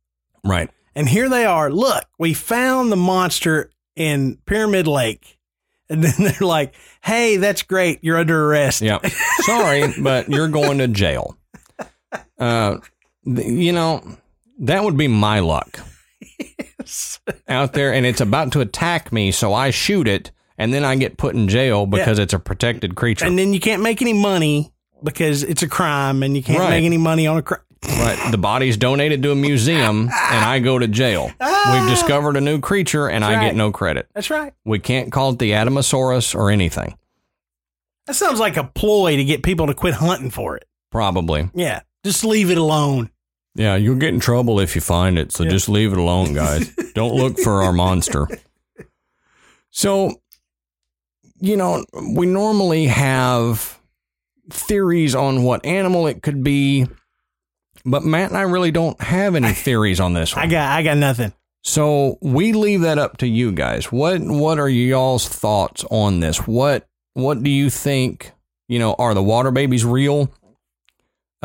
Right. 0.45 0.71
And 0.95 1.09
here 1.09 1.29
they 1.29 1.45
are. 1.45 1.71
Look, 1.71 2.05
we 2.19 2.35
found 2.35 2.91
the 2.91 2.97
monster 2.97 3.71
in 3.95 4.39
Pyramid 4.47 4.87
Lake. 4.87 5.39
And 5.89 6.03
then 6.03 6.15
they're 6.19 6.47
like, 6.47 6.75
hey, 7.03 7.37
that's 7.37 7.63
great. 7.63 8.03
You're 8.03 8.19
under 8.19 8.47
arrest. 8.47 8.83
Yeah. 8.83 8.99
Sorry, 9.41 9.93
but 10.01 10.29
you're 10.29 10.49
going 10.49 10.79
to 10.79 10.89
jail. 10.89 11.37
Uh, 12.39 12.79
th- 13.25 13.47
you 13.47 13.73
know, 13.73 14.03
that 14.61 14.83
would 14.85 14.97
be 14.97 15.09
my 15.09 15.41
luck 15.41 15.81
out 17.49 17.73
there, 17.73 17.93
and 17.93 18.07
it's 18.07 18.21
about 18.21 18.53
to 18.53 18.61
attack 18.61 19.13
me, 19.13 19.31
so 19.33 19.53
I 19.55 19.71
shoot 19.71 20.07
it, 20.09 20.31
and 20.59 20.73
then 20.73 20.85
I 20.85 20.97
get 20.97 21.17
put 21.17 21.35
in 21.35 21.49
jail 21.49 21.87
because 21.87 22.19
it's 22.19 22.33
a 22.33 22.39
protected 22.39 22.95
creature. 22.95 23.27
And 23.27 23.39
then 23.39 23.53
you 23.53 23.61
can't 23.61 23.83
make 23.83 24.01
any 24.03 24.13
money 24.13 24.73
because 25.03 25.43
it's 25.43 25.63
a 25.63 25.69
crime 25.69 26.23
and 26.23 26.37
you 26.37 26.43
can't 26.43 26.59
Right. 26.59 26.71
make 26.71 26.85
any 26.85 26.97
money 26.97 27.27
on 27.27 27.37
a 27.39 27.43
crime. 27.43 27.61
right. 27.85 28.31
The 28.31 28.39
body's 28.39 28.77
donated 28.77 29.23
to 29.23 29.33
a 29.33 29.35
museum, 29.37 30.09
and 30.09 30.45
I 30.45 30.59
go 30.61 30.79
to 30.79 30.89
jail. 30.89 31.31
We've 31.41 31.89
discovered 31.89 32.37
a 32.37 32.41
new 32.41 32.61
creature, 32.61 33.09
and 33.09 33.25
I 33.25 33.45
get 33.45 33.55
no 33.55 33.71
credit. 33.73 34.09
That's 34.15 34.31
right. 34.31 34.53
We 34.65 34.79
can't 34.79 35.13
call 35.13 35.31
it 35.33 35.39
the 35.39 35.51
Atomosaurus 35.53 36.35
or 36.35 36.51
anything. 36.51 36.97
That 38.07 38.15
sounds 38.15 38.39
like 38.39 38.57
a 38.57 38.65
ploy 38.65 39.17
to 39.17 39.25
get 39.25 39.43
people 39.43 39.67
to 39.67 39.75
quit 39.75 39.95
hunting 39.95 40.31
for 40.31 40.57
it. 40.57 40.65
Probably. 40.93 41.51
Yeah. 41.55 41.81
Just 42.07 42.25
leave 42.25 42.51
it 42.53 42.59
alone. 42.59 43.11
Yeah, 43.57 43.75
you'll 43.75 43.97
get 43.97 44.15
in 44.15 44.21
trouble 44.21 44.61
if 44.61 44.77
you 44.77 44.81
find 44.81 45.19
it, 45.19 45.33
so 45.33 45.43
Yeah. 45.43 45.51
just 45.51 45.69
leave 45.69 45.93
it 45.93 45.99
alone, 45.99 46.35
guys. 46.35 46.69
Don't 46.95 47.15
look 47.15 47.37
for 47.41 47.65
our 47.65 47.73
monster. 47.73 48.29
So, 49.71 50.15
you 51.41 51.57
know, 51.57 51.85
we 52.15 52.27
normally 52.27 52.87
have 52.87 53.79
theories 54.51 55.15
on 55.17 55.43
what 55.43 55.67
animal 55.67 56.07
it 56.07 56.23
could 56.23 56.45
be, 56.45 56.87
but 57.85 58.05
Matt 58.05 58.29
and 58.31 58.39
I 58.39 58.43
really 58.43 58.71
don't 58.71 59.01
have 59.03 59.35
any 59.35 59.53
theories 59.65 59.99
on 59.99 60.13
this 60.15 60.37
one. 60.37 60.45
I 60.45 60.49
got 60.49 60.71
I 60.71 60.83
got 60.83 60.97
nothing. 60.97 61.33
So 61.65 62.19
we 62.23 62.53
leave 62.53 62.83
that 62.83 62.99
up 62.99 63.17
to 63.19 63.27
you 63.27 63.51
guys. 63.53 63.91
What 63.91 64.21
what 64.23 64.59
are 64.61 64.69
y'all's 64.69 65.29
thoughts 65.29 65.85
on 65.91 66.21
this? 66.21 66.47
What 66.47 66.87
what 67.15 67.43
do 67.43 67.51
you 67.51 67.69
think? 67.71 68.31
You 68.69 68.79
know, 68.79 68.95
are 68.95 69.15
the 69.15 69.23
water 69.23 69.51
babies 69.51 69.85
real? 69.85 70.31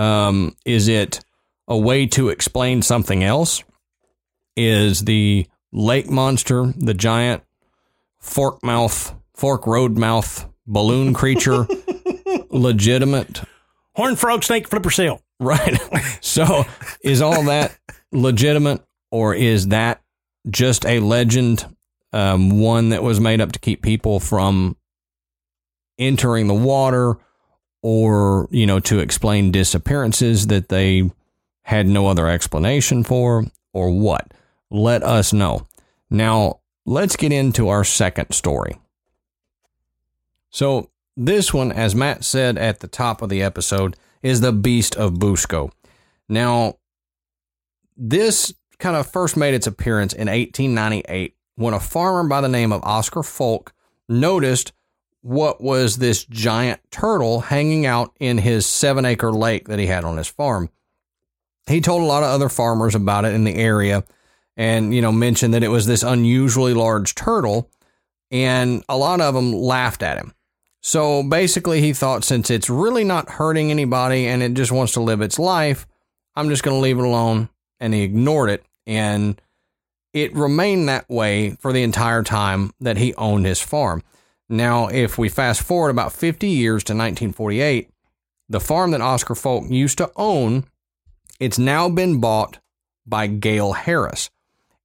Um, 0.01 0.55
is 0.65 0.87
it 0.87 1.19
a 1.67 1.77
way 1.77 2.07
to 2.07 2.29
explain 2.29 2.81
something 2.81 3.23
else? 3.23 3.63
Is 4.57 5.05
the 5.05 5.45
lake 5.71 6.09
monster, 6.09 6.73
the 6.75 6.95
giant 6.95 7.43
fork 8.19 8.63
mouth, 8.63 9.13
fork 9.35 9.67
road 9.67 9.99
mouth 9.99 10.47
balloon 10.65 11.13
creature 11.21 11.67
legitimate? 12.49 13.43
Horn 13.95 14.15
frog 14.15 14.43
snake 14.43 14.67
flipper 14.67 14.89
seal. 14.91 15.21
Right. 15.39 15.79
So 16.23 16.63
is 17.03 17.21
all 17.21 17.43
that 17.45 17.77
legitimate 18.11 18.81
or 19.09 19.33
is 19.35 19.67
that 19.69 20.01
just 20.49 20.85
a 20.85 20.99
legend? 20.99 21.65
Um, 22.13 22.59
one 22.59 22.89
that 22.89 23.03
was 23.03 23.19
made 23.19 23.41
up 23.41 23.51
to 23.53 23.59
keep 23.59 23.81
people 23.81 24.19
from 24.19 24.77
entering 25.97 26.47
the 26.47 26.53
water 26.53 27.17
or, 27.81 28.47
you 28.51 28.65
know, 28.65 28.79
to 28.79 28.99
explain 28.99 29.51
disappearances 29.51 30.47
that 30.47 30.69
they 30.69 31.09
had 31.63 31.87
no 31.87 32.07
other 32.07 32.27
explanation 32.27 33.03
for 33.03 33.45
or 33.73 33.89
what? 33.89 34.33
Let 34.69 35.03
us 35.03 35.33
know. 35.33 35.67
Now, 36.09 36.59
let's 36.85 37.15
get 37.15 37.31
into 37.31 37.69
our 37.69 37.83
second 37.83 38.33
story. 38.33 38.77
So, 40.49 40.89
this 41.17 41.53
one, 41.53 41.71
as 41.71 41.95
Matt 41.95 42.23
said 42.23 42.57
at 42.57 42.79
the 42.79 42.87
top 42.87 43.21
of 43.21 43.29
the 43.29 43.41
episode, 43.41 43.95
is 44.21 44.41
the 44.41 44.53
Beast 44.53 44.95
of 44.95 45.13
Busco. 45.13 45.71
Now, 46.29 46.75
this 47.97 48.53
kind 48.79 48.95
of 48.95 49.11
first 49.11 49.37
made 49.37 49.53
its 49.53 49.67
appearance 49.67 50.13
in 50.13 50.27
1898 50.27 51.35
when 51.55 51.73
a 51.73 51.79
farmer 51.79 52.27
by 52.27 52.41
the 52.41 52.49
name 52.49 52.71
of 52.71 52.83
Oscar 52.83 53.23
Fulk 53.23 53.73
noticed 54.09 54.71
what 55.21 55.61
was 55.61 55.97
this 55.97 56.25
giant 56.25 56.79
turtle 56.89 57.41
hanging 57.41 57.85
out 57.85 58.15
in 58.19 58.37
his 58.37 58.65
seven 58.65 59.05
acre 59.05 59.31
lake 59.31 59.67
that 59.67 59.79
he 59.79 59.87
had 59.87 60.03
on 60.03 60.17
his 60.17 60.27
farm. 60.27 60.69
He 61.67 61.79
told 61.79 62.01
a 62.01 62.05
lot 62.05 62.23
of 62.23 62.29
other 62.29 62.49
farmers 62.49 62.95
about 62.95 63.25
it 63.25 63.33
in 63.33 63.43
the 63.43 63.55
area 63.55 64.03
and, 64.57 64.93
you 64.93 65.01
know, 65.01 65.11
mentioned 65.11 65.53
that 65.53 65.63
it 65.63 65.69
was 65.69 65.85
this 65.85 66.03
unusually 66.03 66.73
large 66.73 67.15
turtle. 67.15 67.69
And 68.31 68.83
a 68.87 68.97
lot 68.97 69.21
of 69.21 69.33
them 69.33 69.53
laughed 69.53 70.03
at 70.03 70.17
him. 70.17 70.33
So 70.81 71.21
basically, 71.21 71.81
he 71.81 71.93
thought 71.93 72.23
since 72.23 72.49
it's 72.49 72.69
really 72.69 73.03
not 73.03 73.29
hurting 73.29 73.69
anybody 73.69 74.25
and 74.25 74.41
it 74.41 74.53
just 74.53 74.71
wants 74.71 74.93
to 74.93 75.01
live 75.01 75.21
its 75.21 75.37
life, 75.37 75.85
I'm 76.35 76.49
just 76.49 76.63
going 76.63 76.75
to 76.75 76.81
leave 76.81 76.97
it 76.97 77.05
alone. 77.05 77.49
And 77.79 77.93
he 77.93 78.01
ignored 78.01 78.49
it. 78.49 78.63
And 78.87 79.39
it 80.13 80.33
remained 80.33 80.89
that 80.89 81.09
way 81.09 81.51
for 81.59 81.71
the 81.71 81.83
entire 81.83 82.23
time 82.23 82.71
that 82.79 82.97
he 82.97 83.13
owned 83.15 83.45
his 83.45 83.61
farm. 83.61 84.01
Now, 84.51 84.89
if 84.89 85.17
we 85.17 85.29
fast 85.29 85.63
forward 85.63 85.91
about 85.91 86.11
50 86.11 86.49
years 86.49 86.83
to 86.83 86.93
1948, 86.93 87.89
the 88.49 88.59
farm 88.59 88.91
that 88.91 88.99
Oscar 88.99 89.33
Fulk 89.33 89.63
used 89.69 89.97
to 89.99 90.11
own, 90.17 90.65
it's 91.39 91.57
now 91.57 91.87
been 91.87 92.19
bought 92.19 92.59
by 93.05 93.27
Gale 93.27 93.71
Harris. 93.71 94.29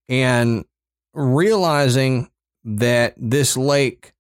And 0.09 0.65
realizing 1.13 2.31
that 2.63 3.15
this 3.17 3.57
lake 3.57 4.13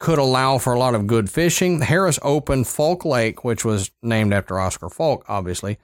could 0.00 0.18
allow 0.18 0.58
for 0.58 0.72
a 0.72 0.78
lot 0.78 0.96
of 0.96 1.06
good 1.06 1.30
fishing, 1.30 1.80
Harris 1.80 2.18
opened 2.22 2.66
Fulk 2.66 3.04
Lake, 3.04 3.44
which 3.44 3.64
was 3.64 3.92
named 4.02 4.34
after 4.34 4.58
Oscar 4.58 4.88
Fulk, 4.88 5.24
obviously, 5.28 5.78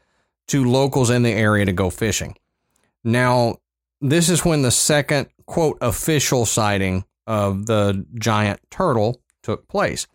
to 0.49 0.68
locals 0.68 1.11
in 1.11 1.22
the 1.22 1.31
area 1.31 1.64
to 1.64 1.72
go 1.72 1.91
fishing. 1.91 2.37
Now, 3.05 3.59
this 4.01 4.29
is 4.29 4.45
when 4.45 4.62
the 4.62 4.72
second, 4.72 5.29
quote, 5.47 5.79
official 5.81 6.45
sighting 6.45 7.05
of 7.27 7.66
the 7.66 8.07
giant 8.18 8.61
turtle 8.70 9.20
took 9.43 9.68
place. 9.68 10.07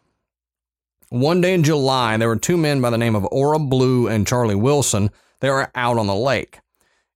One 1.10 1.42
day 1.42 1.54
in 1.54 1.64
July, 1.64 2.18
there 2.18 2.28
were 2.28 2.36
two 2.36 2.58
men 2.58 2.82
by 2.82 2.90
the 2.90 2.98
name 2.98 3.16
of 3.16 3.28
Ora 3.32 3.60
Blue 3.60 4.08
and 4.08 4.28
Charlie 4.28 4.56
Wilson. 4.56 5.10
They 5.40 5.50
were 5.50 5.72
out 5.74 5.98
on 5.98 6.08
the 6.08 6.16
lake 6.16 6.60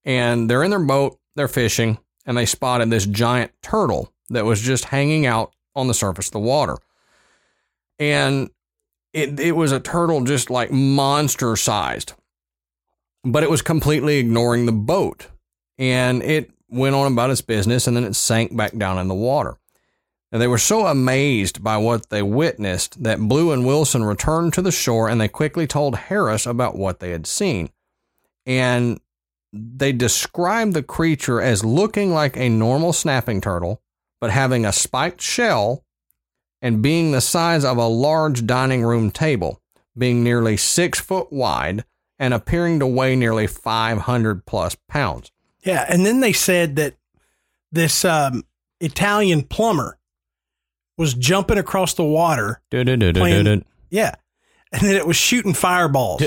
and 0.06 0.50
they're 0.50 0.64
in 0.64 0.72
their 0.72 0.80
boat, 0.80 1.20
they're 1.36 1.48
fishing, 1.48 1.98
and 2.26 2.38
they 2.38 2.46
spotted 2.46 2.90
this 2.90 3.06
giant 3.06 3.52
turtle 3.62 4.12
that 4.30 4.46
was 4.46 4.62
just 4.62 4.86
hanging 4.86 5.26
out 5.26 5.54
on 5.76 5.88
the 5.88 5.94
surface 5.94 6.28
of 6.28 6.34
the 6.34 6.40
water. 6.40 6.78
And 8.00 8.50
it, 9.14 9.40
it 9.40 9.56
was 9.56 9.72
a 9.72 9.80
turtle 9.80 10.24
just 10.24 10.50
like 10.50 10.72
monster 10.72 11.56
sized, 11.56 12.14
but 13.24 13.44
it 13.44 13.50
was 13.50 13.62
completely 13.62 14.18
ignoring 14.18 14.66
the 14.66 14.72
boat. 14.72 15.28
And 15.78 16.22
it 16.24 16.52
went 16.70 16.96
on 16.96 17.12
about 17.12 17.30
its 17.30 17.42
business 17.42 17.88
and 17.88 17.96
then 17.96 18.04
it 18.04 18.16
sank 18.16 18.56
back 18.56 18.76
down 18.78 18.98
in 18.98 19.08
the 19.08 19.16
water. 19.16 19.58
And 20.34 20.42
they 20.42 20.48
were 20.48 20.58
so 20.58 20.88
amazed 20.88 21.64
by 21.64 21.78
what 21.78 22.10
they 22.10 22.24
witnessed 22.24 23.04
that 23.04 23.20
Blue 23.20 23.52
and 23.52 23.68
Wilson 23.68 24.04
returned 24.04 24.52
to 24.54 24.64
the 24.64 24.72
shore 24.72 25.08
and 25.08 25.22
they 25.22 25.28
quickly 25.28 25.68
told 25.68 25.96
Harris 25.96 26.48
about 26.48 26.76
what 26.76 27.00
they 27.00 27.12
had 27.12 27.28
seen. 27.28 27.70
And 28.48 29.00
they 29.54 29.92
described 29.92 30.74
the 30.74 30.82
creature 30.82 31.40
as 31.40 31.64
looking 31.64 32.12
like 32.12 32.36
a 32.36 32.50
normal 32.50 32.94
snapping 32.94 33.42
turtle, 33.42 33.84
but 34.20 34.32
having 34.32 34.66
a 34.66 34.74
spiked 34.74 35.22
shell 35.22 35.86
and 36.64 36.82
being 36.82 37.12
the 37.12 37.22
size 37.22 37.64
of 37.64 37.78
a 37.78 37.86
large 37.86 38.48
dining 38.48 38.82
room 38.82 39.12
table, 39.12 39.62
being 39.96 40.24
nearly 40.24 40.58
six 40.58 41.00
foot 41.00 41.32
wide 41.32 41.86
and 42.18 42.34
appearing 42.34 42.80
to 42.80 42.88
weigh 42.88 43.16
nearly 43.16 43.46
500 43.46 44.48
plus 44.48 44.76
pounds. 44.88 45.32
Yeah, 45.64 45.86
and 45.88 46.04
then 46.04 46.22
they 46.22 46.34
said 46.34 46.76
that 46.78 46.96
this 47.72 48.04
um, 48.04 48.46
Italian 48.80 49.44
plumber 49.44 50.00
was 50.98 51.14
jumping 51.14 51.58
across 51.58 51.94
the 51.96 52.04
water. 52.04 52.62
Playing- 53.22 53.38
Yeah, 53.90 54.16
and 54.72 54.82
then 54.82 54.96
it 54.96 55.06
was 55.08 55.16
shooting 55.16 55.54
fireballs. 55.54 56.22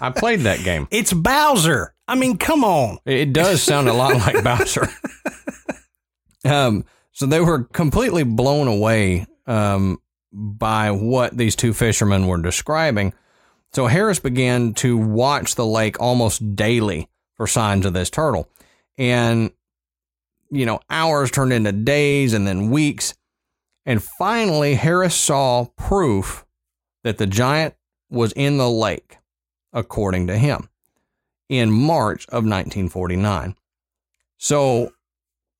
I 0.00 0.10
played 0.14 0.40
that 0.40 0.60
game. 0.64 0.88
It's 0.90 1.12
Bowser. 1.12 1.94
I 2.08 2.14
mean, 2.14 2.38
come 2.38 2.64
on. 2.64 2.98
It 3.04 3.32
does 3.32 3.62
sound 3.62 3.88
a 3.88 3.92
lot 3.92 4.14
like 4.16 4.42
Bowser. 4.42 4.88
Um, 6.44 6.84
so 7.12 7.26
they 7.26 7.40
were 7.40 7.64
completely 7.64 8.22
blown 8.24 8.66
away 8.66 9.26
um, 9.46 9.98
by 10.32 10.90
what 10.90 11.36
these 11.36 11.54
two 11.54 11.72
fishermen 11.74 12.26
were 12.26 12.40
describing. 12.40 13.12
So 13.72 13.86
Harris 13.86 14.18
began 14.18 14.72
to 14.74 14.96
watch 14.96 15.54
the 15.54 15.66
lake 15.66 16.00
almost 16.00 16.56
daily 16.56 17.08
for 17.34 17.46
signs 17.46 17.84
of 17.84 17.92
this 17.92 18.10
turtle. 18.10 18.48
And, 18.96 19.50
you 20.50 20.66
know, 20.66 20.80
hours 20.90 21.30
turned 21.30 21.52
into 21.52 21.72
days 21.72 22.34
and 22.34 22.46
then 22.46 22.70
weeks. 22.70 23.14
And 23.86 24.02
finally, 24.02 24.74
Harris 24.74 25.14
saw 25.14 25.66
proof 25.76 26.44
that 27.02 27.18
the 27.18 27.26
giant 27.26 27.74
was 28.10 28.32
in 28.32 28.58
the 28.58 28.68
lake, 28.68 29.18
according 29.72 30.26
to 30.26 30.36
him, 30.36 30.68
in 31.48 31.70
March 31.70 32.26
of 32.26 32.44
1949. 32.44 33.54
So 34.38 34.92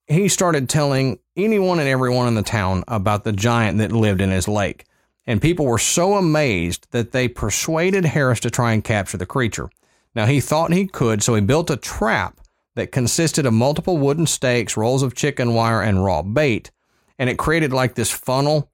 he 0.07 0.29
started 0.29 0.69
telling 0.69 1.19
anyone 1.37 1.79
and 1.79 1.89
everyone 1.89 2.27
in 2.27 2.35
the 2.35 2.43
town 2.43 2.85
about 2.89 3.25
the 3.25 3.33
giant 3.33 3.79
that 3.79 3.93
lived 3.93 4.21
in 4.21 4.31
his 4.31 4.49
lake. 4.49 4.85
And 5.27 5.41
people 5.41 5.67
were 5.67 5.79
so 5.79 6.15
amazed 6.15 6.89
that 6.91 7.13
they 7.13 7.29
persuaded 7.29 8.05
Harris 8.05 8.41
to 8.41 8.51
try 8.51 8.73
and 8.73 8.83
capture 8.83 9.17
the 9.17 9.27
creature. 9.27 9.71
Now, 10.15 10.27
he 10.27 10.41
thought 10.41 10.73
he 10.73 10.87
could, 10.87 11.23
so 11.23 11.35
he 11.35 11.41
built 11.41 11.71
a 11.71 11.77
trap 11.77 12.41
that 12.81 12.93
consisted 12.93 13.45
of 13.45 13.53
multiple 13.53 13.99
wooden 13.99 14.27
stakes, 14.27 14.75
rolls 14.75 15.03
of 15.03 15.15
chicken 15.15 15.53
wire, 15.53 15.83
and 15.83 16.03
raw 16.03 16.23
bait. 16.23 16.71
And 17.19 17.29
it 17.29 17.37
created 17.37 17.75
like 17.75 17.95
this 17.95 18.11
funnel 18.11 18.71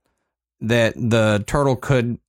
that 0.61 0.95
the 0.95 1.43
turtle 1.49 1.75
could 1.75 2.21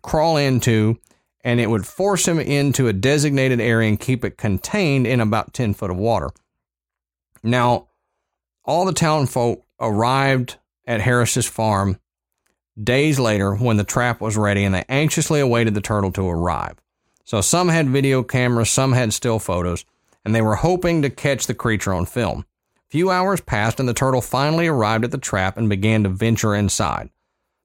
crawl 0.00 0.38
into, 0.38 0.98
and 1.44 1.60
it 1.60 1.68
would 1.68 1.86
force 1.86 2.26
him 2.26 2.40
into 2.40 2.88
a 2.88 2.94
designated 2.94 3.60
area 3.60 3.90
and 3.90 4.00
keep 4.00 4.24
it 4.24 4.38
contained 4.38 5.06
in 5.06 5.20
about 5.20 5.52
10 5.52 5.74
foot 5.74 5.90
of 5.90 5.98
water. 5.98 6.30
Now, 7.42 7.88
all 8.64 8.86
the 8.86 8.94
town 8.94 9.26
folk 9.26 9.62
arrived 9.78 10.56
at 10.86 11.02
Harris's 11.02 11.46
farm 11.46 11.98
days 12.82 13.20
later 13.20 13.54
when 13.54 13.76
the 13.76 13.84
trap 13.84 14.22
was 14.22 14.38
ready 14.38 14.64
and 14.64 14.74
they 14.74 14.86
anxiously 14.88 15.40
awaited 15.40 15.74
the 15.74 15.82
turtle 15.82 16.12
to 16.12 16.26
arrive. 16.26 16.76
So 17.24 17.42
some 17.42 17.68
had 17.68 17.90
video 17.90 18.22
cameras, 18.22 18.70
some 18.70 18.92
had 18.92 19.12
still 19.12 19.38
photos, 19.38 19.84
and 20.26 20.34
they 20.34 20.42
were 20.42 20.56
hoping 20.56 21.02
to 21.02 21.08
catch 21.08 21.46
the 21.46 21.54
creature 21.54 21.94
on 21.94 22.04
film. 22.04 22.44
A 22.78 22.90
few 22.90 23.10
hours 23.12 23.40
passed 23.40 23.78
and 23.78 23.88
the 23.88 23.94
turtle 23.94 24.20
finally 24.20 24.66
arrived 24.66 25.04
at 25.04 25.12
the 25.12 25.18
trap 25.18 25.56
and 25.56 25.68
began 25.68 26.02
to 26.02 26.08
venture 26.08 26.52
inside. 26.52 27.10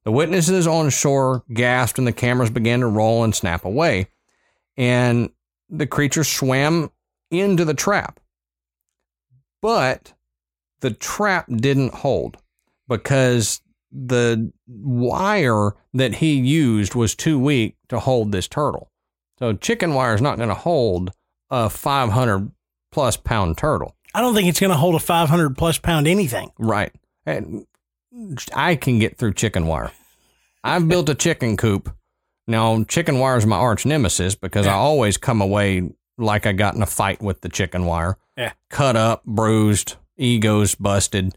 The 0.03 0.11
witnesses 0.11 0.67
on 0.67 0.91
shore 0.91 1.43
gasped 1.51 1.97
and 1.97 2.05
the 2.05 2.13
cameras 2.13 2.51
began 2.51 2.81
to 2.81 2.87
roll 2.87 3.23
and 3.23 3.33
snap 3.33 3.65
away, 3.65 4.09
and 4.77 5.31
the 5.69 5.87
creature 5.87 6.23
swam 6.23 6.91
into 7.31 7.65
the 7.65 7.73
trap. 7.73 8.19
But 9.59 10.13
the 10.81 10.91
trap 10.91 11.47
didn't 11.49 11.95
hold 11.95 12.37
because 12.87 13.61
the 13.91 14.51
wire 14.67 15.71
that 15.95 16.15
he 16.15 16.35
used 16.35 16.93
was 16.93 17.15
too 17.15 17.39
weak 17.39 17.75
to 17.89 17.99
hold 17.99 18.31
this 18.31 18.47
turtle. 18.47 18.91
So 19.39 19.53
chicken 19.53 19.95
wire 19.95 20.13
is 20.13 20.21
not 20.21 20.37
going 20.37 20.49
to 20.49 20.55
hold 20.55 21.11
a 21.51 21.69
500 21.69 22.51
plus 22.91 23.17
pound 23.17 23.57
turtle. 23.57 23.95
I 24.15 24.21
don't 24.21 24.33
think 24.33 24.49
it's 24.49 24.59
going 24.59 24.71
to 24.71 24.77
hold 24.77 24.95
a 24.95 24.99
500 24.99 25.57
plus 25.57 25.77
pound 25.77 26.07
anything. 26.07 26.51
Right. 26.57 26.91
And 27.25 27.67
I 28.53 28.75
can 28.75 28.99
get 28.99 29.17
through 29.17 29.33
chicken 29.33 29.67
wire. 29.67 29.91
I've 30.63 30.87
built 30.87 31.09
a 31.09 31.15
chicken 31.15 31.57
coop. 31.57 31.93
Now, 32.47 32.83
chicken 32.83 33.19
wire 33.19 33.37
is 33.37 33.45
my 33.45 33.57
arch 33.57 33.85
nemesis 33.85 34.35
because 34.35 34.67
I 34.67 34.73
always 34.73 35.17
come 35.17 35.41
away 35.41 35.91
like 36.17 36.45
I 36.45 36.51
got 36.51 36.75
in 36.75 36.81
a 36.81 36.87
fight 36.87 37.21
with 37.21 37.41
the 37.41 37.49
chicken 37.49 37.85
wire. 37.85 38.17
Yeah. 38.37 38.53
Cut 38.69 38.95
up, 38.95 39.23
bruised, 39.25 39.95
egos 40.17 40.75
busted. 40.75 41.35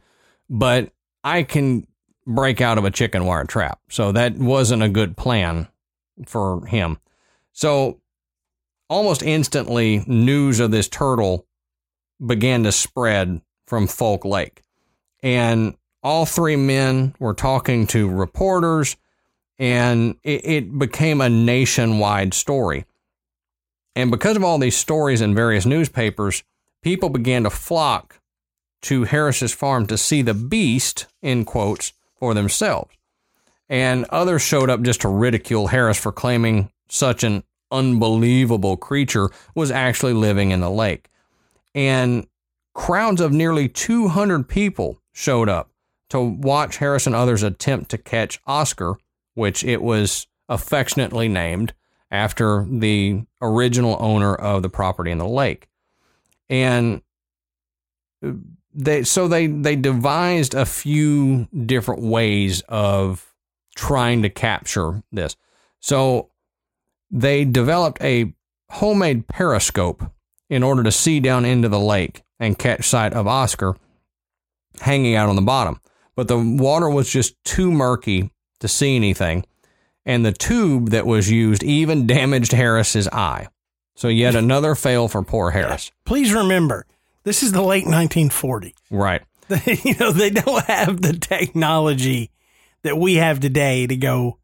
But 0.51 0.93
I 1.23 1.43
can 1.43 1.87
break 2.27 2.61
out 2.61 2.79
of 2.79 2.85
a 2.85 2.91
chicken 2.91 3.27
wire 3.27 3.45
trap. 3.45 3.81
So 3.89 4.13
that 4.13 4.37
wasn't 4.37 4.83
a 4.83 4.89
good 4.89 5.17
plan 5.17 5.69
for 6.27 6.67
him. 6.67 6.99
So 7.53 8.01
almost 8.89 9.23
instantly, 9.23 10.05
news 10.07 10.61
of 10.61 10.71
this 10.71 10.89
turtle 10.89 11.47
began 12.25 12.63
to 12.65 12.73
spread 12.73 13.41
from 13.67 13.87
Fulk 13.87 14.25
Lake. 14.25 14.63
And 15.23 15.75
all 16.03 16.27
three 16.27 16.57
men 16.57 17.15
were 17.19 17.35
talking 17.35 17.87
to 17.89 18.11
reporters, 18.11 18.97
and 19.59 20.17
it, 20.23 20.45
it 20.45 20.79
became 20.79 21.21
a 21.21 21.31
nationwide 21.31 22.35
story. 22.35 22.85
And 23.97 24.11
because 24.11 24.37
of 24.37 24.45
all 24.45 24.59
these 24.59 24.77
stories 24.77 25.21
in 25.21 25.35
various 25.35 25.65
newspapers, 25.65 26.43
people 26.83 27.09
began 27.09 27.45
to 27.45 27.51
flock 27.51 28.21
to 28.83 29.05
Harris's 29.05 29.55
farm 29.55 29.87
to 29.87 29.97
see 29.97 30.21
the 30.21 30.35
beast, 30.35 31.07
in 31.23 31.45
quotes, 31.45 31.93
for 32.19 32.35
themselves. 32.35 32.95
And 33.69 34.05
others 34.11 34.43
showed 34.43 34.69
up 34.69 34.83
just 34.83 35.01
to 35.03 35.09
ridicule 35.09 35.69
Harris 35.69 35.99
for 35.99 36.13
claiming 36.13 36.71
such 36.89 37.25
an 37.25 37.45
unbelievable 37.71 38.77
creature 38.77 39.31
was 39.55 39.71
actually 39.71 40.13
living 40.13 40.51
in 40.51 40.61
the 40.61 40.71
lake. 40.71 41.09
And 41.75 42.27
crowds 42.75 43.21
of 43.21 43.33
nearly 43.33 43.69
200 43.69 44.49
people 44.49 45.01
showed 45.13 45.49
up 45.49 45.71
to 46.11 46.21
watch 46.21 46.77
Harris 46.77 47.07
and 47.07 47.15
others 47.15 47.43
attempt 47.43 47.91
to 47.91 47.99
catch 47.99 48.41
Oscar, 48.47 48.97
which 49.35 49.65
it 49.65 49.83
was 49.83 50.27
affectionately 50.49 51.29
named 51.29 51.73
after 52.11 52.65
the 52.69 53.23
original 53.41 53.97
owner 53.99 54.35
of 54.35 54.63
the 54.63 54.69
property 54.69 55.11
in 55.11 55.19
the 55.19 55.27
lake. 55.27 55.69
And 56.49 57.03
uh, 58.25 58.33
they 58.75 59.03
so 59.05 59.29
they 59.29 59.47
they 59.47 59.77
devised 59.77 60.55
a 60.55 60.67
few 60.67 61.49
different 61.67 62.03
ways 62.03 62.61
of 62.69 63.35
trying 63.77 64.23
to 64.23 64.29
capture 64.29 65.03
this. 65.11 65.37
So 65.81 66.31
they 67.15 67.45
developed 67.45 68.03
a 68.03 68.35
homemade 68.71 69.29
periscope 69.29 70.03
in 70.51 70.65
order 70.65 70.83
to 70.83 70.91
see 70.91 71.21
down 71.21 71.45
into 71.45 71.69
the 71.69 71.79
lake 71.79 72.23
and 72.41 72.59
catch 72.59 72.89
sight 72.89 73.15
of 73.15 73.29
Oscar 73.29 73.77
hanging 74.81 75.15
out 75.15 75.29
on 75.29 75.37
the 75.37 75.43
bottom. 75.43 75.81
But 76.17 76.27
the 76.27 76.39
water 76.39 76.91
was 76.91 77.09
just 77.09 77.37
too 77.45 77.71
murky 77.71 78.31
to 78.59 78.69
see 78.69 78.97
anything. 78.97 79.47
And 80.05 80.27
the 80.27 80.33
tube 80.33 80.91
that 80.91 81.07
was 81.07 81.31
used 81.31 81.63
even 81.63 82.07
damaged 82.09 82.53
Harris's 82.53 83.09
eye. 83.09 83.47
So 83.95 84.09
yet 84.09 84.35
another 84.35 84.75
fail 84.75 85.07
for 85.07 85.23
poor 85.23 85.53
Harris. 85.53 85.93
Please 86.05 86.33
remember, 86.33 86.85
this 87.23 87.45
is 87.45 87.53
the 87.53 87.63
late 87.63 87.85
1940s. 87.85 88.75
Right. 88.91 89.23
you 89.67 89.95
know, 90.01 90.11
they 90.11 90.31
don't 90.31 90.65
have 90.65 91.01
the 91.01 91.13
technology 91.13 92.33
that 92.83 92.99
we 92.99 93.15
have 93.15 93.39
today 93.39 93.87
to 93.87 93.97
go 93.97 94.39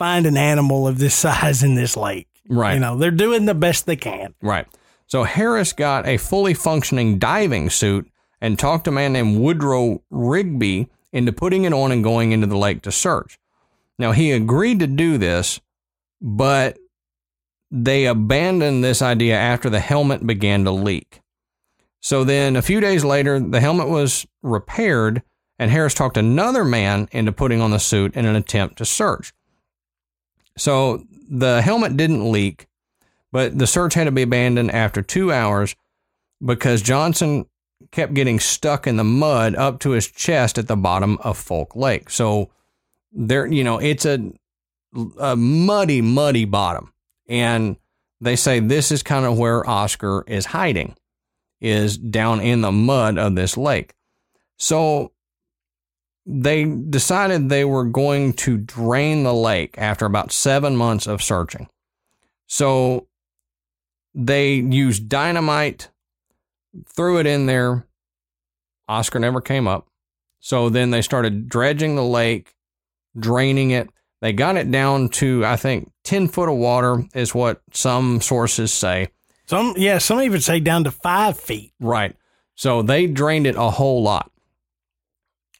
find 0.00 0.24
an 0.24 0.38
animal 0.38 0.88
of 0.88 0.98
this 0.98 1.14
size 1.26 1.62
in 1.62 1.74
this 1.76 1.96
lake. 1.96 2.26
Right. 2.48 2.74
You 2.74 2.80
know, 2.80 2.96
they're 2.96 3.12
doing 3.12 3.44
the 3.44 3.54
best 3.54 3.86
they 3.86 3.96
can. 3.96 4.34
Right. 4.42 4.66
So 5.06 5.24
Harris 5.24 5.72
got 5.72 6.08
a 6.08 6.16
fully 6.16 6.54
functioning 6.54 7.18
diving 7.18 7.68
suit 7.70 8.10
and 8.40 8.58
talked 8.58 8.88
a 8.88 8.90
man 8.90 9.12
named 9.12 9.38
Woodrow 9.38 10.02
Rigby 10.10 10.88
into 11.12 11.32
putting 11.32 11.64
it 11.64 11.72
on 11.72 11.92
and 11.92 12.02
going 12.02 12.32
into 12.32 12.46
the 12.46 12.56
lake 12.56 12.82
to 12.82 12.92
search. 12.92 13.38
Now, 13.98 14.12
he 14.12 14.32
agreed 14.32 14.78
to 14.80 14.86
do 14.86 15.18
this, 15.18 15.60
but 16.22 16.78
they 17.70 18.06
abandoned 18.06 18.82
this 18.82 19.02
idea 19.02 19.36
after 19.36 19.68
the 19.68 19.80
helmet 19.80 20.26
began 20.26 20.64
to 20.64 20.70
leak. 20.70 21.20
So 22.00 22.24
then, 22.24 22.56
a 22.56 22.62
few 22.62 22.80
days 22.80 23.04
later, 23.04 23.38
the 23.38 23.60
helmet 23.60 23.88
was 23.88 24.26
repaired, 24.42 25.22
and 25.58 25.70
Harris 25.70 25.92
talked 25.92 26.16
another 26.16 26.64
man 26.64 27.08
into 27.12 27.32
putting 27.32 27.60
on 27.60 27.72
the 27.72 27.78
suit 27.78 28.14
in 28.14 28.24
an 28.24 28.36
attempt 28.36 28.78
to 28.78 28.86
search. 28.86 29.34
So 30.56 31.04
the 31.28 31.62
helmet 31.62 31.96
didn't 31.96 32.30
leak, 32.30 32.66
but 33.32 33.58
the 33.58 33.66
search 33.66 33.94
had 33.94 34.04
to 34.04 34.10
be 34.10 34.22
abandoned 34.22 34.70
after 34.70 35.02
two 35.02 35.32
hours 35.32 35.74
because 36.44 36.82
Johnson 36.82 37.46
kept 37.92 38.14
getting 38.14 38.38
stuck 38.38 38.86
in 38.86 38.96
the 38.96 39.04
mud 39.04 39.54
up 39.54 39.80
to 39.80 39.90
his 39.90 40.06
chest 40.06 40.58
at 40.58 40.68
the 40.68 40.76
bottom 40.76 41.18
of 41.18 41.38
Fulk 41.38 41.74
Lake. 41.74 42.10
So 42.10 42.50
there, 43.12 43.46
you 43.46 43.64
know, 43.64 43.78
it's 43.78 44.04
a, 44.04 44.32
a 45.18 45.36
muddy, 45.36 46.02
muddy 46.02 46.44
bottom. 46.44 46.92
And 47.28 47.76
they 48.20 48.36
say 48.36 48.60
this 48.60 48.90
is 48.90 49.02
kind 49.02 49.24
of 49.24 49.38
where 49.38 49.68
Oscar 49.68 50.24
is 50.26 50.46
hiding, 50.46 50.96
is 51.60 51.96
down 51.96 52.40
in 52.40 52.60
the 52.60 52.72
mud 52.72 53.18
of 53.18 53.34
this 53.34 53.56
lake. 53.56 53.94
So 54.58 55.12
they 56.26 56.64
decided 56.64 57.48
they 57.48 57.64
were 57.64 57.84
going 57.84 58.32
to 58.34 58.58
drain 58.58 59.22
the 59.22 59.34
lake 59.34 59.74
after 59.78 60.06
about 60.06 60.32
seven 60.32 60.76
months 60.76 61.06
of 61.06 61.22
searching. 61.22 61.68
So 62.46 63.08
they 64.14 64.54
used 64.54 65.08
dynamite, 65.08 65.88
threw 66.86 67.18
it 67.18 67.26
in 67.26 67.46
there. 67.46 67.86
Oscar 68.88 69.18
never 69.18 69.40
came 69.40 69.68
up. 69.68 69.86
So 70.40 70.68
then 70.68 70.90
they 70.90 71.02
started 71.02 71.48
dredging 71.48 71.96
the 71.96 72.04
lake, 72.04 72.54
draining 73.18 73.70
it. 73.70 73.88
They 74.20 74.32
got 74.32 74.56
it 74.56 74.70
down 74.70 75.08
to, 75.10 75.44
I 75.44 75.56
think, 75.56 75.90
10 76.04 76.28
foot 76.28 76.48
of 76.48 76.56
water, 76.56 77.04
is 77.14 77.34
what 77.34 77.62
some 77.72 78.20
sources 78.20 78.72
say. 78.72 79.08
Some, 79.46 79.74
yeah, 79.76 79.98
some 79.98 80.20
even 80.20 80.40
say 80.40 80.60
down 80.60 80.84
to 80.84 80.90
five 80.90 81.38
feet. 81.38 81.72
Right. 81.80 82.14
So 82.54 82.82
they 82.82 83.06
drained 83.06 83.46
it 83.46 83.56
a 83.56 83.70
whole 83.70 84.02
lot. 84.02 84.29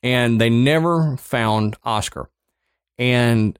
And 0.03 0.41
they 0.41 0.51
never 0.51 1.17
found 1.17 1.77
Oscar. 1.85 2.31
And 2.99 3.59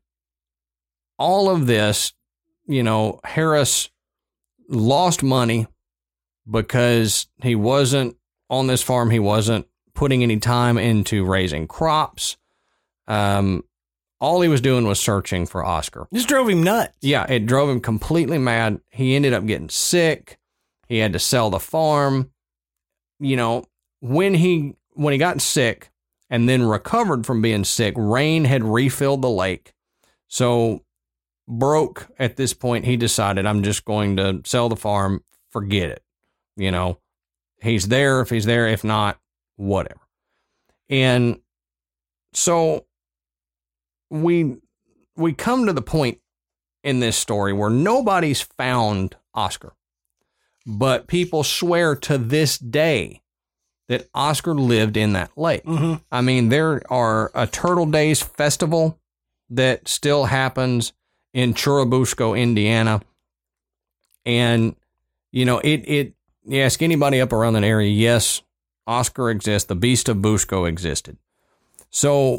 all 1.19 1.51
of 1.51 1.67
this, 1.67 2.13
you 2.67 2.83
know, 2.83 3.21
Harris 3.25 3.91
lost 4.69 5.23
money 5.23 5.67
because 6.51 7.27
he 7.43 7.55
wasn't 7.55 8.17
on 8.49 8.67
this 8.67 8.83
farm. 8.83 9.11
He 9.11 9.19
wasn't 9.19 9.67
putting 9.95 10.23
any 10.23 10.39
time 10.39 10.79
into 10.79 11.25
raising 11.25 11.67
crops. 11.67 12.37
Um, 13.07 13.65
all 14.21 14.41
he 14.41 14.49
was 14.49 14.61
doing 14.61 14.87
was 14.87 15.01
searching 15.01 15.47
for 15.47 15.65
Oscar. 15.65 16.07
This 16.13 16.27
drove 16.27 16.49
him 16.49 16.63
nuts. 16.63 16.97
Yeah, 17.01 17.25
it 17.29 17.47
drove 17.47 17.71
him 17.71 17.81
completely 17.81 18.39
mad. 18.39 18.81
He 18.91 19.17
ended 19.17 19.33
up 19.33 19.47
getting 19.47 19.71
sick. 19.71 20.39
He 20.89 20.99
had 20.99 21.13
to 21.15 21.19
sell 21.19 21.51
the 21.51 21.61
farm. 21.61 22.31
You 23.19 23.37
know, 23.37 23.65
when 24.01 24.35
he 24.35 24.77
when 24.93 25.13
he 25.13 25.19
got 25.19 25.41
sick 25.41 25.91
and 26.31 26.49
then 26.49 26.63
recovered 26.63 27.27
from 27.27 27.43
being 27.43 27.65
sick, 27.65 27.95
rain 27.97 28.45
had 28.45 28.63
refilled 28.63 29.21
the 29.21 29.31
lake. 29.31 29.75
So 30.29 30.85
broke 31.49 32.09
at 32.19 32.37
this 32.37 32.55
point, 32.55 32.85
he 32.85 32.97
decided 32.97 33.45
I'm 33.45 33.63
just 33.63 33.85
going 33.85 34.17
to 34.17 34.41
sell 34.45 34.69
the 34.69 34.77
farm, 34.77 35.25
forget 35.51 35.91
it. 35.91 36.05
You 36.57 36.71
know, 36.71 36.99
he's 37.61 37.89
there 37.89 38.21
if 38.21 38.31
he's 38.31 38.45
there, 38.45 38.69
if 38.69 38.85
not, 38.85 39.19
whatever. 39.57 40.01
And 40.89 41.41
so 42.33 42.87
we 44.09 44.57
we 45.17 45.33
come 45.33 45.67
to 45.67 45.73
the 45.73 45.83
point 45.83 46.19
in 46.83 47.01
this 47.01 47.17
story 47.17 47.53
where 47.53 47.71
nobody's 47.71 48.41
found 48.41 49.17
Oscar. 49.35 49.75
But 50.67 51.09
people 51.09 51.43
swear 51.43 51.97
to 51.97 52.19
this 52.19 52.59
day 52.59 53.20
that 53.91 54.09
Oscar 54.15 54.55
lived 54.55 54.97
in 54.97 55.15
that 55.15 55.37
lake. 55.37 55.65
Mm-hmm. 55.65 55.95
I 56.13 56.21
mean, 56.21 56.49
there 56.49 56.81
are 56.93 57.33
a 57.35 57.49
Turtle 57.49 57.87
Days 57.87 58.23
festival 58.23 59.01
that 59.51 59.89
still 59.89 60.27
happens 60.27 60.93
in 61.35 61.55
Churubusco, 61.55 62.39
Indiana. 62.41 63.01
And, 64.25 64.77
you 65.33 65.45
know, 65.45 65.59
it, 65.59 65.79
it, 65.89 66.15
you 66.45 66.61
ask 66.61 66.83
anybody 66.83 67.21
up 67.21 67.33
around 67.33 67.55
that 67.55 67.65
area, 67.65 67.91
yes, 67.91 68.43
Oscar 68.87 69.29
exists. 69.29 69.67
The 69.67 69.75
Beast 69.75 70.09
of 70.09 70.19
Busco 70.19 70.69
existed. 70.69 71.17
So 71.91 72.39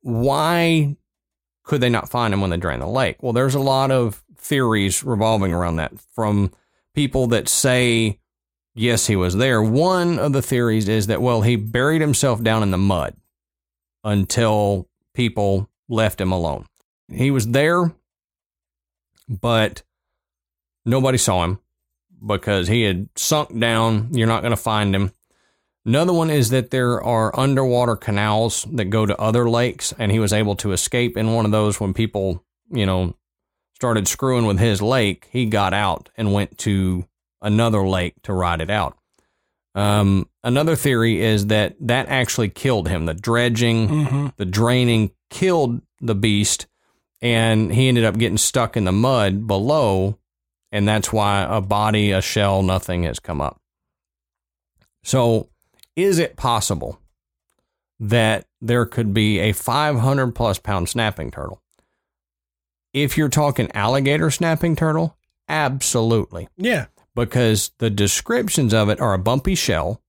why 0.00 0.96
could 1.64 1.82
they 1.82 1.90
not 1.90 2.08
find 2.08 2.32
him 2.32 2.40
when 2.40 2.48
they 2.48 2.56
drained 2.56 2.80
the 2.80 2.86
lake? 2.86 3.22
Well, 3.22 3.34
there's 3.34 3.54
a 3.54 3.60
lot 3.60 3.90
of 3.90 4.24
theories 4.36 5.04
revolving 5.04 5.52
around 5.52 5.76
that 5.76 6.00
from 6.14 6.50
people 6.94 7.26
that 7.26 7.46
say, 7.46 8.18
yes, 8.74 9.06
he 9.06 9.16
was 9.16 9.36
there. 9.36 9.62
One 9.62 10.18
of 10.18 10.32
the 10.32 10.42
theories 10.42 10.88
is 10.88 11.06
that, 11.08 11.22
well, 11.22 11.42
he 11.42 11.56
buried 11.56 12.00
himself 12.00 12.42
down 12.42 12.62
in 12.62 12.70
the 12.70 12.78
mud 12.78 13.16
until 14.04 14.88
people 15.14 15.68
left 15.88 16.20
him 16.20 16.32
alone. 16.32 16.66
He 17.08 17.30
was 17.30 17.48
there, 17.48 17.92
but 19.28 19.82
nobody 20.84 21.18
saw 21.18 21.44
him 21.44 21.58
because 22.24 22.68
he 22.68 22.82
had 22.82 23.08
sunk 23.16 23.58
down. 23.58 24.08
You're 24.12 24.26
not 24.26 24.42
going 24.42 24.52
to 24.52 24.56
find 24.56 24.94
him. 24.94 25.12
Another 25.84 26.12
one 26.12 26.30
is 26.30 26.50
that 26.50 26.70
there 26.70 27.02
are 27.02 27.38
underwater 27.38 27.96
canals 27.96 28.66
that 28.70 28.86
go 28.86 29.06
to 29.06 29.18
other 29.18 29.48
lakes, 29.48 29.94
and 29.98 30.12
he 30.12 30.18
was 30.18 30.32
able 30.32 30.54
to 30.56 30.72
escape 30.72 31.16
in 31.16 31.32
one 31.32 31.46
of 31.46 31.52
those 31.52 31.80
when 31.80 31.94
people, 31.94 32.44
you 32.70 32.84
know, 32.84 33.16
started 33.74 34.06
screwing 34.06 34.46
with 34.46 34.58
his 34.58 34.82
lake. 34.82 35.28
He 35.32 35.46
got 35.46 35.72
out 35.72 36.10
and 36.16 36.34
went 36.34 36.58
to 36.58 37.06
another 37.42 37.86
lake 37.86 38.14
to 38.24 38.32
ride 38.32 38.60
it 38.60 38.70
out. 38.70 38.96
Um, 39.74 40.28
another 40.42 40.74
theory 40.76 41.20
is 41.22 41.46
that 41.46 41.76
that 41.80 42.08
actually 42.08 42.48
killed 42.48 42.88
him. 42.88 43.06
The 43.06 43.14
dredging, 43.14 43.88
Mm-hmm. 43.88 44.26
the 44.36 44.44
draining 44.46 45.12
killed 45.30 45.80
the 46.00 46.14
beast, 46.16 46.66
and 47.22 47.72
he 47.72 47.88
ended 47.88 48.04
up 48.04 48.18
getting 48.18 48.38
stuck 48.38 48.76
in 48.76 48.84
the 48.84 48.92
mud 48.92 49.46
below, 49.46 50.18
and 50.72 50.88
that's 50.88 51.12
why 51.12 51.46
a 51.48 51.60
body, 51.60 52.10
a 52.10 52.20
shell, 52.20 52.62
nothing 52.62 53.04
has 53.04 53.20
come 53.20 53.40
up. 53.40 53.60
So, 55.04 55.48
is 55.96 56.18
it 56.18 56.36
possible 56.36 56.98
that 57.98 58.46
there 58.60 58.86
could 58.86 59.14
be 59.14 59.38
a 59.38 59.52
500 59.52 60.34
plus 60.34 60.58
pound 60.58 60.88
snapping 60.88 61.30
turtle? 61.30 61.62
If 62.92 63.16
you're 63.16 63.28
talking 63.28 63.70
alligator 63.72 64.30
snapping 64.30 64.74
turtle, 64.76 65.16
absolutely. 65.48 66.48
Yeah. 66.56 66.86
Because 67.14 67.70
the 67.78 67.90
descriptions 67.90 68.72
of 68.74 68.88
it 68.88 69.00
are 69.00 69.14
a 69.14 69.18
bumpy 69.18 69.54
shell, 69.54 70.02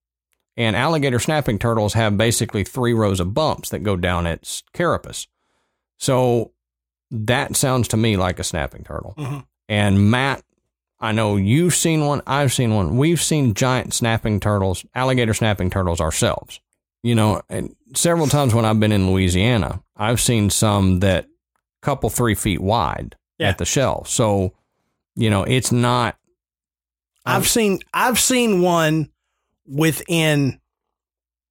and 0.57 0.75
alligator 0.75 1.19
snapping 1.19 1.57
turtles 1.59 1.93
have 1.93 2.17
basically 2.17 2.63
three 2.63 2.93
rows 2.93 3.19
of 3.19 3.33
bumps 3.33 3.69
that 3.69 3.79
go 3.79 3.95
down 3.95 4.27
its 4.27 4.63
carapace. 4.73 5.27
So 5.97 6.51
that 7.09 7.55
sounds 7.55 7.87
to 7.89 7.97
me 7.97 8.17
like 8.17 8.39
a 8.39 8.43
snapping 8.43 8.83
turtle. 8.83 9.13
Mhm. 9.17 9.45
And 9.69 10.11
Matt, 10.11 10.43
I 10.99 11.11
know 11.11 11.35
you've 11.35 11.73
seen 11.75 12.05
one, 12.05 12.21
I've 12.27 12.53
seen 12.53 12.75
one. 12.75 12.97
We've 12.97 13.21
seen 13.21 13.53
giant 13.53 13.93
snapping 13.93 14.39
turtles, 14.39 14.85
alligator 14.93 15.33
snapping 15.33 15.69
turtles 15.69 15.99
ourselves. 16.01 16.59
You 17.03 17.15
know, 17.15 17.41
and 17.49 17.75
several 17.95 18.27
times 18.27 18.53
when 18.53 18.65
I've 18.65 18.79
been 18.79 18.91
in 18.91 19.09
Louisiana, 19.09 19.81
I've 19.95 20.21
seen 20.21 20.49
some 20.51 20.99
that 20.99 21.25
couple 21.81 22.09
three 22.11 22.35
feet 22.35 22.61
wide 22.61 23.15
Yeah. 23.39 23.49
at 23.49 23.57
the 23.57 23.65
shell. 23.65 24.05
So, 24.05 24.53
you 25.15 25.29
know, 25.31 25.43
it's 25.43 25.71
not 25.71 26.17
I've 27.25 27.37
um, 27.37 27.43
seen 27.43 27.79
I've 27.93 28.19
seen 28.19 28.61
one 28.61 29.09
within 29.65 30.59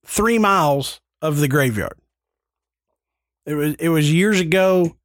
three 0.05 0.39
miles 0.39 1.01
of 1.23 1.39
the 1.39 1.49
graveyard. 1.49 1.99
It 3.47 3.55
was 3.55 3.75
it 3.75 3.89
was 3.89 4.13
years 4.13 4.41
ago, 4.41 4.97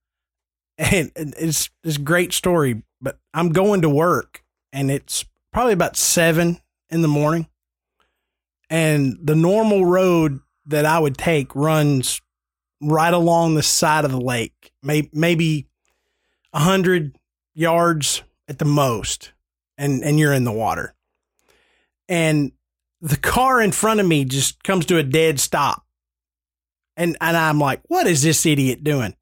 and 0.77 1.11
it's 1.15 1.69
it's 1.83 1.97
a 1.97 2.01
great 2.01 2.33
story. 2.33 2.83
But 3.01 3.19
I'm 3.33 3.49
going 3.49 3.81
to 3.81 3.89
work, 3.89 4.43
and 4.73 4.89
it's 4.89 5.25
probably 5.53 5.73
about 5.73 5.97
seven 5.97 6.59
in 6.89 7.01
the 7.01 7.07
morning, 7.07 7.47
and 8.69 9.17
the 9.21 9.35
normal 9.35 9.85
road 9.85 10.39
that 10.65 10.85
I 10.85 10.97
would 10.97 11.17
take 11.17 11.55
runs 11.55 12.21
right 12.81 13.13
along 13.13 13.55
the 13.55 13.63
side 13.63 14.05
of 14.05 14.11
the 14.11 14.19
lake, 14.19 14.71
may, 14.81 15.09
maybe 15.13 15.67
a 16.53 16.59
hundred 16.59 17.17
yards 17.53 18.23
at 18.47 18.59
the 18.59 18.65
most 18.65 19.31
and 19.77 20.03
and 20.03 20.19
you're 20.19 20.33
in 20.33 20.43
the 20.43 20.51
water. 20.51 20.93
And 22.07 22.51
the 23.01 23.17
car 23.17 23.61
in 23.61 23.71
front 23.71 23.99
of 23.99 24.07
me 24.07 24.25
just 24.25 24.63
comes 24.63 24.85
to 24.87 24.97
a 24.97 25.03
dead 25.03 25.39
stop. 25.39 25.85
And 26.97 27.17
and 27.21 27.35
I'm 27.35 27.59
like, 27.59 27.81
what 27.87 28.07
is 28.07 28.21
this 28.21 28.45
idiot 28.45 28.83
doing? 28.83 29.15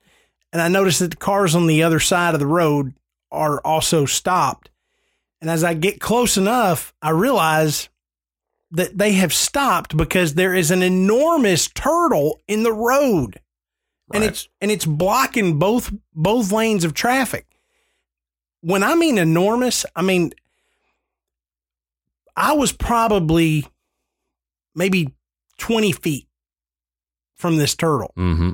And 0.51 0.61
I 0.61 0.67
notice 0.67 0.99
that 0.99 1.11
the 1.11 1.17
cars 1.17 1.55
on 1.55 1.67
the 1.67 1.83
other 1.83 1.99
side 1.99 2.33
of 2.33 2.39
the 2.39 2.47
road 2.47 2.93
are 3.31 3.59
also 3.61 4.05
stopped. 4.05 4.69
And 5.41 5.49
as 5.49 5.63
I 5.63 5.73
get 5.73 5.99
close 5.99 6.37
enough, 6.37 6.93
I 7.01 7.09
realize 7.09 7.89
that 8.71 8.97
they 8.97 9.13
have 9.13 9.33
stopped 9.33 9.97
because 9.97 10.33
there 10.33 10.53
is 10.53 10.71
an 10.71 10.81
enormous 10.81 11.67
turtle 11.67 12.39
in 12.47 12.63
the 12.63 12.73
road. 12.73 13.39
And 14.13 14.23
it's 14.23 14.47
and 14.61 14.69
it's 14.69 14.85
blocking 14.85 15.57
both 15.57 15.91
both 16.13 16.51
lanes 16.51 16.83
of 16.83 16.93
traffic 16.93 17.47
when 18.63 18.81
I 18.81 18.95
mean 18.95 19.17
enormous, 19.17 19.85
I 19.95 20.01
mean 20.01 20.31
I 22.35 22.53
was 22.53 22.71
probably 22.71 23.65
maybe 24.75 25.13
20 25.59 25.91
feet 25.91 26.27
from 27.35 27.57
this 27.57 27.75
turtle. 27.75 28.13
Mm-hmm. 28.17 28.51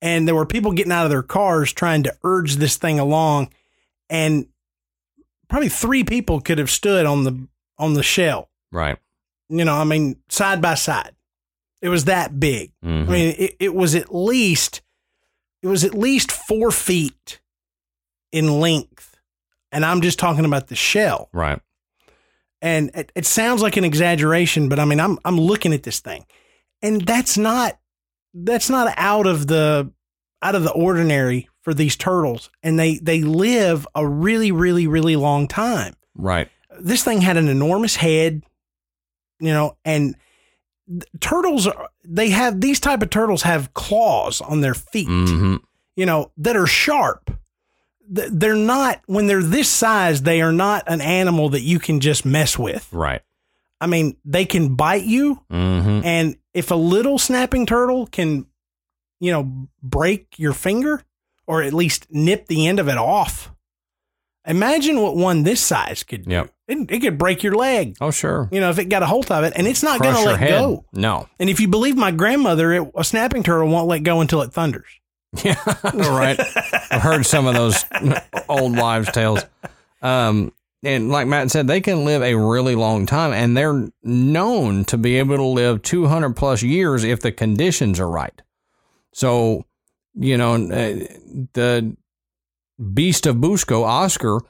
And 0.00 0.26
there 0.26 0.34
were 0.34 0.46
people 0.46 0.72
getting 0.72 0.92
out 0.92 1.04
of 1.04 1.10
their 1.10 1.22
cars 1.22 1.72
trying 1.72 2.02
to 2.04 2.14
urge 2.24 2.56
this 2.56 2.76
thing 2.76 2.98
along. 2.98 3.50
And 4.10 4.46
probably 5.48 5.68
three 5.68 6.04
people 6.04 6.40
could 6.40 6.58
have 6.58 6.70
stood 6.70 7.06
on 7.06 7.24
the 7.24 7.46
on 7.78 7.94
the 7.94 8.02
shell. 8.02 8.50
Right. 8.70 8.98
You 9.48 9.64
know, 9.64 9.74
I 9.74 9.84
mean, 9.84 10.16
side 10.28 10.60
by 10.60 10.74
side. 10.74 11.12
It 11.80 11.88
was 11.88 12.04
that 12.06 12.38
big. 12.38 12.72
Mhm. 12.84 13.08
I 13.08 13.10
mean, 13.10 13.34
it, 13.38 13.56
it 13.58 13.74
was 13.74 13.94
at 13.94 14.14
least 14.14 14.82
it 15.62 15.68
was 15.68 15.84
at 15.84 15.94
least 15.94 16.32
four 16.32 16.70
feet 16.72 17.40
in 18.32 18.60
length, 18.60 19.16
and 19.70 19.84
I'm 19.84 20.00
just 20.00 20.18
talking 20.18 20.44
about 20.44 20.66
the 20.68 20.74
shell. 20.74 21.28
right. 21.32 21.60
And 22.62 22.90
it, 22.94 23.10
it 23.16 23.26
sounds 23.26 23.60
like 23.60 23.76
an 23.76 23.84
exaggeration, 23.84 24.68
but 24.68 24.78
I 24.78 24.84
mean, 24.84 25.00
I'm 25.00 25.18
I'm 25.24 25.36
looking 25.38 25.72
at 25.74 25.82
this 25.82 25.98
thing, 26.00 26.24
and 26.80 27.02
that's 27.02 27.36
not 27.36 27.78
that's 28.32 28.70
not 28.70 28.94
out 28.96 29.26
of 29.26 29.48
the 29.48 29.92
out 30.42 30.54
of 30.54 30.62
the 30.62 30.70
ordinary 30.72 31.48
for 31.62 31.74
these 31.74 31.96
turtles, 31.96 32.50
and 32.62 32.78
they 32.78 32.98
they 32.98 33.22
live 33.22 33.86
a 33.96 34.06
really 34.06 34.52
really 34.52 34.86
really 34.86 35.16
long 35.16 35.48
time 35.48 35.94
Right. 36.14 36.48
this 36.80 37.02
thing 37.02 37.20
had 37.20 37.36
an 37.36 37.48
enormous 37.48 37.96
head, 37.96 38.44
you 39.40 39.52
know, 39.52 39.76
and 39.84 40.14
th- 40.88 41.02
turtles 41.20 41.66
are, 41.66 41.88
they 42.04 42.30
have 42.30 42.60
these 42.60 42.78
type 42.78 43.02
of 43.02 43.10
turtles 43.10 43.42
have 43.42 43.74
claws 43.74 44.40
on 44.40 44.60
their 44.60 44.74
feet, 44.74 45.08
Mm-hmm. 45.08 45.56
you 45.96 46.06
know, 46.06 46.30
that 46.36 46.56
are 46.56 46.66
sharp. 46.68 47.31
Th- 48.14 48.28
They're 48.32 48.54
not 48.54 49.00
when 49.06 49.26
they're 49.26 49.42
this 49.42 49.68
size, 49.68 50.22
they 50.22 50.40
are 50.42 50.52
not 50.52 50.84
an 50.86 51.00
animal 51.00 51.50
that 51.50 51.62
you 51.62 51.78
can 51.78 52.00
just 52.00 52.24
mess 52.24 52.58
with. 52.58 52.88
Right. 52.92 53.22
I 53.80 53.86
mean, 53.86 54.16
they 54.24 54.44
can 54.44 54.74
bite 54.76 55.04
you 55.04 55.40
Mm-hmm. 55.50 56.04
and 56.04 56.36
if 56.54 56.70
a 56.70 56.74
little 56.76 57.18
snapping 57.18 57.66
turtle 57.66 58.06
can, 58.06 58.46
you 59.20 59.32
know, 59.32 59.68
break 59.82 60.38
your 60.38 60.52
finger 60.52 61.02
or 61.46 61.62
at 61.62 61.72
least 61.72 62.06
nip 62.10 62.46
the 62.46 62.66
end 62.68 62.78
of 62.78 62.88
it 62.88 62.98
off, 62.98 63.50
imagine 64.46 65.00
what 65.00 65.16
one 65.16 65.42
this 65.44 65.60
size 65.60 66.02
could 66.02 66.24
do. 66.24 66.30
Yep. 66.30 66.52
It, 66.68 66.90
it 66.90 67.00
could 67.00 67.18
break 67.18 67.42
your 67.42 67.54
leg, 67.54 67.96
Oh, 68.00 68.10
sure. 68.10 68.48
you 68.52 68.60
know, 68.60 68.70
if 68.70 68.78
it 68.78 68.86
got 68.86 69.02
a 69.02 69.06
hold 69.06 69.30
of 69.30 69.44
it, 69.44 69.52
and 69.56 69.66
it's 69.66 69.82
not 69.82 70.00
going 70.00 70.14
to 70.14 70.22
let 70.24 70.38
head. 70.40 70.50
go. 70.50 70.84
No. 70.92 71.28
And 71.38 71.50
if 71.50 71.60
you 71.60 71.68
believe 71.68 71.96
my 71.96 72.10
grandmother, 72.12 72.72
it, 72.72 72.90
a 72.94 73.04
snapping 73.04 73.42
turtle 73.42 73.68
won't 73.68 73.88
let 73.88 74.02
go 74.04 74.20
until 74.20 74.40
it 74.42 74.52
thunders. 74.52 74.88
Yeah, 75.44 75.56
right. 75.94 76.38
I've 76.90 77.00
heard 77.00 77.24
some 77.24 77.46
of 77.46 77.54
those 77.54 77.84
old 78.48 78.76
wives' 78.76 79.10
tales. 79.12 79.40
Um, 80.02 80.52
and 80.82 81.10
like 81.10 81.26
Matt 81.26 81.50
said, 81.50 81.66
they 81.66 81.80
can 81.80 82.04
live 82.04 82.22
a 82.22 82.34
really 82.34 82.74
long 82.74 83.06
time, 83.06 83.32
and 83.32 83.56
they're 83.56 83.88
known 84.02 84.84
to 84.86 84.98
be 84.98 85.18
able 85.18 85.36
to 85.36 85.44
live 85.44 85.82
200 85.82 86.36
plus 86.36 86.62
years 86.62 87.02
if 87.04 87.20
the 87.20 87.32
conditions 87.32 87.98
are 87.98 88.10
right. 88.10 88.42
So, 89.12 89.64
you 90.14 90.36
know, 90.36 90.54
uh, 90.54 91.06
the 91.54 91.96
Beast 92.92 93.26
of 93.26 93.36
Busco, 93.36 93.84
Oscar, 93.84 94.40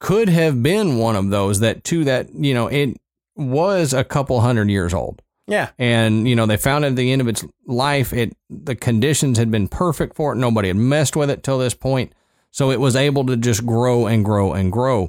could 0.00 0.28
have 0.28 0.62
been 0.62 0.96
one 0.96 1.16
of 1.16 1.30
those 1.30 1.60
that, 1.60 1.84
to 1.84 2.04
that, 2.04 2.32
you 2.34 2.54
know, 2.54 2.68
it 2.68 2.96
was 3.36 3.92
a 3.92 4.04
couple 4.04 4.40
hundred 4.40 4.70
years 4.70 4.94
old 4.94 5.22
Yeah. 5.48 5.70
and 5.78 6.28
you 6.28 6.36
know 6.36 6.46
they 6.46 6.56
found 6.58 6.84
it 6.84 6.88
at 6.88 6.96
the 6.96 7.10
end 7.10 7.20
of 7.22 7.26
its 7.28 7.44
life 7.66 8.12
it 8.12 8.36
the 8.50 8.76
conditions 8.76 9.38
had 9.38 9.50
been 9.50 9.66
perfect 9.66 10.14
for 10.14 10.32
it 10.32 10.36
nobody 10.36 10.68
had 10.68 10.76
messed 10.76 11.16
with 11.16 11.30
it 11.30 11.42
till 11.42 11.58
this 11.58 11.74
point 11.74 12.12
so 12.50 12.70
it 12.70 12.78
was 12.80 12.94
able 12.94 13.24
to 13.26 13.36
just 13.36 13.64
grow 13.66 14.06
and 14.06 14.24
grow 14.24 14.52
and 14.52 14.70
grow 14.70 15.08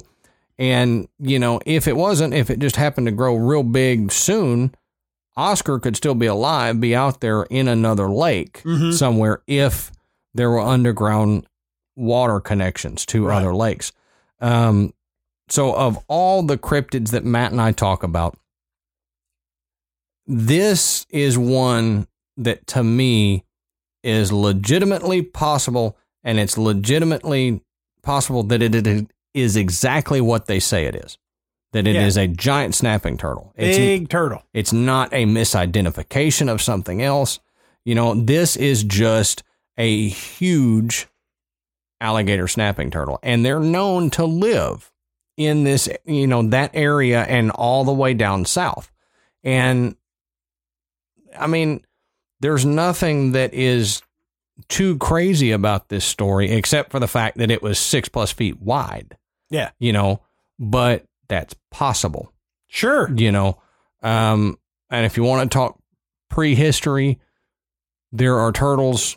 and 0.58 1.06
you 1.18 1.38
know 1.38 1.60
if 1.66 1.86
it 1.86 1.96
wasn't 1.96 2.32
if 2.34 2.48
it 2.50 2.58
just 2.58 2.76
happened 2.76 3.06
to 3.06 3.12
grow 3.12 3.34
real 3.36 3.62
big 3.62 4.10
soon 4.10 4.74
oscar 5.36 5.78
could 5.78 5.96
still 5.96 6.14
be 6.14 6.26
alive 6.26 6.80
be 6.80 6.94
out 6.94 7.20
there 7.20 7.42
in 7.44 7.68
another 7.68 8.08
lake 8.08 8.62
Mhm. 8.64 8.92
somewhere 8.94 9.42
if 9.46 9.92
there 10.34 10.50
were 10.50 10.60
underground 10.60 11.46
water 11.96 12.40
connections 12.40 13.04
to 13.06 13.26
Right. 13.26 13.36
other 13.38 13.54
lakes 13.54 13.92
um 14.40 14.92
so 15.48 15.74
of 15.74 15.98
all 16.08 16.42
the 16.42 16.56
cryptids 16.58 17.10
that 17.10 17.24
matt 17.24 17.52
and 17.52 17.60
i 17.60 17.72
talk 17.72 18.02
about 18.02 18.36
this 20.26 21.06
is 21.10 21.36
one 21.36 22.06
that 22.36 22.66
to 22.68 22.82
me 22.84 23.44
is 24.02 24.32
legitimately 24.32 25.22
possible 25.22 25.96
and 26.24 26.38
it's 26.38 26.56
legitimately 26.56 27.60
possible 28.02 28.42
that 28.44 28.62
it 28.62 29.10
is 29.34 29.56
exactly 29.56 30.20
what 30.20 30.46
they 30.46 30.58
say 30.60 30.84
it 30.86 30.94
is 30.94 31.18
that 31.72 31.86
it 31.86 31.94
is 31.96 32.16
Yeah. 32.16 32.22
a 32.22 32.26
giant 32.28 32.74
snapping 32.74 33.16
turtle 33.16 33.52
it's, 33.56 33.76
Big 33.76 34.08
turtle. 34.08 34.42
it's 34.54 34.72
not 34.72 35.12
a 35.12 35.24
misidentification 35.26 36.48
of 36.50 36.62
something 36.62 37.02
else 37.02 37.40
you 37.84 37.94
know 37.94 38.14
this 38.14 38.56
is 38.56 38.82
just 38.84 39.42
a 39.76 40.08
huge 40.08 41.06
alligator 42.00 42.48
snapping 42.48 42.90
turtle 42.90 43.18
and 43.22 43.44
they're 43.44 43.60
known 43.60 44.08
to 44.10 44.24
live 44.24 44.90
in 45.36 45.64
this 45.64 45.88
you 46.06 46.26
know 46.26 46.42
that 46.42 46.70
area 46.74 47.22
and 47.24 47.50
all 47.50 47.84
the 47.84 47.92
way 47.92 48.14
down 48.14 48.44
south 48.46 48.90
and 49.44 49.94
I 51.40 51.46
mean, 51.46 51.84
there's 52.40 52.64
nothing 52.64 53.32
that 53.32 53.52
is 53.54 54.02
too 54.68 54.98
crazy 54.98 55.52
about 55.52 55.88
this 55.88 56.04
story 56.04 56.50
except 56.50 56.90
for 56.90 57.00
the 57.00 57.08
fact 57.08 57.38
that 57.38 57.50
it 57.50 57.62
was 57.62 57.78
six 57.78 58.08
plus 58.08 58.30
feet 58.32 58.60
wide, 58.60 59.16
Yeah. 59.48 59.70
you 59.78 59.92
know, 59.92 60.20
but 60.58 61.04
that's 61.28 61.54
possible, 61.70 62.32
Sure. 62.66 63.10
you 63.14 63.32
know. 63.32 63.58
Um, 64.02 64.58
and 64.90 65.06
if 65.06 65.16
you 65.16 65.24
want 65.24 65.50
to 65.50 65.54
talk 65.54 65.78
prehistory, 66.28 67.18
there 68.12 68.38
are 68.38 68.52
turtles 68.52 69.16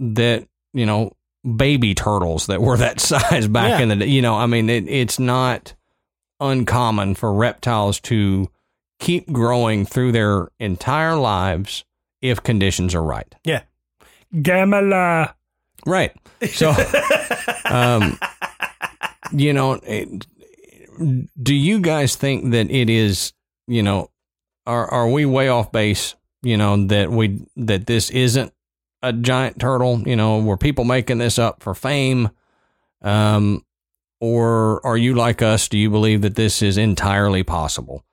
that, 0.00 0.48
you 0.72 0.86
know, 0.86 1.12
baby 1.56 1.94
turtles 1.94 2.46
that 2.46 2.60
were 2.60 2.76
that 2.76 3.00
size 3.00 3.46
back 3.48 3.70
Yeah. 3.70 3.80
in 3.80 3.88
the 3.90 3.96
day. 3.96 4.06
You 4.06 4.22
know, 4.22 4.36
I 4.36 4.46
mean, 4.46 4.68
it, 4.70 4.88
it's 4.88 5.18
not 5.18 5.74
uncommon 6.40 7.14
for 7.14 7.32
reptiles 7.32 8.00
to 8.00 8.48
keep 9.00 9.32
growing 9.32 9.84
through 9.84 10.12
their 10.12 10.48
entire 10.60 11.16
lives 11.16 11.84
if 12.22 12.42
conditions 12.42 12.94
are 12.94 13.02
right. 13.02 13.34
Yeah. 13.44 13.62
Gamera. 14.32 15.34
Right. 15.86 16.14
So, 16.52 16.74
um, 17.64 18.18
you 19.32 19.52
know, 19.52 19.80
it, 19.82 20.26
do 21.42 21.54
you 21.54 21.80
guys 21.80 22.16
think 22.16 22.52
that 22.52 22.70
it 22.70 22.90
is? 22.90 23.32
You 23.66 23.82
know, 23.82 24.10
are 24.66 24.86
are 24.88 25.08
we 25.08 25.26
way 25.26 25.48
off 25.48 25.72
base? 25.72 26.14
You 26.42 26.56
know 26.56 26.86
that 26.86 27.10
we 27.10 27.46
that 27.56 27.86
this 27.86 28.10
isn't 28.10 28.52
a 29.02 29.12
giant 29.12 29.58
turtle. 29.58 30.02
You 30.06 30.16
know, 30.16 30.40
were 30.40 30.56
people 30.56 30.84
making 30.84 31.18
this 31.18 31.38
up 31.38 31.62
for 31.62 31.74
fame? 31.74 32.30
Um, 33.02 33.64
or 34.20 34.84
are 34.84 34.98
you 34.98 35.14
like 35.14 35.40
us? 35.40 35.68
Do 35.68 35.78
you 35.78 35.88
believe 35.88 36.20
that 36.22 36.34
this 36.34 36.60
is 36.60 36.76
entirely 36.76 37.42
possible? 37.42 38.04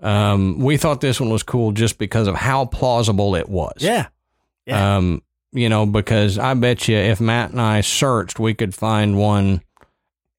Um, 0.00 0.58
we 0.58 0.76
thought 0.76 1.00
this 1.00 1.20
one 1.20 1.30
was 1.30 1.42
cool 1.42 1.72
just 1.72 1.98
because 1.98 2.26
of 2.28 2.34
how 2.34 2.64
plausible 2.66 3.34
it 3.36 3.48
was. 3.48 3.74
Yeah. 3.78 4.08
Yeah. 4.66 4.96
Um, 4.96 5.22
you 5.52 5.68
know, 5.68 5.86
because 5.86 6.38
I 6.38 6.54
bet 6.54 6.88
you 6.88 6.96
if 6.96 7.20
Matt 7.20 7.50
and 7.52 7.60
I 7.60 7.80
searched, 7.80 8.38
we 8.40 8.54
could 8.54 8.74
find 8.74 9.16
one, 9.16 9.62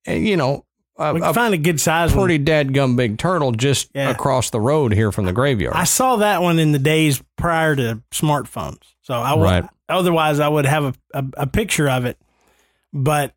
eh, 0.06 0.16
you 0.16 0.36
know, 0.36 0.66
a, 0.98 1.14
we 1.14 1.22
find 1.34 1.54
a 1.54 1.58
good 1.58 1.80
size 1.80 2.14
one. 2.14 2.26
pretty 2.28 2.44
dadgum 2.44 2.96
big 2.96 3.18
turtle 3.18 3.52
just 3.52 3.90
Yeah. 3.94 4.10
across 4.10 4.50
the 4.50 4.60
road 4.60 4.94
here 4.94 5.12
from 5.12 5.26
the 5.26 5.34
graveyard. 5.34 5.76
I 5.76 5.84
saw 5.86 6.18
that 6.18 6.42
one 6.42 6.60
in 6.60 6.72
the 6.74 6.80
days 6.80 7.22
prior 7.38 7.76
to 7.76 8.02
smartphones. 8.12 8.82
So 9.02 9.14
I 9.14 9.34
would, 9.36 9.44
Right. 9.44 9.66
otherwise 9.90 10.40
I 10.40 10.48
would 10.48 10.66
have 10.66 10.84
a, 10.86 10.94
a, 11.14 11.26
a 11.38 11.48
picture 11.48 11.90
of 11.90 12.06
it. 12.06 12.18
But 12.94 13.34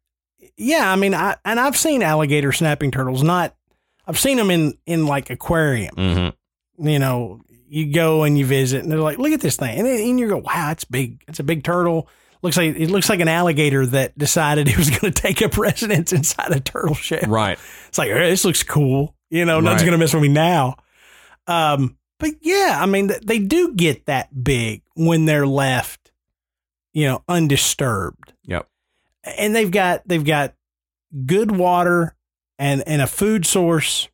yeah, 0.56 0.90
I 0.90 0.96
mean, 0.96 1.14
I, 1.14 1.36
and 1.44 1.58
I've 1.60 1.76
seen 1.76 2.02
alligator 2.02 2.52
snapping 2.52 2.90
turtles, 2.90 3.22
not, 3.22 3.54
I've 4.08 4.18
seen 4.18 4.38
them 4.38 4.50
in, 4.50 4.76
in 4.86 5.06
like 5.06 5.28
aquarium, 5.28 5.94
mm-hmm. 5.94 6.88
you 6.88 6.98
know, 6.98 7.42
you 7.68 7.92
go 7.92 8.22
and 8.22 8.38
you 8.38 8.46
visit 8.46 8.82
and 8.82 8.90
they're 8.90 8.98
like, 8.98 9.18
look 9.18 9.32
at 9.32 9.42
this 9.42 9.56
thing. 9.56 9.76
And, 9.76 9.86
then, 9.86 10.00
and 10.00 10.18
you 10.18 10.28
go, 10.28 10.38
wow, 10.38 10.70
it's 10.70 10.84
big. 10.84 11.22
It's 11.28 11.38
a 11.38 11.44
big 11.44 11.62
turtle. 11.62 12.08
Looks 12.40 12.56
like, 12.56 12.76
it 12.76 12.90
looks 12.90 13.10
like 13.10 13.20
an 13.20 13.28
alligator 13.28 13.84
that 13.84 14.16
decided 14.16 14.66
he 14.66 14.76
was 14.76 14.88
going 14.88 15.12
to 15.12 15.22
take 15.22 15.42
up 15.42 15.58
residence 15.58 16.12
inside 16.14 16.52
a 16.52 16.60
turtle 16.60 16.94
shell. 16.94 17.20
Right. 17.28 17.58
It's 17.88 17.98
like, 17.98 18.08
hey, 18.08 18.30
this 18.30 18.46
looks 18.46 18.62
cool. 18.62 19.14
You 19.28 19.44
know, 19.44 19.60
nothing's 19.60 19.82
Right. 19.82 19.86
going 19.86 19.92
to 19.92 19.98
mess 19.98 20.14
with 20.14 20.22
me 20.22 20.28
now. 20.28 20.76
Um, 21.46 21.98
but 22.18 22.30
yeah, 22.40 22.78
I 22.80 22.86
mean, 22.86 23.10
they 23.24 23.38
do 23.38 23.74
get 23.74 24.06
that 24.06 24.42
big 24.42 24.82
when 24.94 25.26
they're 25.26 25.46
left, 25.46 26.10
you 26.94 27.06
know, 27.06 27.22
undisturbed. 27.28 28.32
Yep. 28.44 28.66
And 29.36 29.54
they've 29.54 29.70
got, 29.70 30.08
they've 30.08 30.24
got 30.24 30.54
good 31.26 31.50
water 31.50 32.14
and, 32.58 32.82
and 32.86 33.00
a 33.02 33.06
food 33.06 33.46
source. 33.46 34.08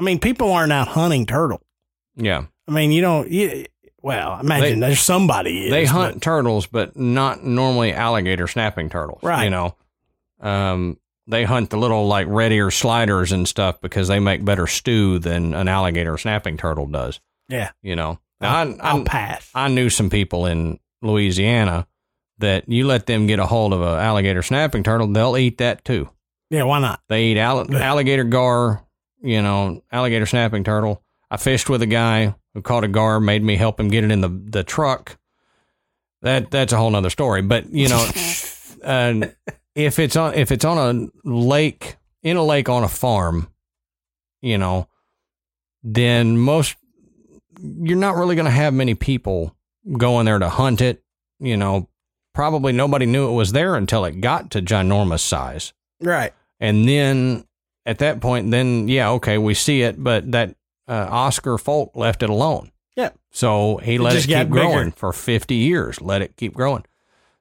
I 0.00 0.04
mean, 0.04 0.18
people 0.18 0.50
aren't 0.52 0.72
out 0.72 0.88
hunting 0.88 1.26
turtle. 1.26 1.60
Yeah. 2.16 2.44
I 2.68 2.70
mean, 2.72 2.92
you 2.92 3.00
don't, 3.00 3.30
you, 3.30 3.66
well, 4.02 4.38
imagine 4.40 4.80
They- 4.80 4.86
there's 4.88 5.00
somebody 5.00 5.66
is, 5.66 5.70
they 5.70 5.84
but- 5.84 5.90
hunt 5.92 6.22
turtles, 6.22 6.66
but 6.66 6.96
not 6.96 7.44
normally 7.44 7.92
alligator 7.92 8.46
snapping 8.46 8.90
turtles. 8.90 9.22
Right. 9.22 9.44
You 9.44 9.50
know, 9.50 9.76
um, 10.40 10.98
they 11.26 11.44
hunt 11.44 11.70
the 11.70 11.78
little 11.78 12.06
like 12.06 12.26
red 12.28 12.52
ear 12.52 12.70
sliders 12.70 13.32
and 13.32 13.48
stuff 13.48 13.80
because 13.80 14.08
they 14.08 14.18
make 14.20 14.44
better 14.44 14.66
stew 14.66 15.18
than 15.18 15.54
an 15.54 15.68
alligator 15.68 16.18
snapping 16.18 16.56
turtle 16.58 16.86
does. 16.86 17.20
yeah, 17.48 17.70
You 17.82 17.96
know, 17.96 18.18
now, 18.40 18.54
I, 18.54 18.76
I'll 18.80 19.04
pass. 19.04 19.50
I 19.54 19.68
knew 19.68 19.88
some 19.88 20.10
people 20.10 20.44
in 20.46 20.78
Louisiana 21.00 21.86
that 22.38 22.68
you 22.68 22.86
let 22.86 23.06
them 23.06 23.26
get 23.26 23.38
a 23.38 23.46
hold 23.46 23.72
of 23.72 23.80
an 23.80 23.98
alligator 24.00 24.42
snapping 24.42 24.82
turtle, 24.82 25.06
they'll 25.06 25.36
eat 25.36 25.58
that 25.58 25.84
too. 25.84 26.10
Yeah, 26.50 26.64
why 26.64 26.80
not? 26.80 27.00
They 27.08 27.26
eat 27.26 27.38
all- 27.38 27.74
alligator 27.74 28.24
gar, 28.24 28.84
you 29.22 29.42
know, 29.42 29.82
alligator 29.90 30.26
snapping 30.26 30.64
turtle. 30.64 31.02
I 31.30 31.36
fished 31.36 31.68
with 31.68 31.82
a 31.82 31.86
guy 31.86 32.34
who 32.54 32.62
caught 32.62 32.84
a 32.84 32.88
gar, 32.88 33.20
made 33.20 33.42
me 33.42 33.56
help 33.56 33.80
him 33.80 33.88
get 33.88 34.04
it 34.04 34.10
in 34.10 34.20
the, 34.20 34.28
the 34.28 34.62
truck. 34.62 35.18
That 36.22 36.50
that's 36.50 36.72
a 36.72 36.76
whole 36.76 36.90
nother 36.90 37.10
story. 37.10 37.42
But 37.42 37.70
you 37.70 37.88
know, 37.88 38.08
uh, 38.84 39.26
if 39.74 39.98
it's 39.98 40.16
on 40.16 40.34
if 40.34 40.52
it's 40.52 40.64
on 40.64 40.78
a 41.24 41.28
lake 41.28 41.96
in 42.22 42.36
a 42.36 42.44
lake 42.44 42.68
on 42.68 42.82
a 42.82 42.88
farm, 42.88 43.48
you 44.40 44.56
know, 44.56 44.88
then 45.82 46.38
most 46.38 46.76
you're 47.60 47.98
not 47.98 48.16
really 48.16 48.36
going 48.36 48.46
to 48.46 48.50
have 48.50 48.72
many 48.72 48.94
people 48.94 49.54
going 49.98 50.26
there 50.26 50.38
to 50.38 50.48
hunt 50.48 50.80
it. 50.80 51.02
You 51.38 51.56
know, 51.56 51.88
probably 52.32 52.72
nobody 52.72 53.06
knew 53.06 53.28
it 53.28 53.34
was 53.34 53.52
there 53.52 53.74
until 53.74 54.04
it 54.04 54.20
got 54.20 54.50
to 54.52 54.62
ginormous 54.62 55.20
size. 55.20 55.72
Right. 56.04 56.32
And 56.60 56.88
then 56.88 57.44
at 57.86 57.98
that 57.98 58.20
point, 58.20 58.50
then 58.50 58.88
yeah, 58.88 59.10
okay, 59.10 59.38
we 59.38 59.54
see 59.54 59.82
it, 59.82 60.02
but 60.02 60.30
that 60.32 60.54
uh, 60.88 61.06
Oscar 61.10 61.58
Fulk 61.58 61.96
left 61.96 62.22
it 62.22 62.30
alone. 62.30 62.70
Yeah. 62.96 63.10
So 63.30 63.78
he 63.78 63.98
let 63.98 64.16
it, 64.16 64.26
keep 64.26 64.50
growing 64.50 64.92
for 64.92 65.12
50 65.12 65.54
years, 65.54 66.00
let 66.00 66.22
it 66.22 66.36
keep 66.36 66.54
growing. 66.54 66.84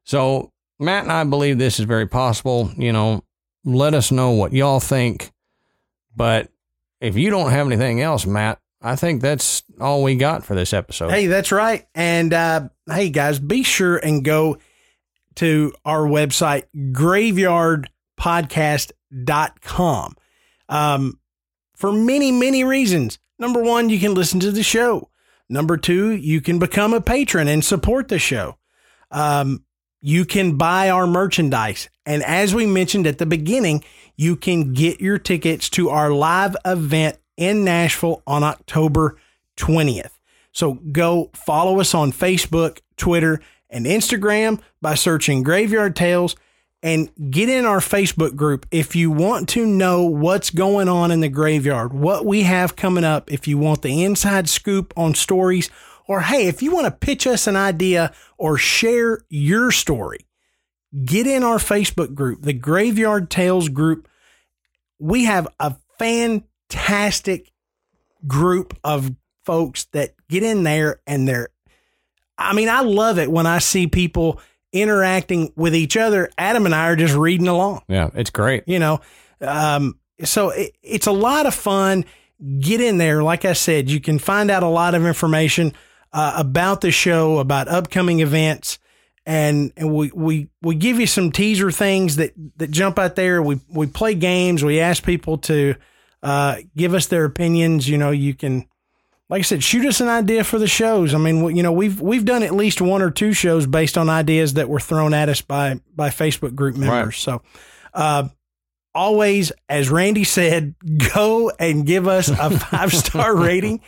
So 0.03 0.51
Matt 0.79 1.03
and 1.03 1.11
I 1.11 1.23
believe 1.23 1.57
this 1.57 1.79
is 1.79 1.85
very 1.85 2.07
possible. 2.07 2.71
You 2.77 2.91
know, 2.91 3.23
let 3.63 3.93
us 3.93 4.11
know 4.11 4.31
what 4.31 4.53
y'all 4.53 4.79
think. 4.79 5.31
But 6.15 6.49
if 6.99 7.15
you 7.15 7.29
don't 7.29 7.51
have 7.51 7.67
anything 7.67 8.01
else, 8.01 8.25
Matt, 8.25 8.59
I 8.81 8.95
think 8.95 9.21
that's 9.21 9.63
all 9.79 10.03
we 10.03 10.15
got 10.15 10.43
for 10.43 10.55
this 10.55 10.73
episode. 10.73 11.11
Hey, 11.11 11.27
that's 11.27 11.51
right. 11.51 11.87
And 11.95 12.33
uh, 12.33 12.69
hey, 12.89 13.09
guys, 13.09 13.39
be 13.39 13.63
sure 13.63 13.97
and 13.97 14.23
go 14.25 14.57
to 15.35 15.73
our 15.85 16.01
website, 16.01 16.65
graveyardpodcast.com. 18.19 20.15
Um, 20.69 21.19
for 21.75 21.91
many, 21.91 22.31
many 22.31 22.63
reasons. 22.63 23.19
Number 23.37 23.61
one, 23.61 23.89
you 23.89 23.99
can 23.99 24.13
listen 24.13 24.39
to 24.41 24.51
the 24.51 24.63
show. 24.63 25.09
Number 25.49 25.75
two, 25.77 26.11
you 26.11 26.39
can 26.41 26.59
become 26.59 26.93
a 26.93 27.01
patron 27.01 27.47
and 27.47 27.63
support 27.63 28.07
the 28.07 28.19
show. 28.19 28.57
Um, 29.11 29.65
you 30.01 30.25
can 30.25 30.57
buy 30.57 30.89
our 30.89 31.05
merchandise. 31.07 31.89
And 32.05 32.23
as 32.23 32.55
we 32.55 32.65
mentioned 32.65 33.07
at 33.07 33.17
the 33.17 33.25
beginning, 33.25 33.83
you 34.15 34.35
can 34.35 34.73
get 34.73 35.01
your 35.01 35.17
tickets 35.17 35.69
to 35.71 35.89
our 35.89 36.11
live 36.11 36.55
event 36.65 37.17
in 37.35 37.63
Nashville 37.63 38.21
on 38.27 38.43
October 38.43 39.17
20th. 39.57 40.11
So 40.51 40.73
go 40.73 41.31
follow 41.33 41.79
us 41.79 41.93
on 41.95 42.11
Facebook, 42.11 42.79
Twitter, 42.95 43.41
and 43.69 43.85
Instagram 43.85 44.61
by 44.81 44.95
searching 44.95 45.43
Graveyard 45.43 45.95
Tales 45.95 46.35
and 46.83 47.09
get 47.31 47.47
in 47.47 47.65
our 47.65 47.79
Facebook 47.79 48.35
group 48.35 48.65
if 48.69 48.93
you 48.93 49.09
want 49.09 49.47
to 49.49 49.65
know 49.65 50.03
what's 50.03 50.49
going 50.49 50.89
on 50.89 51.11
in 51.11 51.21
the 51.21 51.29
graveyard, 51.29 51.93
what 51.93 52.25
we 52.25 52.43
have 52.43 52.75
coming 52.75 53.05
up, 53.05 53.31
if 53.31 53.47
you 53.47 53.57
want 53.57 53.81
the 53.81 54.03
inside 54.03 54.49
scoop 54.49 54.93
on 54.97 55.15
stories, 55.15 55.69
or 56.07 56.19
hey, 56.19 56.47
if 56.47 56.61
you 56.61 56.71
want 56.73 56.85
to 56.85 56.91
pitch 56.91 57.25
us 57.25 57.47
an 57.47 57.55
idea 57.55 58.13
or 58.37 58.57
share 58.57 59.23
your 59.29 59.71
story, 59.71 60.27
get 61.05 61.25
in 61.25 61.41
our 61.41 61.57
Facebook 61.57 62.13
group, 62.13 62.41
the 62.41 62.53
Graveyard 62.53 63.31
Tales 63.31 63.69
group. 63.69 64.09
We 64.99 65.23
have 65.23 65.47
a 65.61 65.77
fantastic 65.97 67.53
group 68.27 68.77
of 68.83 69.15
folks 69.45 69.85
that 69.93 70.15
get 70.29 70.43
in 70.43 70.63
there 70.63 71.01
and 71.07 71.27
they're 71.27 71.49
I 72.35 72.53
mean, 72.53 72.67
I 72.67 72.81
love 72.81 73.19
it 73.19 73.31
when 73.31 73.45
I 73.45 73.59
see 73.59 73.87
people 73.87 74.41
interacting 74.73 75.53
with 75.55 75.73
each 75.75 75.95
other. 75.95 76.29
Adam 76.37 76.65
and 76.65 76.75
I 76.75 76.87
are 76.89 76.95
just 76.95 77.13
reading 77.15 77.47
along, 77.47 77.83
Yeah, 77.87 78.09
it's 78.15 78.29
great. 78.31 78.63
you 78.67 78.79
know. 78.79 78.99
Um, 79.39 79.97
so 80.23 80.49
it, 80.49 80.75
it's 80.83 81.07
a 81.07 81.11
lot 81.11 81.45
of 81.45 81.53
fun. 81.53 82.05
Get 82.59 82.81
in 82.81 82.97
there. 82.97 83.23
Like 83.23 83.45
I 83.45 83.53
said, 83.53 83.89
you 83.89 84.01
can 84.01 84.19
find 84.19 84.51
out 84.51 84.63
a 84.63 84.67
lot 84.67 84.95
of 84.95 85.05
information 85.05 85.73
uh, 86.11 86.33
about 86.37 86.81
the 86.81 86.91
show, 86.91 87.37
about 87.39 87.67
upcoming 87.69 88.19
events, 88.19 88.79
and 89.25 89.71
and 89.77 89.93
we 89.93 90.11
we 90.13 90.49
we 90.61 90.75
give 90.75 90.99
you 90.99 91.07
some 91.07 91.31
teaser 91.31 91.71
things 91.71 92.17
that 92.17 92.33
that 92.57 92.69
jump 92.71 92.99
out 92.99 93.15
there. 93.15 93.41
We 93.41 93.59
we 93.69 93.87
play 93.87 94.13
games. 94.15 94.63
We 94.63 94.79
ask 94.81 95.03
people 95.03 95.37
to 95.39 95.75
uh, 96.21 96.57
give 96.75 96.93
us 96.93 97.07
their 97.07 97.23
opinions. 97.25 97.87
You 97.87 97.97
know, 97.97 98.11
you 98.11 98.33
can 98.33 98.65
like 99.33 99.39
I 99.39 99.41
said, 99.41 99.63
shoot 99.63 99.83
us 99.87 99.99
an 99.99 100.09
idea 100.09 100.43
for 100.43 100.59
the 100.59 100.67
shows. 100.67 101.15
I 101.15 101.17
mean, 101.17 101.55
you 101.55 101.63
know, 101.63 101.71
we've 101.71 101.99
we've 101.99 102.23
done 102.23 102.43
at 102.43 102.53
least 102.53 102.81
one 102.81 103.01
or 103.01 103.09
two 103.09 103.33
shows 103.33 103.65
based 103.65 103.97
on 103.97 104.07
ideas 104.07 104.53
that 104.53 104.69
were 104.69 104.79
thrown 104.79 105.11
at 105.11 105.27
us 105.27 105.41
by 105.41 105.79
by 105.95 106.09
Facebook 106.09 106.53
group 106.53 106.75
members. 106.75 107.05
Right. 107.05 107.13
So, 107.15 107.41
uh, 107.95 108.29
always, 108.93 109.51
as 109.67 109.89
Randy 109.89 110.23
said, 110.23 110.75
go 111.15 111.51
and 111.57 111.83
give 111.83 112.07
us 112.07 112.29
a 112.29 112.59
five 112.59 112.93
star 112.93 113.35
rating 113.35 113.81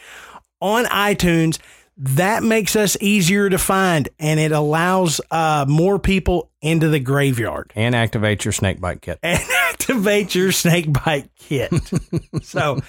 on 0.62 0.86
iTunes. 0.86 1.60
That 1.98 2.41
makes 2.41 2.76
us 2.76 2.98
easier 3.00 3.48
to 3.48 3.60
find, 3.60 4.10
and 4.18 4.39
it 4.39 4.52
allows 4.52 5.22
uh, 5.30 5.66
more 5.70 6.00
people 6.00 6.50
into 6.60 6.89
the 6.89 7.00
graveyard 7.00 7.72
And 7.76 7.96
activate 7.96 8.43
your 8.43 8.52
snake 8.52 8.82
bite 8.82 9.02
kit. 9.02 9.20
and 9.24 9.39
activate 9.70 10.34
your 10.34 10.52
snake 10.52 10.91
bite 10.91 11.30
kit. 11.38 11.72
so, 12.41 12.82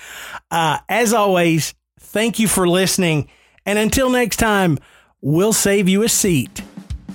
uh, 0.51 0.79
as 0.89 1.13
always, 1.13 1.75
thank 2.01 2.39
you 2.39 2.49
for 2.49 2.69
listening. 2.69 3.29
And 3.65 3.79
until 3.79 4.11
next 4.11 4.37
time, 4.37 4.79
we'll 5.21 5.53
save 5.53 5.89
you 5.89 6.03
a 6.03 6.09
seat 6.09 6.63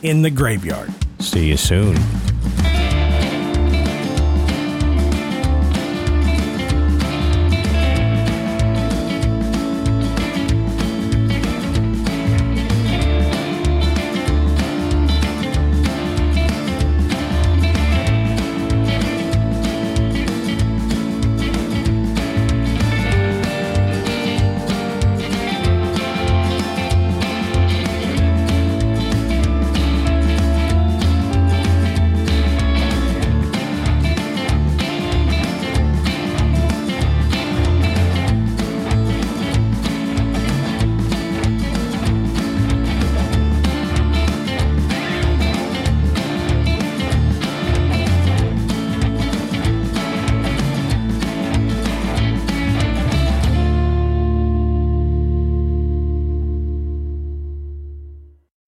in 0.02 0.22
the 0.22 0.30
graveyard. 0.30 0.92
See 1.20 1.48
you 1.48 1.58
soon. 1.58 1.98